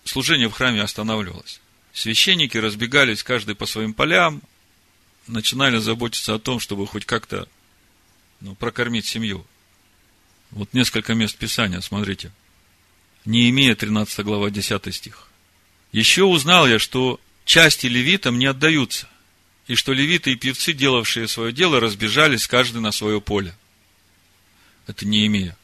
служение 0.04 0.48
в 0.48 0.52
храме 0.52 0.82
останавливалось. 0.82 1.60
Священники 1.92 2.56
разбегались 2.56 3.22
каждый 3.22 3.54
по 3.54 3.66
своим 3.66 3.94
полям, 3.94 4.42
начинали 5.26 5.78
заботиться 5.78 6.34
о 6.34 6.38
том, 6.38 6.58
чтобы 6.58 6.86
хоть 6.86 7.04
как-то 7.04 7.48
ну, 8.40 8.54
прокормить 8.54 9.06
семью. 9.06 9.46
Вот 10.50 10.72
несколько 10.74 11.14
мест 11.14 11.36
Писания, 11.36 11.80
смотрите. 11.80 12.32
Неемия, 13.24 13.74
13 13.74 14.24
глава, 14.24 14.50
10 14.50 14.94
стих. 14.94 15.28
Еще 15.92 16.24
узнал 16.24 16.66
я, 16.66 16.78
что 16.78 17.20
части 17.44 17.86
левитам 17.86 18.38
не 18.38 18.46
отдаются, 18.46 19.08
и 19.66 19.74
что 19.74 19.92
левиты 19.92 20.32
и 20.32 20.36
певцы, 20.36 20.72
делавшие 20.72 21.28
свое 21.28 21.52
дело, 21.52 21.78
разбежались 21.78 22.48
каждый 22.48 22.80
на 22.80 22.90
свое 22.90 23.20
поле. 23.20 23.54
Это 24.86 25.06
Неемия. 25.06 25.52
А 25.52 25.61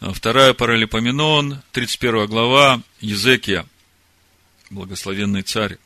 вторая 0.00 0.54
паралипоменон, 0.54 1.60
31 1.72 2.26
глава, 2.26 2.82
Езекия, 3.00 3.66
благословенный 4.70 5.42
царь. 5.42 5.78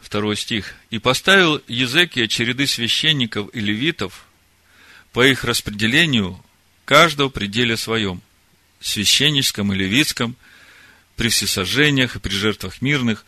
Второй 0.00 0.36
стих. 0.36 0.74
«И 0.90 0.98
поставил 0.98 1.62
Езекия 1.68 2.26
череды 2.26 2.66
священников 2.66 3.50
и 3.52 3.60
левитов 3.60 4.24
по 5.12 5.26
их 5.26 5.44
распределению 5.44 6.42
каждого 6.84 7.28
пределе 7.28 7.76
своем, 7.76 8.22
священническом 8.80 9.72
и 9.72 9.76
левитском, 9.76 10.36
при 11.16 11.28
всесожжениях 11.28 12.16
и 12.16 12.18
при 12.18 12.32
жертвах 12.32 12.80
мирных, 12.80 13.26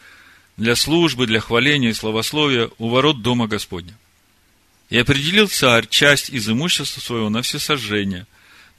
для 0.57 0.77
службы, 0.77 1.27
для 1.27 1.41
хваления 1.41 1.91
и 1.91 1.95
славословия 1.95 2.71
у 2.79 2.89
ворот 2.89 3.23
Дома 3.23 3.49
Господня. 3.49 3.97
И 4.89 4.99
определил 4.99 5.49
царь 5.49 5.87
часть 5.87 6.31
из 6.31 6.49
имущества 6.49 7.01
своего 7.01 7.29
на 7.29 7.43
всесожжение, 7.43 8.27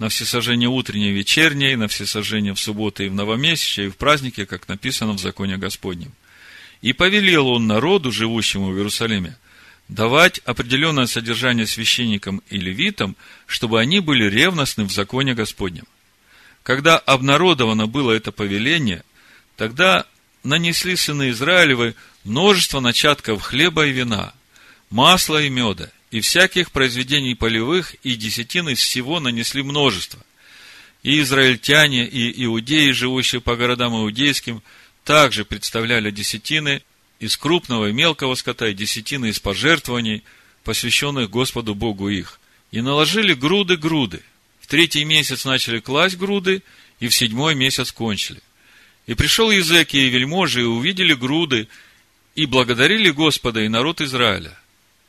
на 0.03 0.09
всесожжение 0.09 0.67
утреннее 0.67 1.11
и 1.11 1.13
вечернее, 1.13 1.77
на 1.77 1.87
всесожжение 1.87 2.53
в 2.53 2.59
субботу 2.59 3.03
и 3.03 3.07
в 3.07 3.13
новомесячие, 3.13 3.85
и 3.85 3.89
в 3.89 3.95
празднике, 3.95 4.45
как 4.45 4.67
написано 4.67 5.13
в 5.13 5.17
законе 5.17 5.55
Господнем. 5.55 6.11
И 6.81 6.91
повелел 6.91 7.47
он 7.47 7.67
народу, 7.67 8.11
живущему 8.11 8.71
в 8.71 8.75
Иерусалиме, 8.75 9.37
давать 9.87 10.39
определенное 10.39 11.05
содержание 11.05 11.65
священникам 11.65 12.43
и 12.49 12.57
левитам, 12.57 13.15
чтобы 13.45 13.79
они 13.79 14.01
были 14.01 14.29
ревностны 14.29 14.83
в 14.83 14.91
законе 14.91 15.35
Господнем. 15.35 15.85
Когда 16.63 16.97
обнародовано 16.97 17.87
было 17.87 18.11
это 18.11 18.33
повеление, 18.33 19.05
тогда 19.55 20.05
нанесли 20.43 20.97
сыны 20.97 21.29
Израилевы 21.29 21.95
множество 22.25 22.81
начатков 22.81 23.41
хлеба 23.41 23.85
и 23.85 23.93
вина, 23.93 24.33
масла 24.89 25.41
и 25.41 25.49
меда, 25.49 25.91
и 26.13 26.21
всяких 26.21 26.71
произведений 26.71 27.33
полевых, 27.33 27.95
и 28.03 28.13
десятин 28.13 28.69
из 28.69 28.77
всего 28.77 29.19
нанесли 29.19 29.63
множество. 29.63 30.23
И 31.01 31.19
израильтяне, 31.21 32.07
и 32.07 32.45
иудеи, 32.45 32.91
живущие 32.91 33.41
по 33.41 33.55
городам 33.55 33.95
иудейским, 33.95 34.61
также 35.05 35.43
представляли 35.43 36.11
десятины 36.11 36.83
из 37.19 37.35
крупного 37.35 37.89
и 37.89 37.93
мелкого 37.93 38.35
скота, 38.35 38.67
и 38.67 38.75
десятины 38.75 39.29
из 39.29 39.39
пожертвований, 39.39 40.23
посвященных 40.63 41.31
Господу 41.31 41.73
Богу 41.73 42.09
их. 42.09 42.39
И 42.69 42.81
наложили 42.81 43.33
груды-груды. 43.33 44.21
В 44.61 44.67
третий 44.67 45.05
месяц 45.05 45.45
начали 45.45 45.79
класть 45.79 46.17
груды, 46.17 46.61
и 46.99 47.07
в 47.07 47.15
седьмой 47.15 47.55
месяц 47.55 47.91
кончили. 47.91 48.41
И 49.07 49.15
пришел 49.15 49.49
Языки 49.49 49.97
и 49.97 50.09
вельможи, 50.09 50.61
и 50.61 50.65
увидели 50.65 51.15
груды, 51.15 51.67
и 52.35 52.45
благодарили 52.45 53.09
Господа 53.09 53.61
и 53.61 53.67
народ 53.67 53.99
Израиля. 53.99 54.55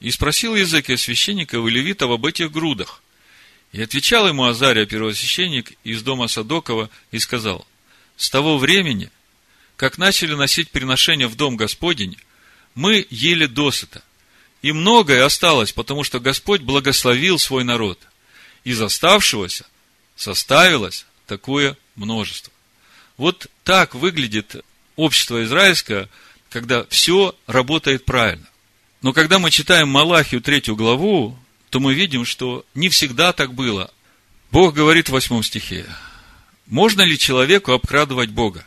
И 0.04 0.10
спросил 0.10 0.54
Языки 0.54 0.96
священников 0.96 1.66
и 1.66 1.70
левитов 1.70 2.10
об 2.10 2.26
этих 2.26 2.52
грудах. 2.52 3.02
И 3.72 3.82
отвечал 3.82 4.28
ему 4.28 4.44
Азария, 4.44 4.86
первосвященник 4.86 5.72
из 5.82 6.02
дома 6.02 6.28
Садокова, 6.28 6.90
и 7.10 7.18
сказал, 7.18 7.66
с 8.16 8.30
того 8.30 8.58
времени– 8.58 9.10
как 9.76 9.98
начали 9.98 10.34
носить 10.34 10.70
приношения 10.70 11.28
в 11.28 11.36
дом 11.36 11.56
Господень, 11.56 12.16
мы 12.74 13.06
ели 13.10 13.46
досыта. 13.46 14.02
И 14.62 14.72
многое 14.72 15.24
осталось, 15.24 15.72
потому 15.72 16.04
что 16.04 16.20
Господь 16.20 16.62
благословил 16.62 17.38
свой 17.38 17.64
народ. 17.64 17.98
Из 18.62 18.80
оставшегося 18.80 19.66
составилось 20.16 21.06
такое 21.26 21.76
множество. 21.96 22.52
Вот 23.16 23.46
так 23.62 23.94
выглядит 23.94 24.64
общество 24.96 25.44
израильское, 25.44 26.08
когда 26.50 26.84
все 26.86 27.36
работает 27.46 28.04
правильно. 28.04 28.48
Но 29.04 29.12
когда 29.12 29.38
мы 29.38 29.50
читаем 29.50 29.88
Малахию 29.90 30.40
третью 30.40 30.74
главу, 30.74 31.38
то 31.68 31.78
мы 31.78 31.92
видим, 31.92 32.24
что 32.24 32.64
не 32.74 32.88
всегда 32.88 33.34
так 33.34 33.52
было. 33.52 33.92
Бог 34.50 34.74
говорит 34.74 35.08
в 35.08 35.12
восьмом 35.12 35.42
стихе, 35.42 35.84
можно 36.66 37.02
ли 37.02 37.18
человеку 37.18 37.72
обкрадывать 37.72 38.30
Бога? 38.30 38.66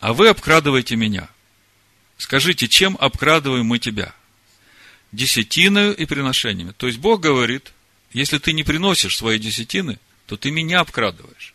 а 0.00 0.14
вы 0.14 0.28
обкрадываете 0.28 0.96
меня. 0.96 1.28
Скажите, 2.16 2.68
чем 2.68 2.96
обкрадываем 2.98 3.66
мы 3.66 3.78
тебя? 3.78 4.14
Десятиною 5.12 5.94
и 5.94 6.06
приношениями. 6.06 6.72
То 6.72 6.86
есть 6.86 6.98
Бог 6.98 7.20
говорит, 7.20 7.72
если 8.12 8.38
ты 8.38 8.54
не 8.54 8.62
приносишь 8.62 9.16
свои 9.16 9.38
десятины, 9.38 9.98
то 10.26 10.38
ты 10.38 10.50
меня 10.50 10.80
обкрадываешь. 10.80 11.52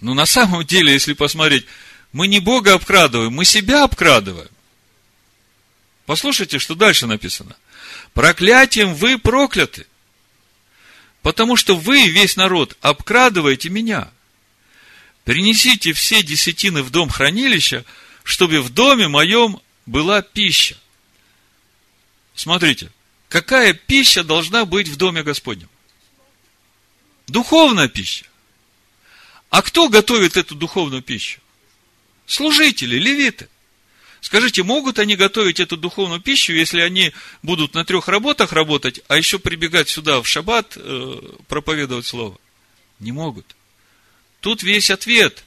Но 0.00 0.14
на 0.14 0.26
самом 0.26 0.66
деле, 0.66 0.92
если 0.92 1.12
посмотреть, 1.12 1.66
мы 2.12 2.26
не 2.26 2.40
Бога 2.40 2.74
обкрадываем, 2.74 3.32
мы 3.32 3.44
себя 3.44 3.84
обкрадываем. 3.84 4.50
Послушайте, 6.06 6.58
что 6.58 6.74
дальше 6.74 7.06
написано. 7.06 7.56
Проклятием 8.14 8.94
вы 8.94 9.18
прокляты, 9.18 9.86
потому 11.22 11.56
что 11.56 11.76
вы, 11.76 12.08
весь 12.08 12.36
народ, 12.36 12.76
обкрадываете 12.80 13.68
меня– 13.68 14.10
Принесите 15.24 15.92
все 15.92 16.22
десятины 16.22 16.82
в 16.82 16.90
дом 16.90 17.08
хранилища, 17.08 17.84
чтобы 18.24 18.60
в 18.60 18.70
доме 18.70 19.08
моем 19.08 19.60
была 19.86 20.20
пища. 20.22 20.76
Смотрите, 22.34 22.90
какая 23.28 23.72
пища 23.72 24.24
должна 24.24 24.64
быть 24.64 24.88
в 24.88 24.96
доме 24.96 25.22
Господнем? 25.22 25.68
Духовная 27.28 27.88
пища. 27.88 28.26
А 29.50 29.62
кто 29.62 29.88
готовит 29.88 30.36
эту 30.36 30.54
духовную 30.54 31.02
пищу? 31.02 31.40
Служители, 32.26 32.96
левиты. 32.96 33.48
Скажите, 34.22 34.62
могут 34.62 35.00
они 35.00 35.16
готовить 35.16 35.58
эту 35.58 35.76
духовную 35.76 36.20
пищу, 36.20 36.52
если 36.52 36.80
они 36.80 37.12
будут 37.42 37.74
на 37.74 37.84
трех 37.84 38.06
работах 38.06 38.52
работать, 38.52 39.00
а 39.08 39.16
еще 39.16 39.40
прибегать 39.40 39.88
сюда 39.88 40.22
в 40.22 40.28
шаббат, 40.28 40.74
э, 40.76 41.20
проповедовать 41.48 42.06
слово? 42.06 42.38
Не 43.00 43.10
могут. 43.10 43.56
Тут 44.40 44.62
весь 44.62 44.90
ответ. 44.90 45.42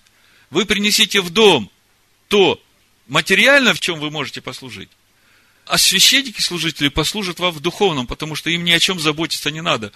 Вы 0.50 0.66
принесите 0.66 1.22
в 1.22 1.30
дом 1.30 1.72
то 2.28 2.62
материально, 3.08 3.74
в 3.74 3.80
чем 3.80 3.98
вы 4.02 4.12
можете 4.12 4.42
послужить. 4.42 4.90
А 5.66 5.78
священники, 5.78 6.42
служители 6.42 6.90
послужат 6.90 7.40
вам 7.40 7.54
в 7.54 7.62
духовном, 7.62 8.08
потому 8.08 8.36
что 8.36 8.50
им 8.50 8.66
ни 8.66 8.72
о 8.72 8.80
чем 8.80 9.00
заботиться 9.00 9.52
не 9.52 9.62
надо. 9.62 9.94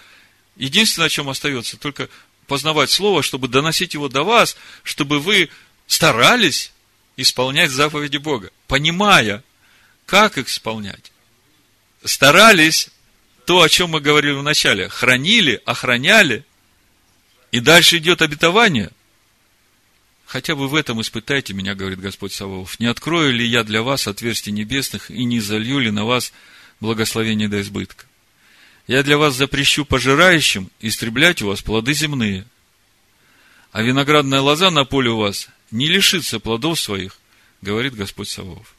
Единственное, 0.56 1.06
о 1.06 1.10
чем 1.10 1.28
остается, 1.28 1.76
только 1.76 2.08
познавать 2.46 2.90
Слово, 2.90 3.22
чтобы 3.22 3.46
доносить 3.46 3.92
его 3.92 4.08
до 4.08 4.22
вас, 4.22 4.56
чтобы 4.84 5.20
вы 5.20 5.50
старались 5.86 6.72
исполнять 7.22 7.70
заповеди 7.70 8.16
Бога, 8.16 8.50
понимая, 8.66 9.42
как 10.06 10.38
их 10.38 10.48
исполнять. 10.48 11.12
Старались 12.04 12.90
то, 13.46 13.62
о 13.62 13.68
чем 13.68 13.90
мы 13.90 14.00
говорили 14.00 14.32
в 14.32 14.42
начале, 14.42 14.88
хранили, 14.88 15.60
охраняли, 15.64 16.44
и 17.52 17.60
дальше 17.60 17.98
идет 17.98 18.22
обетование. 18.22 18.90
Хотя 20.26 20.54
бы 20.54 20.68
в 20.68 20.76
этом 20.76 21.00
испытайте 21.00 21.54
меня, 21.54 21.74
говорит 21.74 21.98
Господь 21.98 22.32
Саваоф. 22.32 22.78
Не 22.78 22.86
открою 22.86 23.32
ли 23.32 23.44
я 23.44 23.64
для 23.64 23.82
вас 23.82 24.06
отверстий 24.06 24.52
небесных 24.52 25.10
и 25.10 25.24
не 25.24 25.40
залью 25.40 25.80
ли 25.80 25.90
на 25.90 26.04
вас 26.04 26.32
благословение 26.78 27.48
до 27.48 27.60
избытка? 27.60 28.06
Я 28.86 29.02
для 29.02 29.18
вас 29.18 29.34
запрещу 29.34 29.84
пожирающим 29.84 30.70
истреблять 30.80 31.42
у 31.42 31.48
вас 31.48 31.62
плоды 31.62 31.94
земные. 31.94 32.46
А 33.72 33.82
виноградная 33.82 34.40
лоза 34.40 34.70
на 34.70 34.84
поле 34.84 35.10
у 35.10 35.16
вас 35.16 35.48
не 35.70 35.88
лишится 35.88 36.40
плодов 36.40 36.80
своих, 36.80 37.16
говорит 37.62 37.94
Господь 37.94 38.28
Саваоф. 38.28 38.74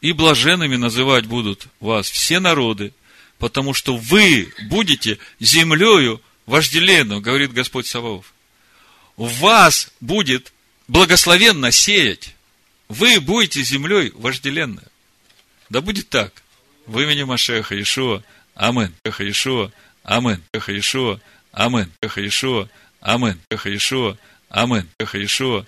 И 0.00 0.12
блаженными 0.12 0.76
называть 0.76 1.26
будут 1.26 1.66
вас 1.80 2.08
все 2.08 2.40
народы, 2.40 2.92
потому 3.38 3.74
что 3.74 3.96
вы 3.96 4.52
будете 4.68 5.18
землею 5.40 6.20
вожделенную, 6.46 7.20
говорит 7.20 7.52
Господь 7.52 7.86
Саваоф. 7.86 8.32
Вас 9.16 9.90
будет 10.00 10.52
благословенно 10.86 11.70
сеять. 11.72 12.34
Вы 12.88 13.20
будете 13.20 13.62
землей 13.62 14.12
вожделенной. 14.14 14.84
Да 15.68 15.80
будет 15.80 16.08
так. 16.08 16.42
В 16.86 16.98
имени 17.00 17.24
Машеха 17.24 17.80
Ишуа. 17.80 18.22
Амин. 18.54 18.94
Ишуа. 19.04 19.70
Амин. 20.04 20.42
Ишуа. 20.54 21.20
Амин. 21.52 21.92
Ишуа. 22.00 22.68
Амин. 23.00 23.40
Ишуа. 23.50 24.16
Амин. 24.48 24.88
Ишуа. 24.98 25.66